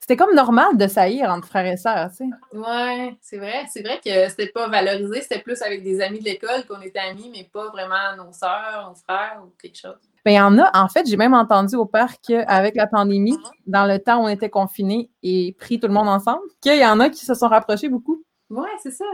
c'était 0.00 0.16
comme 0.16 0.34
normal 0.34 0.78
de 0.78 0.86
saillir 0.86 1.28
entre 1.28 1.46
frères 1.46 1.66
et 1.66 1.76
sœurs, 1.76 2.10
tu 2.10 2.16
sais. 2.16 2.30
Oui, 2.54 3.18
c'est 3.20 3.36
vrai. 3.36 3.66
C'est 3.70 3.82
vrai 3.82 4.00
que 4.02 4.30
c'était 4.30 4.46
pas 4.46 4.66
valorisé, 4.68 5.20
c'était 5.20 5.40
plus 5.40 5.60
avec 5.60 5.82
des 5.82 6.00
amis 6.00 6.20
de 6.20 6.24
l'école 6.24 6.64
qu'on 6.66 6.80
était 6.80 7.00
amis, 7.00 7.30
mais 7.30 7.44
pas 7.52 7.68
vraiment 7.68 8.16
nos 8.16 8.32
sœurs, 8.32 8.86
nos 8.88 8.94
frères 8.94 9.42
ou 9.44 9.52
quelque 9.60 9.78
chose. 9.78 9.98
Bien, 10.24 10.32
il 10.32 10.36
y 10.36 10.40
en 10.40 10.58
a, 10.58 10.70
en 10.82 10.88
fait, 10.88 11.06
j'ai 11.06 11.18
même 11.18 11.34
entendu 11.34 11.76
au 11.76 11.84
parc 11.84 12.20
qu'avec 12.26 12.74
la 12.76 12.86
pandémie, 12.86 13.38
dans 13.66 13.84
le 13.84 13.98
temps 13.98 14.22
où 14.22 14.24
on 14.24 14.28
était 14.28 14.50
confinés 14.50 15.10
et 15.22 15.54
pris 15.58 15.78
tout 15.78 15.86
le 15.86 15.92
monde 15.92 16.08
ensemble, 16.08 16.42
qu'il 16.62 16.78
y 16.78 16.86
en 16.86 16.98
a 17.00 17.10
qui 17.10 17.26
se 17.26 17.34
sont 17.34 17.48
rapprochés 17.48 17.88
beaucoup. 17.88 18.24
Oui, 18.48 18.68
c'est 18.82 18.92
ça. 18.92 19.04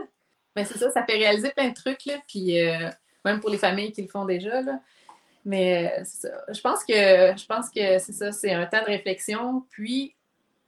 Mais 0.54 0.64
c'est 0.64 0.78
ça, 0.78 0.90
ça 0.92 1.04
fait 1.04 1.14
réaliser 1.14 1.50
plein 1.50 1.70
de 1.70 1.74
trucs, 1.74 2.04
là. 2.06 2.14
Puis 2.28 2.60
euh, 2.60 2.88
même 3.24 3.40
pour 3.40 3.50
les 3.50 3.58
familles 3.58 3.92
qui 3.92 4.02
le 4.02 4.08
font 4.08 4.24
déjà. 4.24 4.60
Là. 4.60 4.80
Mais 5.44 5.92
euh, 5.98 6.04
ça. 6.04 6.28
Je 6.48 6.60
pense 6.60 6.84
que 6.84 6.94
je 6.94 7.46
pense 7.46 7.70
que 7.70 7.98
c'est 7.98 8.12
ça, 8.12 8.32
c'est 8.32 8.52
un 8.52 8.66
temps 8.66 8.80
de 8.80 8.86
réflexion. 8.86 9.64
Puis 9.70 10.14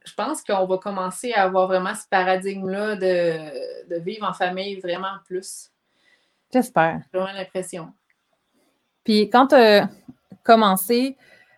je 0.05 0.13
pense 0.13 0.43
qu'on 0.43 0.65
va 0.65 0.77
commencer 0.77 1.33
à 1.33 1.43
avoir 1.43 1.67
vraiment 1.67 1.93
ce 1.93 2.07
paradigme-là 2.09 2.95
de, 2.95 3.99
vivre 3.99 4.27
en 4.27 4.33
famille 4.33 4.79
vraiment 4.79 5.17
plus. 5.25 5.71
J'espère. 6.53 7.01
J'ai 7.13 7.19
vraiment 7.19 7.37
l'impression. 7.37 7.91
Puis 9.03 9.29
quand 9.29 9.47
tu 9.47 9.55
as 9.55 9.89
commencé, 10.43 11.17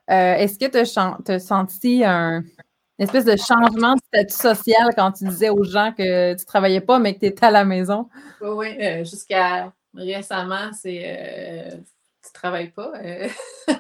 euh, 0.10 0.34
est-ce 0.36 0.58
que 0.58 0.66
tu 0.66 1.32
as, 1.32 1.40
senti 1.40 2.04
un, 2.04 2.40
une 2.40 3.06
espèce 3.06 3.26
de 3.26 3.36
changement 3.38 3.96
de 3.96 4.02
statut 4.08 4.36
social 4.36 4.90
quand 4.96 5.12
tu 5.12 5.26
disais 5.26 5.50
aux 5.50 5.64
gens 5.64 5.94
que 5.96 6.34
tu 6.34 6.42
ne 6.42 6.46
travaillais 6.46 6.82
pas, 6.82 7.00
mais 7.00 7.14
que 7.14 7.20
tu 7.20 7.26
étais 7.28 7.46
à 7.46 7.52
la 7.52 7.66
maison? 7.66 8.10
Oui, 8.42 8.50
oui. 8.50 8.78
Euh, 8.82 9.04
jusqu'à 9.04 9.72
récemment, 9.96 10.72
c'est 10.74 11.02
euh, 11.06 11.78
tu 12.24 12.32
travailles 12.34 12.70
pas. 12.70 12.92
Euh, 13.04 13.28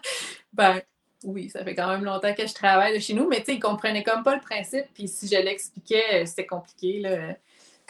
ben 0.54 0.82
oui, 1.24 1.50
ça 1.50 1.63
fait 1.63 1.76
quand 1.76 1.88
même 1.88 2.04
longtemps 2.04 2.34
que 2.34 2.48
je 2.48 2.54
travaille 2.54 2.93
de 2.93 3.00
chez 3.00 3.13
nous, 3.13 3.28
mais 3.28 3.39
tu 3.39 3.45
sais, 3.45 3.56
ils 3.56 3.60
comprenaient 3.60 4.04
comme 4.04 4.24
pas 4.24 4.36
le 4.36 4.41
principe. 4.41 4.86
Puis 4.93 5.08
si 5.08 5.28
je 5.28 5.41
l'expliquais, 5.41 6.22
euh, 6.22 6.26
c'était 6.26 6.45
compliqué. 6.45 7.00
Là. 7.00 7.36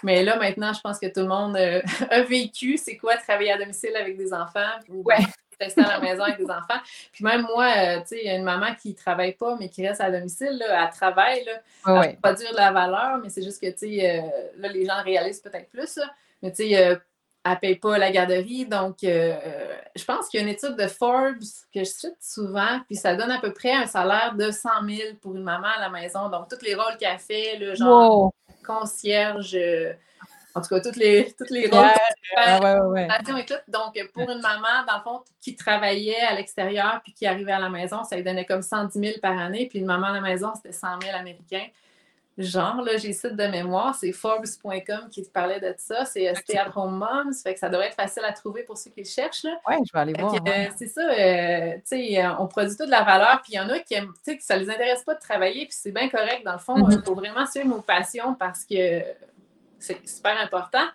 Mais 0.04 0.24
là, 0.24 0.38
maintenant, 0.38 0.74
je 0.74 0.82
pense 0.82 1.00
que 1.00 1.08
tout 1.08 1.22
le 1.22 1.28
monde 1.28 1.56
a 2.10 2.22
vécu 2.24 2.78
c'est 2.78 2.98
quoi 2.98 3.18
travailler 3.18 3.52
à 3.52 3.58
domicile 3.58 3.96
avec 3.96 4.18
des 4.18 4.34
enfants. 4.34 4.72
ouais. 4.90 5.18
rester 5.62 5.82
à 5.82 6.00
la 6.00 6.00
maison 6.00 6.24
avec 6.24 6.38
des 6.38 6.50
enfants. 6.50 6.80
Puis 7.12 7.22
même 7.26 7.42
moi, 7.42 8.00
tu 8.00 8.08
sais, 8.08 8.20
il 8.22 8.28
y 8.28 8.30
a 8.30 8.36
une 8.36 8.46
maman 8.46 8.74
qui 8.82 8.92
ne 8.92 8.96
travaille 8.96 9.34
pas, 9.34 9.58
mais 9.60 9.68
qui 9.68 9.86
reste 9.86 10.00
à 10.00 10.10
domicile, 10.10 10.58
là, 10.58 10.86
elle 10.86 10.96
travaille, 10.96 11.44
là, 11.44 12.06
elle 12.06 12.16
produire 12.16 12.52
de 12.52 12.56
la 12.56 12.72
valeur, 12.72 13.18
mais 13.22 13.28
c'est 13.28 13.44
juste 13.44 13.62
que, 13.62 13.70
tu 13.70 14.00
sais, 14.00 14.24
là, 14.56 14.70
les 14.70 14.86
gens 14.86 15.04
réalisent 15.04 15.42
peut-être 15.42 15.70
plus, 15.70 16.00
mais 16.42 16.52
tu 16.52 16.70
sais, 16.70 16.98
elle 17.46 17.52
ne 17.52 17.58
paye 17.58 17.76
pas 17.76 17.98
la 17.98 18.12
garderie. 18.12 18.66
Donc, 18.66 19.04
euh, 19.04 19.38
je 19.96 20.04
pense 20.04 20.28
qu'il 20.28 20.40
y 20.40 20.44
a 20.44 20.46
une 20.46 20.54
étude 20.54 20.76
de 20.76 20.88
Forbes 20.88 21.40
que 21.74 21.80
je 21.80 21.86
cite 21.86 22.18
souvent, 22.22 22.80
puis 22.88 22.96
ça 22.96 23.16
donne 23.16 23.32
à 23.32 23.40
peu 23.40 23.54
près 23.54 23.72
un 23.72 23.86
salaire 23.86 24.36
de 24.36 24.52
100 24.52 24.70
000 24.88 25.00
pour 25.22 25.36
une 25.36 25.44
maman 25.44 25.68
à 25.78 25.80
la 25.80 25.90
maison. 25.90 26.30
Donc, 26.30 26.50
tous 26.50 26.64
les 26.66 26.76
rôles 26.76 26.98
qu'elle 27.00 27.20
fait, 27.20 27.58
le 27.58 27.76
genre 27.76 28.34
concierge, 28.66 29.56
euh, 29.56 29.94
en 30.54 30.62
tout 30.62 30.68
cas, 30.68 30.82
tous 30.82 31.00
les, 31.00 31.34
toutes 31.38 31.50
les 31.50 31.70
rôles. 31.70 31.88
Donc, 33.68 33.98
pour 34.14 34.30
une 34.30 34.42
maman, 34.42 34.86
dans 34.88 34.98
le 34.98 35.04
fond, 35.04 35.24
qui 35.42 35.56
travaillait 35.56 36.22
à 36.22 36.36
l'extérieur 36.36 37.00
puis 37.04 37.14
qui 37.14 37.26
arrivait 37.26 37.54
à 37.54 37.60
la 37.60 37.70
maison, 37.70 38.04
ça 38.04 38.16
lui 38.18 38.24
donnait 38.24 38.46
comme 38.46 38.62
110 38.62 39.00
000 39.00 39.20
par 39.22 39.38
année. 39.38 39.68
Puis 39.70 39.80
une 39.80 39.86
maman 39.86 40.08
à 40.08 40.14
la 40.14 40.22
maison, 40.22 40.52
c'était 40.56 40.74
100 40.74 41.02
000 41.02 41.16
américains 41.16 41.68
genre, 42.44 42.82
là, 42.82 42.98
j'ai 42.98 43.14
site 43.14 43.36
de 43.36 43.48
mémoire, 43.48 43.94
c'est 43.96 44.12
Forbes.com 44.12 45.10
qui 45.12 45.24
te 45.24 45.30
parlait 45.30 45.60
de 45.60 45.74
ça. 45.78 46.06
C'est 46.06 46.34
Stay 46.36 46.58
at 46.58 46.72
Home 46.76 46.98
Moms, 46.98 47.34
fait 47.44 47.54
que 47.54 47.60
ça 47.60 47.70
devrait 47.70 47.88
être 47.88 47.96
facile 47.96 48.24
à 48.26 48.32
trouver 48.32 48.64
pour 48.64 48.78
ceux 48.78 48.92
qui 48.92 49.02
le 49.02 49.08
cherchent. 49.08 49.46
Oui, 49.68 49.76
je 49.86 49.92
vais 49.94 50.00
aller 50.00 50.14
voir. 50.14 50.34
Euh, 50.34 50.66
c'est 50.78 50.88
ça, 50.88 51.02
euh, 51.02 51.74
tu 51.76 51.82
sais, 51.86 52.24
euh, 52.24 52.36
on 52.40 52.48
produit 52.48 52.76
toute 52.76 52.88
de 52.88 52.92
la 52.92 53.04
valeur, 53.04 53.42
puis 53.44 53.54
il 53.54 53.56
y 53.56 53.60
en 53.60 53.70
a 53.70 53.80
qui 53.80 53.94
aiment, 53.94 54.14
tu 54.14 54.32
sais, 54.32 54.38
que 54.38 54.44
ça 54.44 54.56
les 54.56 54.70
intéresse 54.70 55.04
pas 55.04 55.16
de 55.16 55.20
travailler, 55.20 55.66
puis 55.66 55.76
c'est 55.78 55.92
bien 55.92 56.10
correct. 56.10 56.44
Dans 56.46 56.54
le 56.54 56.60
fond, 56.60 56.76
il 56.78 56.84
mm-hmm. 56.84 57.06
faut 57.06 57.16
vraiment 57.16 57.46
suivre 57.46 57.68
nos 57.68 57.82
passions 57.82 58.34
parce 58.34 58.66
que 58.66 59.04
c'est 59.80 60.08
super 60.08 60.40
important. 60.40 60.86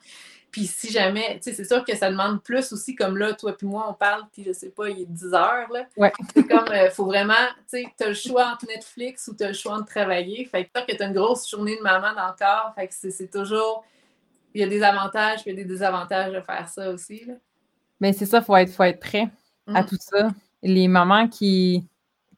Puis 0.55 0.69
si 0.69 0.89
jamais, 0.89 1.41
tu 1.43 1.51
sais, 1.51 1.53
c'est 1.53 1.65
sûr 1.65 1.85
que 1.85 1.97
ça 1.97 2.09
demande 2.13 2.41
plus 2.41 2.73
aussi, 2.73 2.95
comme 2.95 3.19
là, 3.19 3.33
toi 3.33 3.57
puis 3.57 3.67
moi, 3.67 3.87
on 3.91 3.93
parle, 3.93 4.23
puis 4.33 4.45
je 4.45 4.53
sais 4.53 4.71
pas, 4.71 4.89
il 4.89 5.01
est 5.01 5.07
10 5.07 5.35
heures, 5.35 5.69
là. 5.73 5.85
Ouais. 5.97 6.13
C'est 6.33 6.47
comme, 6.47 6.67
il 6.69 6.75
euh, 6.75 6.91
faut 6.93 7.07
vraiment, 7.07 7.35
tu 7.69 7.83
sais, 7.83 7.87
tu 7.99 8.05
as 8.05 8.09
le 8.11 8.15
choix 8.15 8.53
entre 8.53 8.65
Netflix 8.67 9.27
ou 9.27 9.35
tu 9.35 9.43
as 9.43 9.49
le 9.49 9.55
choix 9.55 9.81
de 9.81 9.85
travailler. 9.85 10.45
Fait 10.45 10.67
que 10.67 10.87
que 10.87 10.97
tu 10.97 11.03
as 11.03 11.07
une 11.07 11.13
grosse 11.13 11.51
journée 11.51 11.77
de 11.77 11.83
maman 11.83 12.15
dans 12.15 12.29
le 12.29 12.35
corps, 12.39 12.73
fait 12.77 12.87
que 12.87 12.95
c'est 12.95 13.29
toujours, 13.29 13.85
il 14.55 14.61
y 14.61 14.65
a 14.65 14.69
des 14.69 14.81
avantages, 14.85 15.43
puis 15.43 15.51
il 15.51 15.59
y 15.59 15.61
a 15.61 15.65
des 15.65 15.69
désavantages 15.69 16.33
de 16.33 16.41
faire 16.41 16.69
ça 16.69 16.89
aussi, 16.89 17.25
là. 17.25 17.35
Mais 17.99 18.13
c'est 18.13 18.27
ça, 18.27 18.39
il 18.39 18.45
faut 18.45 18.55
être, 18.55 18.71
faut 18.71 18.85
être 18.85 19.01
prêt 19.01 19.29
à 19.67 19.83
mm. 19.83 19.87
tout 19.87 19.99
ça. 19.99 20.31
Les 20.63 20.87
mamans 20.87 21.27
qui, 21.27 21.85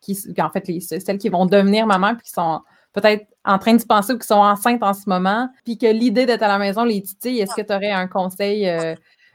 qui, 0.00 0.16
en 0.38 0.48
fait, 0.48 0.66
les, 0.68 0.80
celles 0.80 1.18
qui 1.18 1.28
vont 1.28 1.44
devenir 1.44 1.86
mamans, 1.86 2.14
puis 2.14 2.24
qui 2.24 2.30
sont 2.30 2.62
peut-être 2.96 3.26
en 3.44 3.58
train 3.58 3.74
de 3.74 3.78
se 3.78 3.86
penser 3.86 4.14
ou 4.14 4.18
qui 4.18 4.26
sont 4.26 4.34
enceintes 4.36 4.82
en 4.82 4.94
ce 4.94 5.06
moment, 5.06 5.50
puis 5.64 5.76
que 5.76 5.86
l'idée 5.86 6.24
d'être 6.24 6.42
à 6.42 6.48
la 6.48 6.58
maison 6.58 6.82
les 6.82 7.02
titille, 7.02 7.40
est-ce 7.40 7.54
que 7.54 7.60
tu 7.60 7.72
aurais 7.72 7.90
un 7.90 8.08
conseil 8.08 8.66
euh, 8.66 8.94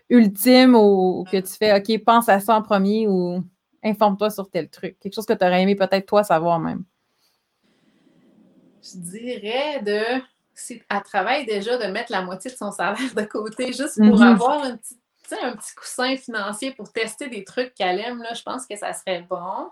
ultime 0.10 0.74
ou, 0.76 1.24
que 1.32 1.38
tu 1.38 1.54
fais, 1.54 1.78
OK, 1.78 2.04
pense 2.04 2.28
à 2.28 2.39
ça 2.39 2.56
en 2.56 2.63
premier 2.63 3.08
ou 3.08 3.43
informe-toi 3.84 4.32
sur 4.32 4.50
tel 4.50 4.67
truc? 4.67 4.97
Quelque 5.00 5.13
chose 5.13 5.28
que 5.28 5.34
tu 5.34 5.45
aurais 5.45 5.62
aimé 5.62 5.76
peut-être 5.76 6.08
toi 6.08 6.24
savoir 6.24 6.60
même. 6.60 6.84
Je 8.82 8.97
dirais 8.97 9.80
de, 9.84 10.24
si 10.56 10.82
elle 10.89 11.04
travaille 11.04 11.45
déjà, 11.45 11.78
de 11.78 11.91
mettre 11.91 12.12
la 12.12 12.24
moitié 12.24 12.50
de 12.50 12.56
son 12.56 12.71
salaire 12.71 13.13
de 13.15 13.24
côté 13.26 13.67
juste 13.67 13.97
pour 13.97 14.19
mm-hmm. 14.19 14.34
avoir 14.34 14.63
un 14.63 14.78
petit, 14.78 14.97
un 15.39 15.56
petit 15.56 15.76
coussin 15.76 16.17
financier 16.17 16.71
pour 16.71 16.91
tester 16.91 17.28
des 17.28 17.43
trucs 17.43 17.76
qu'elle 17.76 18.00
aime. 18.00 18.24
Là, 18.24 18.34
je 18.34 18.41
pense 18.41 18.65
que 18.65 18.76
ça 18.76 18.91
serait 18.93 19.21
bon. 19.30 19.69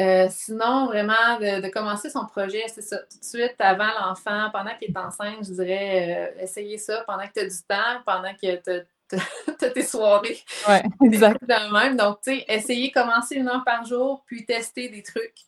Euh, 0.00 0.28
sinon, 0.30 0.86
vraiment, 0.86 1.38
de, 1.38 1.68
commencer 1.68 2.08
son 2.10 2.24
projet, 2.26 2.64
c'est 2.68 2.82
ça, 2.82 2.98
tout 2.98 3.18
de 3.18 3.24
suite, 3.24 3.56
avant 3.58 3.90
l'enfant, 4.00 4.48
pendant 4.52 4.74
qu'il 4.78 4.90
est 4.90 4.96
enceinte, 4.96 5.44
je 5.44 5.52
dirais, 5.52 6.32
euh, 6.38 6.42
essayer 6.42 6.78
ça 6.78 7.04
pendant 7.06 7.26
que 7.26 7.32
tu 7.34 7.40
as 7.40 7.44
du 7.44 7.62
temps, 7.68 8.00
pendant 8.06 8.32
que 8.32 8.56
tu 8.56 9.66
as, 9.66 9.70
tes 9.74 9.82
soirées. 9.82 10.38
Oui, 10.68 10.76
exact. 11.06 11.42
même. 11.72 11.96
Donc, 11.96 12.20
tu 12.22 12.32
sais, 12.32 12.44
essayer, 12.48 12.90
commencer 12.90 13.36
une 13.36 13.48
heure 13.48 13.64
par 13.64 13.84
jour, 13.84 14.22
puis 14.26 14.46
tester 14.46 14.88
des 14.88 15.02
trucs. 15.02 15.40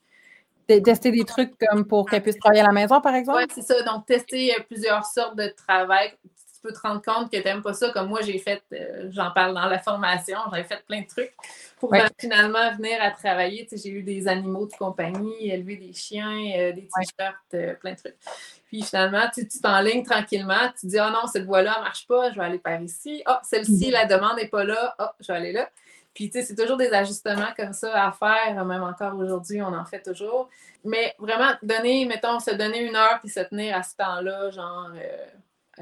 Tester 0.67 1.11
des 1.11 1.25
trucs 1.25 1.53
comme 1.59 1.87
pour 1.87 2.09
qu'elle 2.09 2.23
puisse 2.23 2.38
travailler 2.38 2.62
à 2.62 2.67
la 2.67 2.73
maison, 2.73 3.01
par 3.01 3.15
exemple? 3.15 3.38
Oui, 3.38 3.53
c'est 3.55 3.62
ça. 3.62 3.83
Donc, 3.83 4.07
tester 4.07 4.53
euh, 4.53 4.62
plusieurs 4.69 5.05
sortes 5.05 5.37
de 5.37 5.49
travail. 5.49 6.12
Peux 6.62 6.72
te 6.72 6.81
rendre 6.81 7.03
compte 7.03 7.31
que 7.31 7.37
tu 7.37 7.44
n'aimes 7.44 7.62
pas 7.62 7.75
ça, 7.75 7.90
comme 7.90 8.09
moi, 8.09 8.20
j'ai 8.22 8.38
fait, 8.38 8.62
euh, 8.72 9.09
j'en 9.11 9.31
parle 9.31 9.55
dans 9.55 9.66
la 9.66 9.79
formation, 9.79 10.38
j'avais 10.51 10.64
fait 10.64 10.83
plein 10.87 11.03
de 11.03 11.07
trucs 11.07 11.35
pour 11.79 11.94
finalement 12.18 12.75
venir 12.77 12.98
à 13.01 13.11
travailler. 13.11 13.68
j'ai 13.70 13.91
eu 13.91 14.03
des 14.03 14.28
animaux 14.28 14.66
de 14.66 14.72
compagnie, 14.74 15.51
élever 15.51 15.76
des 15.76 15.93
chiens, 15.93 16.39
euh, 16.57 16.72
des 16.72 16.89
t-shirts, 16.89 17.78
plein 17.80 17.93
de 17.93 17.97
trucs. 17.97 18.16
Puis 18.66 18.82
finalement, 18.82 19.28
tu 19.34 19.47
t'enlignes 19.61 20.05
tranquillement, 20.05 20.70
tu 20.78 20.87
dis, 20.87 20.99
oh 20.99 21.11
non, 21.11 21.26
cette 21.26 21.45
voie-là 21.45 21.76
ne 21.78 21.84
marche 21.84 22.07
pas, 22.07 22.30
je 22.30 22.37
vais 22.39 22.45
aller 22.45 22.59
par 22.59 22.80
ici. 22.80 23.22
Oh, 23.28 23.32
celle-ci, 23.43 23.89
mm-hmm. 23.89 23.93
la 23.93 24.07
demande 24.07 24.37
n'est 24.37 24.49
pas 24.49 24.64
là, 24.64 24.95
oh, 24.99 25.07
je 25.20 25.32
vais 25.32 25.39
aller 25.39 25.53
là. 25.53 25.68
Puis, 26.14 26.28
tu 26.28 26.39
sais, 26.39 26.45
c'est 26.45 26.55
toujours 26.55 26.76
des 26.76 26.93
ajustements 26.93 27.53
comme 27.57 27.72
ça 27.72 28.07
à 28.07 28.12
faire, 28.12 28.64
même 28.64 28.82
encore 28.82 29.16
aujourd'hui, 29.16 29.62
on 29.62 29.72
en 29.72 29.84
fait 29.84 30.03
toujours. 30.03 30.51
Mais 30.84 31.14
vraiment, 31.18 31.53
donner, 31.62 32.05
mettons, 32.05 32.39
se 32.39 32.51
donner 32.51 32.80
une 32.80 32.97
heure 32.97 33.18
puis 33.20 33.30
se 33.30 33.41
tenir 33.41 33.76
à 33.76 33.82
ce 33.82 33.97
temps-là, 33.97 34.51
genre 34.51 34.91
euh, 34.95 35.26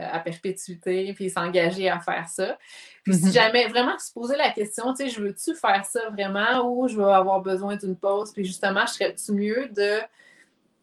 à 0.00 0.18
perpétuité, 0.20 1.12
puis 1.14 1.30
s'engager 1.30 1.88
à 1.88 2.00
faire 2.00 2.28
ça. 2.28 2.58
Puis 3.04 3.14
si 3.14 3.26
mhm. 3.26 3.32
jamais, 3.32 3.66
vraiment 3.68 3.98
se 3.98 4.12
poser 4.12 4.36
la 4.36 4.50
question, 4.50 4.92
tu 4.94 5.04
sais, 5.04 5.10
je 5.10 5.20
veux-tu 5.20 5.54
faire 5.54 5.84
ça 5.84 6.00
vraiment 6.10 6.68
ou 6.68 6.88
je 6.88 6.96
vais 6.96 7.12
avoir 7.12 7.40
besoin 7.40 7.76
d'une 7.76 7.96
pause? 7.96 8.32
Puis 8.32 8.44
justement, 8.44 8.86
je 8.86 8.92
serais-tu 8.92 9.32
mieux 9.32 9.68
de 9.68 10.00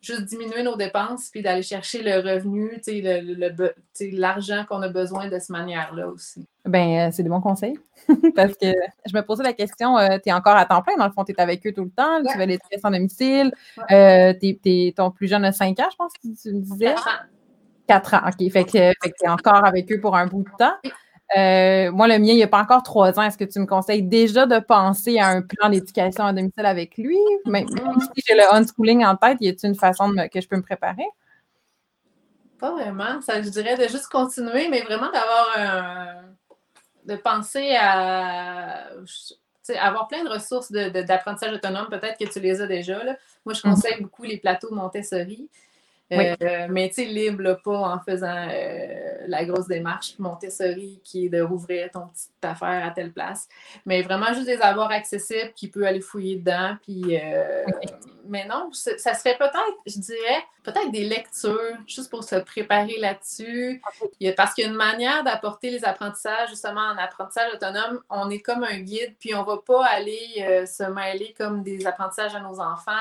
juste 0.01 0.25
diminuer 0.25 0.63
nos 0.63 0.75
dépenses 0.75 1.29
puis 1.29 1.41
d'aller 1.41 1.63
chercher 1.63 2.01
le 2.01 2.15
revenu, 2.17 2.81
l'argent 4.13 4.65
qu'on 4.67 4.81
a 4.81 4.89
besoin 4.89 5.27
de 5.27 5.39
cette 5.39 5.49
manière-là 5.49 6.07
aussi? 6.07 6.45
Ben, 6.65 7.07
euh, 7.07 7.09
c'est 7.11 7.23
des 7.23 7.29
bons 7.29 7.41
conseils. 7.41 7.77
Parce 8.35 8.53
que 8.53 8.67
je 9.05 9.15
me 9.15 9.21
posais 9.21 9.43
la 9.43 9.53
question, 9.53 9.97
euh, 9.97 10.17
tu 10.23 10.29
es 10.29 10.33
encore 10.33 10.55
à 10.55 10.65
temps 10.65 10.81
plein, 10.81 10.95
dans 10.97 11.07
le 11.07 11.11
fond, 11.11 11.23
tu 11.23 11.31
es 11.31 11.41
avec 11.41 11.65
eux 11.65 11.73
tout 11.73 11.83
le 11.83 11.89
temps, 11.89 12.23
tu 12.23 12.37
vas 12.37 12.45
les 12.45 12.57
traiter 12.57 12.79
sans 12.79 12.91
domicile, 12.91 13.51
euh, 13.91 14.33
ton 14.95 15.11
plus 15.11 15.27
jeune 15.27 15.45
a 15.45 15.51
5 15.51 15.79
ans, 15.79 15.89
je 15.91 15.95
pense 15.95 16.13
que 16.13 16.41
tu 16.41 16.53
me 16.53 16.61
disais. 16.61 16.85
4 16.85 17.07
ans. 17.07 17.36
4 17.87 18.13
ans, 18.13 18.21
OK? 18.27 18.51
Fait 18.51 18.65
que, 18.65 18.71
fait 18.71 18.95
que 19.01 19.15
tu 19.19 19.25
es 19.25 19.29
encore 19.29 19.65
avec 19.65 19.91
eux 19.91 19.99
pour 19.99 20.15
un 20.15 20.27
bout 20.27 20.43
de 20.43 20.49
temps. 20.57 20.75
Euh, 21.35 21.91
moi, 21.91 22.07
le 22.07 22.19
mien, 22.19 22.31
il 22.31 22.35
n'y 22.35 22.43
a 22.43 22.47
pas 22.47 22.61
encore 22.61 22.83
trois 22.83 23.19
ans. 23.19 23.23
Est-ce 23.23 23.37
que 23.37 23.43
tu 23.43 23.59
me 23.59 23.65
conseilles 23.65 24.03
déjà 24.03 24.45
de 24.45 24.59
penser 24.59 25.19
à 25.19 25.27
un 25.27 25.41
plan 25.41 25.69
d'éducation 25.69 26.23
à 26.23 26.31
domicile 26.31 26.65
avec 26.65 26.97
lui? 26.97 27.17
Mais 27.45 27.65
si 27.67 28.23
j'ai 28.25 28.35
le 28.35 28.53
unschooling 28.53 29.03
en 29.03 29.15
tête, 29.15 29.37
y 29.41 29.49
a-t-il 29.49 29.69
une 29.69 29.75
façon 29.75 30.13
que 30.31 30.39
je 30.39 30.47
peux 30.47 30.55
me 30.55 30.61
préparer? 30.61 31.05
Pas 32.59 32.71
vraiment. 32.71 33.21
Ça, 33.21 33.41
je 33.41 33.49
dirais 33.49 33.75
de 33.75 33.83
juste 33.83 34.07
continuer, 34.07 34.69
mais 34.69 34.81
vraiment 34.81 35.11
d'avoir 35.11 35.49
un. 35.57 36.15
de 37.05 37.15
penser 37.17 37.75
à. 37.75 38.87
avoir 39.79 40.07
plein 40.07 40.23
de 40.23 40.29
ressources 40.29 40.71
d'apprentissage 40.71 41.53
autonome, 41.53 41.87
peut-être 41.89 42.17
que 42.17 42.31
tu 42.31 42.39
les 42.39 42.61
as 42.61 42.67
déjà. 42.67 43.03
Là. 43.03 43.17
Moi, 43.45 43.53
je 43.53 43.59
mm-hmm. 43.59 43.69
conseille 43.69 44.01
beaucoup 44.01 44.23
les 44.23 44.37
plateaux 44.37 44.73
Montessori. 44.73 45.49
Euh, 46.13 46.67
mais 46.69 46.87
tu 46.89 46.95
sais, 46.95 47.05
libre, 47.05 47.59
pas 47.63 47.77
en 47.77 47.99
faisant 47.99 48.47
euh, 48.49 49.25
la 49.27 49.43
grosse 49.43 49.67
démarche 49.67 50.17
Montessori 50.19 51.01
qui 51.03 51.25
est 51.25 51.29
de 51.29 51.41
rouvrir 51.41 51.91
ton 51.91 52.07
petite 52.07 52.31
affaire 52.43 52.85
à 52.85 52.91
telle 52.91 53.11
place. 53.11 53.47
Mais 53.85 54.01
vraiment 54.01 54.33
juste 54.33 54.47
les 54.47 54.61
avoir 54.61 54.91
accessibles, 54.91 55.51
qui 55.53 55.67
peut 55.67 55.85
aller 55.85 55.99
fouiller 55.99 56.37
dedans. 56.37 56.77
Puis, 56.81 57.19
euh, 57.21 57.65
Mais 58.25 58.45
non, 58.45 58.69
ça 58.71 59.13
serait 59.13 59.37
peut-être, 59.37 59.77
je 59.85 59.99
dirais, 59.99 60.43
peut-être 60.63 60.91
des 60.91 61.03
lectures, 61.05 61.77
juste 61.85 62.09
pour 62.09 62.23
se 62.23 62.35
préparer 62.35 62.97
là-dessus. 62.99 63.81
Parce 64.35 64.53
qu'il 64.53 64.63
y 64.63 64.67
a 64.67 64.69
une 64.69 64.77
manière 64.77 65.23
d'apporter 65.23 65.71
les 65.71 65.83
apprentissages, 65.83 66.49
justement, 66.49 66.81
en 66.81 66.97
apprentissage 66.97 67.53
autonome. 67.53 68.01
On 68.09 68.29
est 68.29 68.39
comme 68.39 68.63
un 68.63 68.79
guide, 68.79 69.15
puis 69.19 69.35
on 69.35 69.41
ne 69.41 69.45
va 69.45 69.57
pas 69.57 69.85
aller 69.85 70.65
se 70.65 70.83
mêler 70.83 71.33
comme 71.37 71.63
des 71.63 71.85
apprentissages 71.85 72.35
à 72.35 72.39
nos 72.39 72.59
enfants 72.59 72.93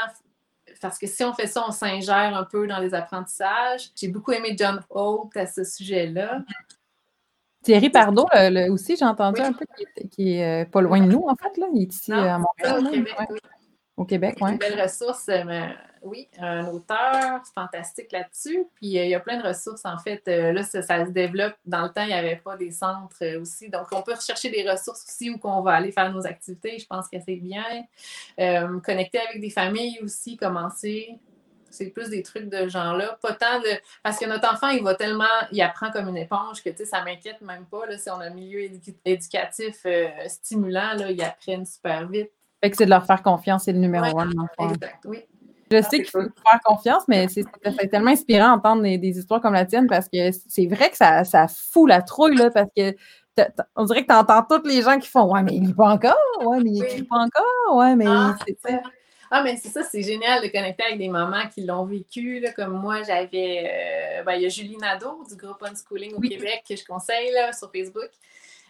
parce 0.80 0.98
que 0.98 1.06
si 1.06 1.24
on 1.24 1.32
fait 1.32 1.46
ça, 1.46 1.64
on 1.66 1.72
s'ingère 1.72 2.36
un 2.36 2.44
peu 2.44 2.66
dans 2.66 2.78
les 2.78 2.94
apprentissages. 2.94 3.90
J'ai 3.94 4.08
beaucoup 4.08 4.32
aimé 4.32 4.54
John 4.58 4.80
Holt 4.90 5.36
à 5.36 5.46
ce 5.46 5.64
sujet-là. 5.64 6.42
Thierry 7.62 7.90
Pardot 7.90 8.26
aussi, 8.70 8.96
j'ai 8.96 9.04
entendu 9.04 9.40
un 9.40 9.52
peu, 9.52 9.64
qui 10.10 10.34
est, 10.34 10.62
euh, 10.62 10.64
pas 10.64 10.80
loin 10.80 11.00
de 11.00 11.06
nous, 11.06 11.24
en 11.26 11.34
fait. 11.34 11.56
Là. 11.58 11.66
Il 11.74 11.82
est 11.82 11.92
ici 11.92 12.12
à 12.12 12.38
Montréal. 12.38 12.86
Au 12.86 12.90
Québec, 12.90 13.16
oui. 13.30 13.38
Au 13.96 14.04
Québec, 14.04 14.36
oui. 14.40 14.50
Une 14.52 14.58
belle 14.58 14.80
ressource, 14.80 15.26
mais 15.26 15.74
oui, 16.06 16.28
un 16.38 16.66
auteur 16.68 17.42
fantastique 17.54 18.12
là-dessus. 18.12 18.66
Puis 18.76 18.98
euh, 18.98 19.04
il 19.04 19.10
y 19.10 19.14
a 19.14 19.20
plein 19.20 19.38
de 19.38 19.46
ressources, 19.46 19.84
en 19.84 19.98
fait. 19.98 20.22
Euh, 20.28 20.52
là, 20.52 20.62
ça, 20.62 20.82
se 20.82 21.10
développe. 21.10 21.54
Dans 21.64 21.82
le 21.82 21.88
temps, 21.88 22.02
il 22.02 22.08
n'y 22.08 22.14
avait 22.14 22.36
pas 22.36 22.56
des 22.56 22.70
centres 22.70 23.16
euh, 23.22 23.40
aussi. 23.40 23.68
Donc, 23.68 23.88
on 23.92 24.02
peut 24.02 24.14
rechercher 24.14 24.50
des 24.50 24.68
ressources 24.68 25.04
aussi 25.06 25.30
où 25.30 25.38
on 25.42 25.62
va 25.62 25.72
aller 25.72 25.92
faire 25.92 26.12
nos 26.12 26.26
activités. 26.26 26.78
Je 26.78 26.86
pense 26.86 27.08
que 27.08 27.18
c'est 27.24 27.36
bien. 27.36 27.64
connecter 28.82 29.18
avec 29.18 29.40
des 29.40 29.50
familles 29.50 29.98
aussi, 30.02 30.36
commencer. 30.36 31.18
C'est 31.68 31.90
plus 31.90 32.08
des 32.08 32.22
trucs 32.22 32.48
de 32.48 32.68
genre-là. 32.68 33.18
Pas 33.20 33.34
tant 33.34 33.58
de. 33.60 33.68
Parce 34.02 34.18
que 34.18 34.24
notre 34.26 34.50
enfant, 34.50 34.68
il 34.68 34.82
va 34.82 34.94
tellement. 34.94 35.24
Il 35.52 35.60
apprend 35.60 35.90
comme 35.90 36.08
une 36.08 36.16
éponge 36.16 36.62
que, 36.62 36.70
tu 36.70 36.78
sais, 36.78 36.84
ça 36.86 37.02
m'inquiète 37.04 37.42
même 37.42 37.66
pas. 37.66 37.84
Là, 37.86 37.98
si 37.98 38.08
on 38.08 38.20
a 38.20 38.26
un 38.26 38.30
milieu 38.30 38.60
éducatif 39.04 39.86
stimulant, 40.26 40.94
là, 40.94 41.10
ils 41.10 41.22
apprennent 41.22 41.66
super 41.66 42.08
vite. 42.08 42.30
Fait 42.62 42.70
que 42.70 42.76
c'est 42.76 42.86
de 42.86 42.90
leur 42.90 43.04
faire 43.04 43.22
confiance, 43.22 43.64
c'est 43.64 43.72
le 43.72 43.78
numéro 43.78 44.18
un. 44.18 44.30
Exact, 44.58 45.04
oui. 45.04 45.24
Je 45.70 45.82
sais 45.82 45.98
qu'il 45.98 46.10
faut 46.10 46.20
faire 46.20 46.60
confiance, 46.64 47.02
mais 47.08 47.26
c'est 47.28 47.44
tellement 47.90 48.10
inspirant 48.10 48.56
d'entendre 48.56 48.82
des, 48.82 49.18
histoires 49.18 49.40
comme 49.40 49.54
la 49.54 49.64
tienne 49.64 49.86
parce 49.86 50.08
que 50.08 50.30
c'est 50.48 50.66
vrai 50.66 50.90
que 50.90 50.96
ça, 50.96 51.24
ça 51.24 51.46
fout 51.48 51.88
la 51.88 52.02
trouille, 52.02 52.36
là, 52.36 52.50
parce 52.50 52.70
que 52.76 52.94
on 53.74 53.84
dirait 53.84 54.02
que 54.02 54.08
tu 54.08 54.14
entends 54.14 54.42
tous 54.42 54.66
les 54.66 54.82
gens 54.82 54.98
qui 54.98 55.08
font 55.08 55.30
Ouais, 55.30 55.42
mais 55.42 55.54
il 55.54 55.66
lit 55.66 55.74
pas 55.74 55.88
encore, 55.88 56.16
ouais, 56.40 56.58
mais 56.62 56.70
il 56.70 56.82
écrit 56.82 57.02
pas 57.02 57.16
encore, 57.16 57.76
ouais, 57.76 57.94
mais 57.94 58.06
ah, 58.08 58.34
c'est 58.46 58.58
ça. 58.58 58.80
Ah, 59.30 59.42
mais 59.42 59.56
c'est 59.56 59.68
ça, 59.68 59.82
c'est 59.82 60.02
génial 60.02 60.42
de 60.42 60.48
connecter 60.48 60.84
avec 60.84 60.98
des 60.98 61.08
mamans 61.08 61.48
qui 61.52 61.64
l'ont 61.64 61.84
vécu. 61.84 62.38
Là, 62.38 62.52
comme 62.52 62.80
moi, 62.80 63.02
j'avais. 63.02 64.18
Euh, 64.20 64.22
ben, 64.22 64.34
il 64.34 64.42
y 64.42 64.46
a 64.46 64.48
Julie 64.48 64.76
Nadeau 64.76 65.24
du 65.28 65.34
groupe 65.34 65.62
Unschooling 65.62 66.14
au 66.14 66.20
Québec 66.20 66.64
que 66.68 66.76
je 66.76 66.84
conseille 66.84 67.32
là, 67.32 67.52
sur 67.52 67.70
Facebook. 67.72 68.08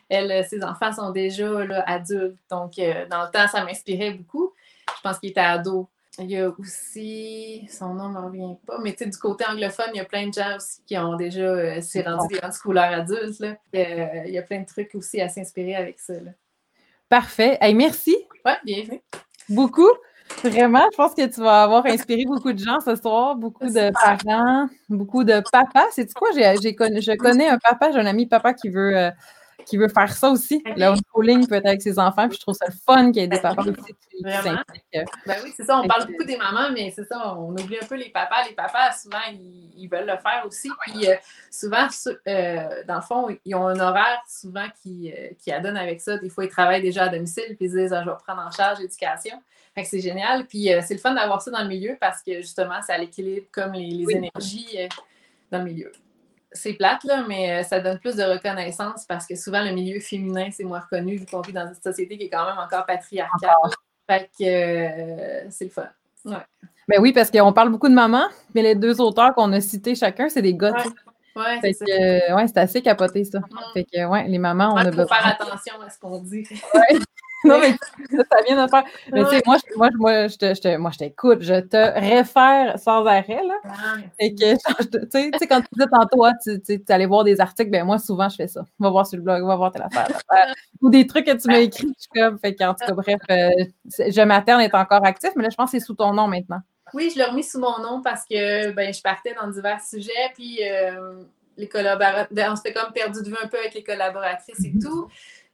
Elle, 0.08 0.46
ses 0.46 0.64
enfants 0.64 0.92
sont 0.92 1.10
déjà 1.10 1.64
là, 1.64 1.84
adultes. 1.86 2.38
Donc, 2.50 2.78
euh, 2.78 3.06
dans 3.10 3.24
le 3.24 3.30
temps, 3.30 3.46
ça 3.48 3.64
m'inspirait 3.64 4.12
beaucoup. 4.12 4.52
Je 4.96 5.00
pense 5.02 5.18
qu'il 5.18 5.30
était 5.30 5.40
ado 5.40 5.88
il 6.18 6.30
y 6.30 6.38
a 6.38 6.48
aussi, 6.58 7.68
son 7.70 7.94
nom 7.94 8.08
ne 8.08 8.14
me 8.14 8.20
revient 8.26 8.56
pas, 8.66 8.78
mais 8.78 8.92
tu 8.92 9.04
sais, 9.04 9.10
du 9.10 9.18
côté 9.18 9.44
anglophone, 9.46 9.90
il 9.94 9.98
y 9.98 10.00
a 10.00 10.04
plein 10.04 10.28
de 10.28 10.32
gens 10.32 10.56
aussi 10.56 10.82
qui 10.86 10.96
ont 10.96 11.16
déjà, 11.16 11.40
euh, 11.42 11.80
s'est 11.80 12.02
rendu 12.02 12.34
des 12.34 12.40
couleurs 12.62 12.92
adultes. 12.92 13.40
Là. 13.40 13.56
Euh, 13.74 14.22
il 14.26 14.32
y 14.32 14.38
a 14.38 14.42
plein 14.42 14.60
de 14.60 14.66
trucs 14.66 14.94
aussi 14.94 15.20
à 15.20 15.28
s'inspirer 15.28 15.74
avec 15.74 15.98
ça. 15.98 16.14
Là. 16.14 16.30
Parfait. 17.08 17.58
Hey, 17.60 17.74
merci. 17.74 18.16
Oui, 18.44 18.52
bienvenue. 18.64 19.02
Beaucoup. 19.48 19.90
Vraiment, 20.42 20.84
je 20.90 20.96
pense 20.96 21.14
que 21.14 21.26
tu 21.26 21.40
vas 21.40 21.62
avoir 21.62 21.86
inspiré 21.86 22.24
beaucoup 22.26 22.52
de 22.52 22.58
gens 22.58 22.80
ce 22.80 22.96
soir, 22.96 23.36
beaucoup 23.36 23.66
de 23.66 23.92
parents, 23.92 24.68
beaucoup 24.88 25.22
de 25.22 25.40
papas. 25.52 25.86
C'est 25.92 26.12
quoi? 26.14 26.28
J'ai, 26.34 26.42
je 26.42 27.16
connais 27.16 27.48
un 27.48 27.58
papa, 27.58 27.92
j'ai 27.92 27.98
un 27.98 28.06
ami 28.06 28.26
papa 28.26 28.54
qui 28.54 28.68
veut 28.68 28.96
euh, 28.96 29.10
qui 29.66 29.76
veut 29.76 29.88
faire 29.88 30.12
ça 30.12 30.30
aussi, 30.30 30.62
le 30.64 30.86
homeschooling 30.86 31.46
peut-être 31.48 31.66
avec 31.66 31.82
ses 31.82 31.98
enfants. 31.98 32.28
Puis 32.28 32.36
je 32.36 32.42
trouve 32.42 32.54
ça 32.54 32.66
le 32.66 32.74
fun 32.86 33.10
qu'il 33.10 33.22
y 33.22 33.24
ait 33.24 33.28
des 33.28 33.40
papas 33.40 33.62
aussi 33.62 33.94
qui 34.10 34.22
Vraiment? 34.22 34.62
Ben 35.26 35.36
oui, 35.44 35.52
c'est 35.54 35.64
ça. 35.64 35.78
On 35.78 35.86
parle 35.86 36.06
beaucoup 36.06 36.24
des 36.24 36.36
mamans, 36.38 36.70
mais 36.72 36.90
c'est 36.94 37.04
ça, 37.04 37.36
on 37.36 37.50
oublie 37.52 37.76
un 37.80 37.86
peu 37.86 37.96
les 37.96 38.08
papas. 38.08 38.44
Les 38.48 38.54
papas, 38.54 38.92
souvent, 38.92 39.18
ils, 39.30 39.88
veulent 39.88 40.06
le 40.06 40.16
faire 40.16 40.44
aussi. 40.46 40.70
Puis 40.86 41.08
euh, 41.08 41.14
souvent, 41.50 41.86
euh, 42.26 42.82
dans 42.86 42.96
le 42.96 43.02
fond, 43.02 43.28
ils 43.44 43.54
ont 43.54 43.66
un 43.66 43.78
horaire 43.78 44.22
souvent 44.26 44.66
qui, 44.82 45.12
euh, 45.12 45.28
qui 45.38 45.52
adonne 45.52 45.76
avec 45.76 46.00
ça. 46.00 46.16
Des 46.16 46.30
fois, 46.30 46.44
ils 46.44 46.50
travaillent 46.50 46.82
déjà 46.82 47.04
à 47.04 47.08
domicile, 47.08 47.56
puis 47.56 47.66
ils 47.66 47.72
disent 47.72 47.92
ah, 47.92 48.02
je 48.04 48.10
vais 48.10 48.16
prendre 48.26 48.42
en 48.46 48.50
charge 48.50 48.78
l'éducation. 48.78 49.42
Fait 49.74 49.82
que 49.82 49.88
c'est 49.88 50.00
génial. 50.00 50.46
Puis 50.46 50.70
c'est 50.86 50.94
le 50.94 51.00
fun 51.00 51.12
d'avoir 51.12 51.42
ça 51.42 51.50
dans 51.50 51.62
le 51.62 51.68
milieu 51.68 51.96
parce 52.00 52.22
que 52.22 52.36
justement, 52.36 52.80
ça 52.80 52.96
l'équilibre 52.96 53.46
comme 53.52 53.72
les, 53.72 53.90
les 53.90 54.10
énergies 54.12 54.78
dans 55.50 55.58
le 55.58 55.64
milieu 55.64 55.92
c'est 56.52 56.74
plate, 56.74 57.04
là, 57.04 57.24
mais 57.28 57.50
euh, 57.50 57.62
ça 57.62 57.80
donne 57.80 57.98
plus 57.98 58.16
de 58.16 58.22
reconnaissance 58.22 59.04
parce 59.06 59.26
que 59.26 59.34
souvent, 59.36 59.62
le 59.62 59.72
milieu 59.72 60.00
féminin, 60.00 60.48
c'est 60.52 60.64
moins 60.64 60.80
reconnu 60.80 61.16
vu 61.16 61.26
qu'on 61.26 61.40
vit 61.40 61.52
dans 61.52 61.66
une 61.66 61.74
société 61.74 62.16
qui 62.16 62.24
est 62.24 62.30
quand 62.30 62.46
même 62.46 62.58
encore 62.58 62.86
patriarcale. 62.86 63.50
Fait 64.08 64.30
que 64.38 64.44
euh, 64.44 65.46
c'est 65.50 65.64
le 65.64 65.70
fun. 65.70 65.88
Ouais. 66.24 66.36
Ben 66.88 67.00
oui, 67.00 67.12
parce 67.12 67.30
qu'on 67.30 67.52
parle 67.52 67.70
beaucoup 67.70 67.88
de 67.88 67.94
mamans, 67.94 68.28
mais 68.54 68.62
les 68.62 68.74
deux 68.74 69.00
auteurs 69.00 69.34
qu'on 69.34 69.52
a 69.52 69.60
cités 69.60 69.94
chacun, 69.94 70.28
c'est 70.28 70.42
des 70.42 70.54
gars. 70.54 70.72
Ouais, 71.34 71.60
c'est 71.60 72.32
ouais, 72.32 72.46
c'est 72.46 72.58
assez 72.58 72.80
capoté, 72.80 73.24
ça. 73.24 73.40
Mm. 73.40 73.44
Fait 73.74 73.84
que, 73.84 74.06
ouais, 74.06 74.26
les 74.28 74.38
mamans, 74.38 74.72
on 74.72 74.76
a 74.76 74.90
besoin. 74.90 75.06
faire 75.06 75.26
attention 75.26 75.74
à 75.84 75.90
ce 75.90 75.98
qu'on 75.98 76.20
dit. 76.22 76.44
non, 77.44 77.58
mais 77.58 77.72
ça 78.30 78.42
vient 78.46 78.64
de 78.64 78.70
faire. 78.70 78.84
Mais 79.12 79.24
tu 79.24 79.30
sais, 79.30 79.42
moi, 79.46 79.56
je, 79.58 79.76
moi, 79.76 79.88
moi, 79.98 80.28
je, 80.28 80.36
te, 80.36 80.76
moi, 80.76 80.90
je 80.92 80.98
t'écoute, 80.98 81.42
je 81.42 81.60
te 81.60 81.76
réfère 81.76 82.78
sans 82.78 83.04
arrêt, 83.04 83.42
là. 83.46 83.54
Et 84.18 84.34
que, 84.34 84.54
tu 84.54 85.38
sais, 85.38 85.46
quand 85.46 85.60
tu 85.60 85.68
disais 85.72 85.88
tantôt, 85.90 86.24
ah, 86.24 86.32
tu, 86.42 86.60
tu, 86.60 86.82
tu 86.82 86.92
allais 86.92 87.06
voir 87.06 87.24
des 87.24 87.40
articles, 87.40 87.70
ben 87.70 87.84
moi, 87.84 87.98
souvent, 87.98 88.28
je 88.28 88.36
fais 88.36 88.48
ça. 88.48 88.64
Va 88.78 88.90
voir 88.90 89.06
sur 89.06 89.18
le 89.18 89.22
blog, 89.22 89.44
va 89.44 89.56
voir 89.56 89.72
telle 89.72 89.82
affaire. 89.82 90.08
Ou 90.82 90.90
des 90.90 91.06
trucs 91.06 91.26
que 91.26 91.36
tu 91.36 91.48
m'as 91.48 91.58
écrits, 91.58 91.92
je 91.96 92.02
suis 92.02 92.10
comme, 92.14 92.38
fait 92.38 92.54
qu'en 92.54 92.74
tout 92.74 92.86
cas, 92.86 92.92
bref, 92.92 93.20
euh, 93.30 93.50
Je 93.84 94.22
materne 94.22 94.60
est 94.60 94.74
encore 94.74 95.04
actif, 95.04 95.30
mais 95.36 95.44
là, 95.44 95.50
je 95.50 95.56
pense 95.56 95.70
que 95.70 95.78
c'est 95.78 95.84
sous 95.84 95.94
ton 95.94 96.12
nom 96.12 96.28
maintenant. 96.28 96.60
Oui, 96.94 97.10
je 97.12 97.18
l'ai 97.18 97.24
remis 97.24 97.42
sous 97.42 97.58
mon 97.58 97.78
nom 97.80 98.00
parce 98.02 98.24
que, 98.24 98.70
ben, 98.70 98.92
je 98.94 99.02
partais 99.02 99.34
dans 99.40 99.48
divers 99.48 99.82
sujets, 99.82 100.32
puis... 100.34 100.60
Euh, 100.62 101.22
les 101.58 101.68
collaborateurs, 101.68 102.52
on 102.52 102.56
s'était 102.56 102.72
comme 102.72 102.92
perdu 102.92 103.22
de 103.22 103.28
vue 103.28 103.36
un 103.42 103.48
peu 103.48 103.58
avec 103.58 103.74
les 103.74 103.82
collaboratrices 103.82 104.64
et 104.64 104.74
tout. 104.78 105.08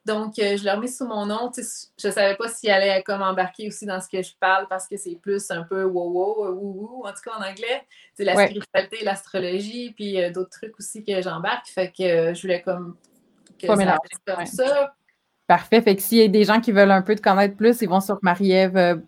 Donc, 0.05 0.39
euh, 0.39 0.57
je 0.57 0.65
l'ai 0.65 0.73
remis 0.73 0.89
sous 0.89 1.07
mon 1.07 1.27
nom. 1.27 1.51
je 1.57 2.09
ne 2.09 2.13
savais 2.13 2.35
pas 2.35 2.49
s'il 2.49 2.71
allait 2.71 3.03
comme 3.05 3.23
embarquer 3.23 3.69
aussi 3.69 3.87
dans 3.87 4.01
ce 4.01 4.09
que 4.09 4.21
je 4.21 4.33
parle 4.41 4.67
parce 4.69 4.89
que 4.89 4.97
c'est 4.97 5.15
plus 5.15 5.49
un 5.51 5.63
peu 5.63 5.85
wow 5.85 6.11
wow, 6.11 6.55
wou 6.55 6.81
wou, 6.81 7.07
en 7.07 7.11
tout 7.11 7.23
cas 7.25 7.37
en 7.39 7.43
anglais. 7.43 7.87
C'est 8.15 8.25
la 8.25 8.35
spiritualité, 8.35 9.05
l'astrologie, 9.05 9.93
puis 9.95 10.21
euh, 10.21 10.31
d'autres 10.31 10.51
trucs 10.51 10.77
aussi 10.79 11.05
que 11.05 11.23
j'embarque. 11.23 11.69
Fait 11.69 11.93
que 11.97 12.03
euh, 12.03 12.35
je 12.35 12.43
voulais 12.43 12.63
comme 12.63 12.97
que 13.61 13.67
ça 13.69 13.99
comme 14.27 14.47
ça. 14.47 14.95
Parfait. 15.47 15.81
Fait 15.83 15.95
que 15.95 16.03
s'il 16.03 16.19
y 16.19 16.23
a 16.23 16.29
des 16.29 16.45
gens 16.45 16.61
qui 16.61 16.73
veulent 16.73 16.91
un 16.91 17.03
peu 17.03 17.15
te 17.15 17.23
connaître 17.23 17.57
plus, 17.57 17.81
ils 17.83 17.89
vont 17.89 18.01
sur 18.01 18.19
Marie-Ève. 18.23 19.03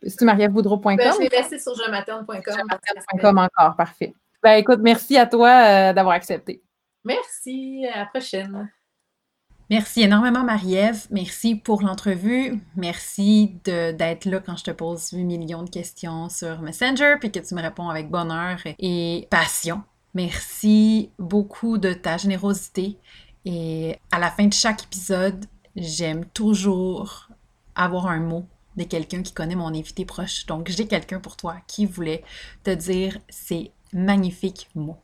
c'est? 1.12 1.18
Ben, 1.18 1.24
je 1.30 1.36
vais 1.36 1.42
laisser 1.42 1.58
sur 1.58 1.74
jematerne.com. 1.74 3.38
encore. 3.38 3.76
Parfait. 3.76 4.14
Ben, 4.42 4.52
écoute, 4.52 4.80
merci 4.80 5.16
à 5.16 5.26
toi 5.26 5.92
d'avoir 5.92 6.14
accepté. 6.14 6.62
Merci. 7.02 7.84
À 7.92 8.00
la 8.00 8.06
prochaine. 8.06 8.70
Merci 9.70 10.02
énormément, 10.02 10.44
Marie-Ève. 10.44 11.06
Merci 11.10 11.54
pour 11.54 11.82
l'entrevue. 11.82 12.60
Merci 12.76 13.56
d'être 13.64 14.26
là 14.26 14.40
quand 14.40 14.56
je 14.56 14.64
te 14.64 14.70
pose 14.70 15.10
8 15.10 15.24
millions 15.24 15.62
de 15.62 15.70
questions 15.70 16.28
sur 16.28 16.60
Messenger, 16.60 17.16
puis 17.18 17.32
que 17.32 17.38
tu 17.38 17.54
me 17.54 17.62
réponds 17.62 17.88
avec 17.88 18.10
bonheur 18.10 18.58
et 18.78 19.26
passion. 19.30 19.82
Merci 20.12 21.10
beaucoup 21.18 21.78
de 21.78 21.94
ta 21.94 22.18
générosité. 22.18 22.98
Et 23.46 23.98
à 24.12 24.18
la 24.18 24.30
fin 24.30 24.46
de 24.46 24.52
chaque 24.52 24.84
épisode, 24.84 25.46
j'aime 25.76 26.26
toujours 26.26 27.30
avoir 27.74 28.06
un 28.08 28.20
mot 28.20 28.46
de 28.76 28.84
quelqu'un 28.84 29.22
qui 29.22 29.32
connaît 29.32 29.56
mon 29.56 29.68
invité 29.68 30.04
proche. 30.04 30.44
Donc, 30.46 30.68
j'ai 30.68 30.86
quelqu'un 30.86 31.20
pour 31.20 31.36
toi 31.36 31.56
qui 31.66 31.86
voulait 31.86 32.22
te 32.64 32.70
dire 32.70 33.18
ces 33.30 33.72
magnifiques 33.94 34.68
mots. 34.74 34.98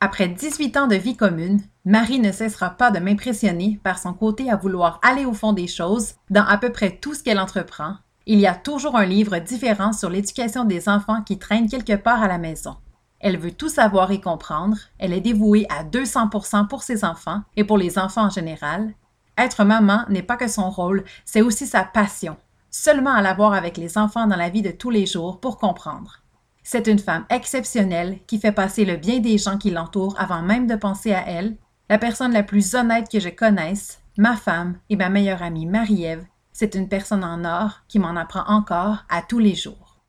Après 0.00 0.28
18 0.28 0.76
ans 0.78 0.86
de 0.88 0.96
vie 0.96 1.16
commune, 1.16 1.60
Marie 1.86 2.18
ne 2.18 2.30
cessera 2.30 2.70
pas 2.70 2.90
de 2.90 2.98
m'impressionner 2.98 3.80
par 3.82 3.98
son 3.98 4.12
côté 4.12 4.50
à 4.50 4.56
vouloir 4.56 5.00
aller 5.02 5.24
au 5.24 5.32
fond 5.32 5.54
des 5.54 5.66
choses 5.66 6.14
dans 6.28 6.44
à 6.44 6.58
peu 6.58 6.70
près 6.70 6.98
tout 6.98 7.14
ce 7.14 7.22
qu'elle 7.22 7.40
entreprend. 7.40 7.94
Il 8.26 8.38
y 8.38 8.46
a 8.46 8.54
toujours 8.54 8.96
un 8.96 9.06
livre 9.06 9.38
différent 9.38 9.94
sur 9.94 10.10
l'éducation 10.10 10.64
des 10.64 10.90
enfants 10.90 11.22
qui 11.22 11.38
traîne 11.38 11.70
quelque 11.70 11.96
part 11.96 12.22
à 12.22 12.28
la 12.28 12.36
maison. 12.36 12.76
Elle 13.18 13.38
veut 13.38 13.52
tout 13.52 13.70
savoir 13.70 14.10
et 14.10 14.20
comprendre, 14.20 14.76
elle 14.98 15.14
est 15.14 15.22
dévouée 15.22 15.66
à 15.70 15.82
200% 15.84 16.68
pour 16.68 16.82
ses 16.82 17.02
enfants 17.02 17.42
et 17.56 17.64
pour 17.64 17.78
les 17.78 17.98
enfants 17.98 18.26
en 18.26 18.30
général. 18.30 18.92
Être 19.38 19.64
maman 19.64 20.04
n'est 20.10 20.22
pas 20.22 20.36
que 20.36 20.48
son 20.48 20.68
rôle, 20.68 21.04
c'est 21.24 21.40
aussi 21.40 21.66
sa 21.66 21.84
passion, 21.84 22.36
seulement 22.70 23.14
à 23.14 23.22
l'avoir 23.22 23.54
avec 23.54 23.78
les 23.78 23.96
enfants 23.96 24.26
dans 24.26 24.36
la 24.36 24.50
vie 24.50 24.62
de 24.62 24.70
tous 24.70 24.90
les 24.90 25.06
jours 25.06 25.40
pour 25.40 25.56
comprendre. 25.56 26.18
C'est 26.62 26.88
une 26.88 26.98
femme 26.98 27.24
exceptionnelle 27.30 28.18
qui 28.26 28.38
fait 28.38 28.52
passer 28.52 28.84
le 28.84 28.96
bien 28.96 29.20
des 29.20 29.38
gens 29.38 29.56
qui 29.56 29.70
l'entourent 29.70 30.14
avant 30.18 30.42
même 30.42 30.66
de 30.66 30.76
penser 30.76 31.12
à 31.14 31.26
elle, 31.26 31.56
la 31.90 31.98
personne 31.98 32.32
la 32.32 32.44
plus 32.44 32.76
honnête 32.76 33.10
que 33.10 33.18
je 33.18 33.28
connaisse, 33.28 34.00
ma 34.16 34.36
femme 34.36 34.78
et 34.88 34.96
ma 34.96 35.08
meilleure 35.08 35.42
amie 35.42 35.66
Marie-Ève. 35.66 36.24
C'est 36.52 36.76
une 36.76 36.88
personne 36.88 37.24
en 37.24 37.44
or 37.44 37.80
qui 37.88 37.98
m'en 37.98 38.14
apprend 38.14 38.44
encore 38.46 39.04
à 39.08 39.22
tous 39.22 39.40
les 39.40 39.56
jours. 39.56 40.00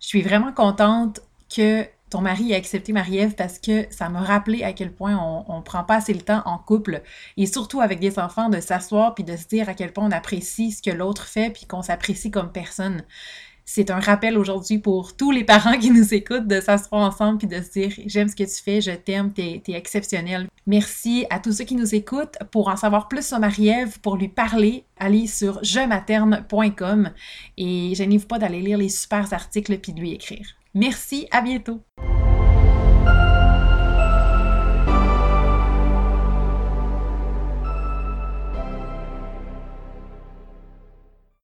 Je 0.00 0.06
suis 0.06 0.22
vraiment 0.22 0.52
contente 0.52 1.20
que 1.54 1.84
ton 2.08 2.20
mari 2.20 2.52
ait 2.52 2.56
accepté 2.56 2.92
Marie-Ève 2.92 3.34
parce 3.34 3.58
que 3.58 3.86
ça 3.90 4.08
m'a 4.08 4.20
rappelé 4.20 4.62
à 4.62 4.72
quel 4.72 4.92
point 4.92 5.16
on, 5.16 5.56
ne 5.56 5.62
prend 5.62 5.82
pas 5.82 5.96
assez 5.96 6.14
le 6.14 6.20
temps 6.20 6.42
en 6.44 6.58
couple 6.58 7.02
et 7.36 7.46
surtout 7.46 7.80
avec 7.80 7.98
des 7.98 8.20
enfants 8.20 8.48
de 8.48 8.60
s'asseoir 8.60 9.16
puis 9.16 9.24
de 9.24 9.36
se 9.36 9.48
dire 9.48 9.68
à 9.68 9.74
quel 9.74 9.92
point 9.92 10.06
on 10.06 10.12
apprécie 10.12 10.70
ce 10.70 10.82
que 10.82 10.94
l'autre 10.94 11.24
fait 11.24 11.50
puis 11.50 11.66
qu'on 11.66 11.82
s'apprécie 11.82 12.30
comme 12.30 12.52
personne 12.52 13.02
c'est 13.64 13.90
un 13.90 14.00
rappel 14.00 14.36
aujourd'hui 14.36 14.78
pour 14.78 15.16
tous 15.16 15.30
les 15.30 15.44
parents 15.44 15.78
qui 15.78 15.90
nous 15.90 16.12
écoutent 16.14 16.46
de 16.46 16.60
s'asseoir 16.60 17.02
ensemble 17.02 17.38
puis 17.38 17.46
de 17.46 17.62
se 17.62 17.70
dire 17.70 17.92
j'aime 18.06 18.28
ce 18.28 18.36
que 18.36 18.44
tu 18.44 18.62
fais, 18.62 18.80
je 18.80 18.90
t'aime, 18.92 19.32
t'es 19.32 19.62
es 19.66 19.72
exceptionnel. 19.72 20.48
Merci 20.66 21.26
à 21.30 21.38
tous 21.38 21.52
ceux 21.52 21.64
qui 21.64 21.74
nous 21.74 21.94
écoutent. 21.94 22.36
Pour 22.50 22.68
en 22.68 22.76
savoir 22.76 23.08
plus 23.08 23.26
sur 23.26 23.38
Marie-Ève, 23.38 23.98
pour 24.00 24.16
lui 24.16 24.28
parler, 24.28 24.84
allez 24.98 25.26
sur 25.26 25.62
jematerne.com 25.62 27.10
et 27.56 27.92
gênez-vous 27.94 28.26
pas 28.26 28.38
d'aller 28.38 28.60
lire 28.60 28.78
les 28.78 28.88
super 28.88 29.32
articles 29.32 29.78
puis 29.78 29.92
de 29.92 30.00
lui 30.00 30.12
écrire. 30.12 30.46
Merci, 30.74 31.28
à 31.30 31.40
bientôt! 31.40 31.80